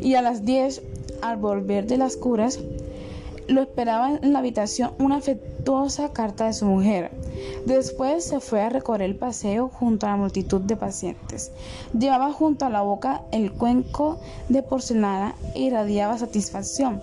Y 0.00 0.14
a 0.14 0.22
las 0.22 0.44
10, 0.44 0.82
al 1.22 1.38
volver 1.38 1.86
de 1.86 1.96
las 1.96 2.16
curas, 2.16 2.60
lo 3.48 3.62
esperaba 3.62 4.18
en 4.22 4.32
la 4.32 4.40
habitación 4.40 4.92
una 4.98 5.16
afectuosa 5.16 6.12
carta 6.12 6.46
de 6.46 6.52
su 6.52 6.66
mujer. 6.66 7.10
Después 7.66 8.24
se 8.24 8.40
fue 8.40 8.60
a 8.62 8.68
recorrer 8.68 9.08
el 9.08 9.16
paseo 9.16 9.68
junto 9.68 10.06
a 10.06 10.10
la 10.10 10.16
multitud 10.16 10.60
de 10.60 10.76
pacientes. 10.76 11.52
Llevaba 11.98 12.32
junto 12.32 12.64
a 12.64 12.70
la 12.70 12.82
boca 12.82 13.22
el 13.32 13.52
cuenco 13.52 14.18
de 14.48 14.62
porcelana 14.62 15.34
e 15.54 15.62
irradiaba 15.62 16.18
satisfacción. 16.18 17.00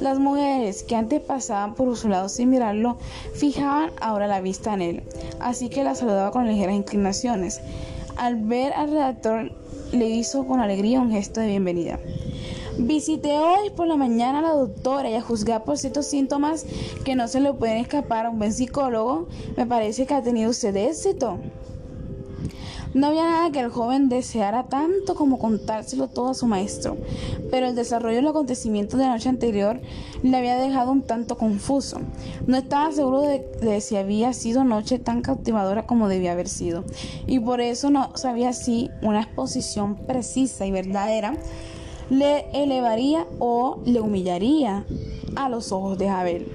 Las 0.00 0.18
mujeres 0.18 0.82
que 0.82 0.96
antes 0.96 1.20
pasaban 1.20 1.74
por 1.74 1.96
su 1.96 2.08
lado 2.08 2.28
sin 2.28 2.50
mirarlo, 2.50 2.98
fijaban 3.34 3.90
ahora 4.00 4.26
la 4.26 4.40
vista 4.40 4.74
en 4.74 4.82
él, 4.82 5.02
así 5.40 5.68
que 5.68 5.84
la 5.84 5.94
saludaba 5.94 6.30
con 6.32 6.46
ligeras 6.46 6.74
inclinaciones. 6.74 7.60
Al 8.16 8.36
ver 8.36 8.72
al 8.72 8.90
redactor 8.90 9.52
le 9.92 10.08
hizo 10.08 10.46
con 10.46 10.60
alegría 10.60 11.00
un 11.00 11.10
gesto 11.10 11.40
de 11.40 11.48
bienvenida. 11.48 11.98
Visité 12.78 13.38
hoy 13.38 13.70
por 13.70 13.86
la 13.86 13.94
mañana 13.96 14.40
a 14.40 14.42
la 14.42 14.52
doctora 14.52 15.08
y 15.08 15.14
a 15.14 15.22
juzgar 15.22 15.62
por 15.62 15.78
ciertos 15.78 16.06
síntomas 16.06 16.66
que 17.04 17.14
no 17.14 17.28
se 17.28 17.38
le 17.38 17.52
pueden 17.52 17.78
escapar 17.78 18.26
a 18.26 18.30
un 18.30 18.38
buen 18.38 18.52
psicólogo, 18.52 19.28
me 19.56 19.64
parece 19.64 20.06
que 20.06 20.14
ha 20.14 20.22
tenido 20.22 20.50
usted 20.50 20.74
éxito. 20.74 21.38
No 22.92 23.08
había 23.08 23.24
nada 23.24 23.50
que 23.50 23.60
el 23.60 23.70
joven 23.70 24.08
deseara 24.08 24.64
tanto 24.64 25.14
como 25.14 25.38
contárselo 25.38 26.08
todo 26.08 26.30
a 26.30 26.34
su 26.34 26.46
maestro, 26.46 26.96
pero 27.50 27.66
el 27.66 27.76
desarrollo 27.76 28.16
de 28.16 28.22
los 28.22 28.30
acontecimientos 28.30 28.98
de 28.98 29.06
la 29.06 29.12
noche 29.12 29.28
anterior 29.28 29.80
le 30.22 30.36
había 30.36 30.56
dejado 30.56 30.90
un 30.90 31.02
tanto 31.02 31.36
confuso. 31.36 32.00
No 32.46 32.56
estaba 32.56 32.90
seguro 32.92 33.22
de, 33.22 33.40
de, 33.60 33.80
si 33.80 33.96
había 33.96 34.32
sido 34.32 34.64
noche 34.64 34.98
tan 34.98 35.22
cautivadora 35.22 35.86
como 35.86 36.08
debía 36.08 36.32
haber 36.32 36.48
sido, 36.48 36.84
y 37.26 37.38
por 37.38 37.60
eso 37.60 37.90
no 37.90 38.16
sabía 38.16 38.52
si 38.52 38.90
una 39.02 39.22
exposición 39.22 39.96
precisa 39.96 40.66
y 40.66 40.72
verdadera 40.72 41.36
le 42.10 42.46
elevaría 42.52 43.26
o 43.38 43.78
le 43.84 44.00
humillaría 44.00 44.84
a 45.36 45.48
los 45.48 45.72
ojos 45.72 45.98
de 45.98 46.08
Jabel. 46.08 46.48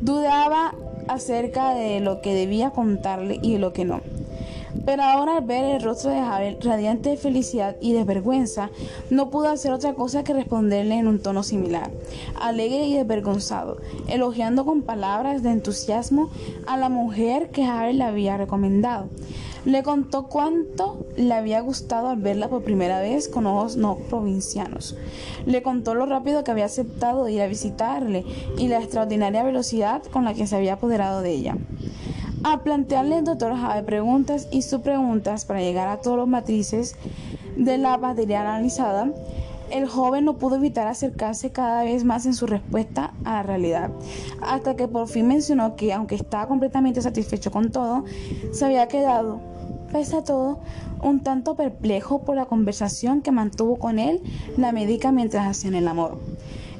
Dudaba 0.00 0.74
acerca 1.08 1.74
de 1.74 2.00
lo 2.00 2.20
que 2.20 2.34
debía 2.34 2.70
contarle 2.70 3.38
y 3.42 3.54
de 3.54 3.58
lo 3.58 3.72
que 3.72 3.84
no. 3.84 4.00
Pero 4.84 5.02
ahora 5.02 5.36
al 5.36 5.44
ver 5.44 5.64
el 5.64 5.82
rostro 5.82 6.10
de 6.10 6.20
Jabel 6.20 6.58
radiante 6.60 7.10
de 7.10 7.16
felicidad 7.16 7.76
y 7.80 7.92
de 7.92 8.04
vergüenza, 8.04 8.70
no 9.10 9.30
pudo 9.30 9.48
hacer 9.48 9.72
otra 9.72 9.94
cosa 9.94 10.24
que 10.24 10.32
responderle 10.32 10.96
en 10.96 11.06
un 11.06 11.20
tono 11.20 11.42
similar, 11.42 11.90
alegre 12.40 12.86
y 12.86 12.96
desvergonzado, 12.96 13.76
elogiando 14.08 14.64
con 14.64 14.82
palabras 14.82 15.42
de 15.42 15.50
entusiasmo 15.50 16.30
a 16.66 16.76
la 16.76 16.88
mujer 16.88 17.50
que 17.50 17.64
Jabel 17.64 17.98
le 17.98 18.04
había 18.04 18.36
recomendado. 18.36 19.06
Le 19.64 19.84
contó 19.84 20.26
cuánto 20.26 21.06
le 21.16 21.32
había 21.34 21.60
gustado 21.60 22.08
al 22.08 22.16
verla 22.16 22.48
por 22.48 22.64
primera 22.64 23.00
vez 23.00 23.28
con 23.28 23.46
ojos 23.46 23.76
no 23.76 23.96
provincianos. 23.96 24.96
Le 25.46 25.62
contó 25.62 25.94
lo 25.94 26.04
rápido 26.06 26.42
que 26.42 26.50
había 26.50 26.64
aceptado 26.64 27.28
ir 27.28 27.40
a 27.42 27.46
visitarle 27.46 28.24
y 28.58 28.66
la 28.66 28.78
extraordinaria 28.78 29.44
velocidad 29.44 30.02
con 30.02 30.24
la 30.24 30.34
que 30.34 30.48
se 30.48 30.56
había 30.56 30.74
apoderado 30.74 31.22
de 31.22 31.30
ella. 31.30 31.56
Al 32.42 32.62
plantearle 32.62 33.16
al 33.16 33.24
doctor 33.24 33.54
Jave 33.54 33.84
preguntas 33.84 34.48
y 34.50 34.62
subpreguntas 34.62 35.44
para 35.44 35.60
llegar 35.60 35.86
a 35.86 35.98
todos 35.98 36.16
los 36.16 36.26
matrices 36.26 36.96
de 37.56 37.78
la 37.78 37.98
materia 37.98 38.40
analizada, 38.40 39.12
El 39.72 39.88
joven 39.88 40.26
no 40.26 40.36
pudo 40.36 40.56
evitar 40.56 40.86
acercarse 40.86 41.50
cada 41.50 41.82
vez 41.84 42.04
más 42.04 42.26
en 42.26 42.34
su 42.34 42.46
respuesta 42.46 43.14
a 43.24 43.36
la 43.36 43.42
realidad, 43.42 43.90
hasta 44.42 44.76
que 44.76 44.86
por 44.86 45.08
fin 45.08 45.26
mencionó 45.28 45.76
que, 45.76 45.94
aunque 45.94 46.14
estaba 46.14 46.46
completamente 46.46 47.00
satisfecho 47.00 47.50
con 47.50 47.70
todo, 47.70 48.04
se 48.52 48.66
había 48.66 48.86
quedado, 48.88 49.40
pese 49.92 50.16
a 50.16 50.24
todo, 50.24 50.60
un 51.02 51.20
tanto 51.20 51.54
perplejo 51.54 52.22
por 52.22 52.36
la 52.36 52.46
conversación 52.46 53.20
que 53.22 53.30
mantuvo 53.30 53.78
con 53.78 53.98
él 53.98 54.22
la 54.56 54.72
médica 54.72 55.12
mientras 55.12 55.46
hacían 55.46 55.74
el 55.74 55.88
amor. 55.88 56.18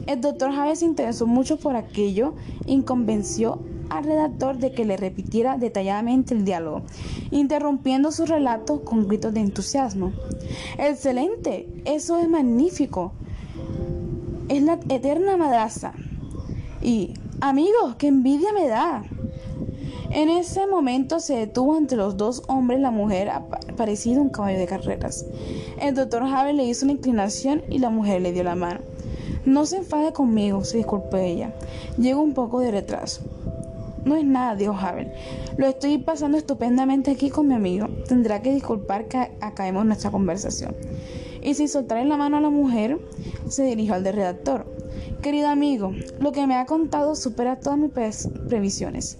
El 0.07 0.21
doctor 0.21 0.53
Javier 0.53 0.77
se 0.77 0.85
interesó 0.85 1.27
mucho 1.27 1.59
por 1.59 1.77
aquello 1.77 2.35
y 2.67 2.81
convenció 2.83 3.61
al 3.89 4.05
redactor 4.05 4.57
de 4.57 4.73
que 4.73 4.85
le 4.85 4.97
repitiera 4.97 5.59
detalladamente 5.59 6.35
el 6.35 6.45
diálogo, 6.45 6.83
interrumpiendo 7.31 8.11
su 8.11 8.25
relato 8.25 8.85
con 8.85 9.07
gritos 9.07 9.35
de 9.35 9.41
entusiasmo. 9.41 10.13
Excelente, 10.79 11.69
eso 11.85 12.19
es 12.19 12.29
magnífico. 12.29 13.13
Es 14.49 14.63
la 14.63 14.79
eterna 14.89 15.37
madraza. 15.37 15.93
Y, 16.81 17.15
amigos, 17.41 17.97
qué 17.97 18.09
envidia 18.09 18.53
me 18.53 18.67
da. 18.67 19.05
En 20.15 20.29
ese 20.29 20.67
momento 20.67 21.21
se 21.21 21.37
detuvo 21.37 21.75
entre 21.79 21.97
los 21.97 22.19
dos 22.19 22.43
hombres 22.47 22.79
la 22.81 22.91
mujer 22.91 23.31
parecida 23.79 24.21
un 24.21 24.29
caballo 24.29 24.59
de 24.59 24.67
carreras. 24.67 25.25
El 25.81 25.95
doctor 25.95 26.29
Javier 26.29 26.55
le 26.55 26.65
hizo 26.65 26.85
una 26.85 26.93
inclinación 26.93 27.63
y 27.71 27.79
la 27.79 27.89
mujer 27.89 28.21
le 28.21 28.33
dio 28.33 28.45
la 28.45 28.55
mano. 28.55 28.81
No 29.47 29.65
se 29.65 29.79
enfade 29.79 30.13
conmigo, 30.13 30.65
se 30.65 30.77
disculpó 30.77 31.17
ella. 31.17 31.55
Llego 31.97 32.21
un 32.21 32.35
poco 32.35 32.61
de 32.61 32.71
retraso. 32.71 33.23
No 34.05 34.15
es 34.17 34.25
nada, 34.25 34.55
dijo 34.55 34.75
Havel. 34.75 35.11
Lo 35.57 35.67
estoy 35.67 35.97
pasando 35.97 36.37
estupendamente 36.37 37.11
aquí 37.11 37.31
con 37.31 37.49
mi 37.49 37.55
amigo. 37.55 37.89
Tendrá 38.07 38.43
que 38.43 38.53
disculpar 38.53 39.07
que 39.09 39.31
acabemos 39.41 39.87
nuestra 39.87 40.11
conversación. 40.11 40.77
Y 41.41 41.55
sin 41.55 41.71
soltarle 41.71 42.05
la 42.05 42.19
mano 42.19 42.37
a 42.37 42.41
la 42.43 42.51
mujer, 42.51 42.99
se 43.49 43.65
dirigió 43.65 43.95
al 43.95 44.05
de 44.05 44.13
redactor. 44.13 44.67
Querido 45.23 45.49
amigo, 45.49 45.93
lo 46.19 46.33
que 46.33 46.49
me 46.49 46.57
ha 46.57 46.67
contado 46.67 47.15
supera 47.15 47.61
todas 47.61 47.79
mis 47.79 47.93
previsiones. 48.49 49.19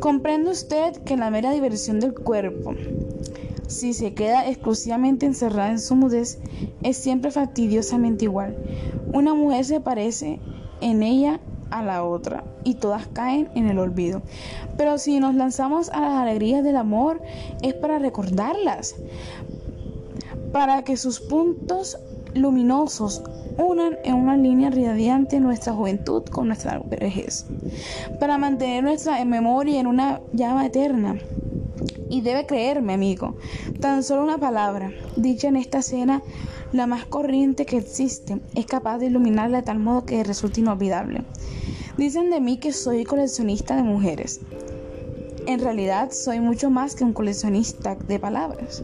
Comprende 0.00 0.50
usted 0.50 0.96
que 1.04 1.18
la 1.18 1.30
mera 1.30 1.52
diversión 1.52 2.00
del 2.00 2.14
cuerpo, 2.14 2.74
si 3.66 3.92
se 3.92 4.14
queda 4.14 4.48
exclusivamente 4.48 5.26
encerrada 5.26 5.72
en 5.72 5.78
su 5.78 5.94
mudez, 5.94 6.38
es 6.82 6.96
siempre 6.96 7.30
fastidiosamente 7.30 8.24
igual. 8.24 8.56
Una 9.12 9.34
mujer 9.34 9.66
se 9.66 9.80
parece 9.80 10.40
en 10.80 11.02
ella 11.02 11.38
a 11.70 11.82
la 11.82 12.02
otra 12.02 12.44
y 12.64 12.74
todas 12.74 13.06
caen 13.08 13.50
en 13.54 13.68
el 13.68 13.78
olvido. 13.78 14.22
Pero 14.78 14.96
si 14.96 15.20
nos 15.20 15.34
lanzamos 15.34 15.90
a 15.90 16.00
las 16.00 16.12
alegrías 16.12 16.64
del 16.64 16.76
amor 16.76 17.20
es 17.60 17.74
para 17.74 17.98
recordarlas, 17.98 18.94
para 20.52 20.82
que 20.82 20.96
sus 20.96 21.20
puntos 21.20 21.98
luminosos 22.36 23.22
unan 23.58 23.96
en 24.04 24.14
una 24.14 24.36
línea 24.36 24.70
radiante 24.70 25.40
nuestra 25.40 25.72
juventud 25.72 26.22
con 26.24 26.48
nuestra 26.48 26.78
vejez, 26.78 27.46
para 28.20 28.38
mantener 28.38 28.84
nuestra 28.84 29.24
memoria 29.24 29.80
en 29.80 29.86
una 29.86 30.20
llama 30.32 30.66
eterna. 30.66 31.16
Y 32.08 32.20
debe 32.20 32.46
creerme, 32.46 32.94
amigo, 32.94 33.36
tan 33.80 34.02
solo 34.02 34.22
una 34.22 34.38
palabra, 34.38 34.92
dicha 35.16 35.48
en 35.48 35.56
esta 35.56 35.78
escena, 35.78 36.22
la 36.72 36.86
más 36.86 37.06
corriente 37.06 37.66
que 37.66 37.78
existe, 37.78 38.40
es 38.54 38.66
capaz 38.66 38.98
de 38.98 39.06
iluminarla 39.06 39.58
de 39.58 39.64
tal 39.64 39.78
modo 39.78 40.04
que 40.04 40.22
resulte 40.22 40.60
inolvidable. 40.60 41.22
Dicen 41.96 42.30
de 42.30 42.40
mí 42.40 42.58
que 42.58 42.72
soy 42.72 43.04
coleccionista 43.04 43.74
de 43.76 43.82
mujeres. 43.82 44.40
En 45.46 45.60
realidad 45.60 46.10
soy 46.10 46.40
mucho 46.40 46.70
más 46.70 46.94
que 46.94 47.04
un 47.04 47.12
coleccionista 47.12 47.94
de 47.94 48.18
palabras. 48.18 48.82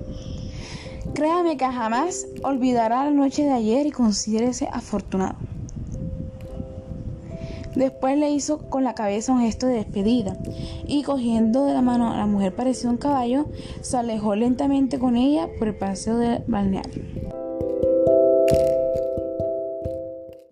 Créame 1.14 1.56
que 1.56 1.66
jamás 1.66 2.26
olvidará 2.42 3.04
la 3.04 3.10
noche 3.10 3.44
de 3.44 3.52
ayer 3.52 3.86
y 3.86 3.90
considérese 3.90 4.68
afortunado. 4.72 5.36
Después 7.74 8.18
le 8.18 8.30
hizo 8.30 8.58
con 8.68 8.84
la 8.84 8.94
cabeza 8.94 9.32
un 9.32 9.40
gesto 9.40 9.66
de 9.66 9.74
despedida 9.74 10.36
y 10.86 11.02
cogiendo 11.02 11.64
de 11.64 11.74
la 11.74 11.82
mano 11.82 12.12
a 12.12 12.16
la 12.16 12.26
mujer 12.26 12.54
parecida 12.54 12.90
un 12.90 12.98
caballo, 12.98 13.46
se 13.80 13.96
alejó 13.96 14.34
lentamente 14.36 14.98
con 14.98 15.16
ella 15.16 15.48
por 15.58 15.68
el 15.68 15.74
paseo 15.74 16.18
del 16.18 16.44
balneario. 16.46 17.41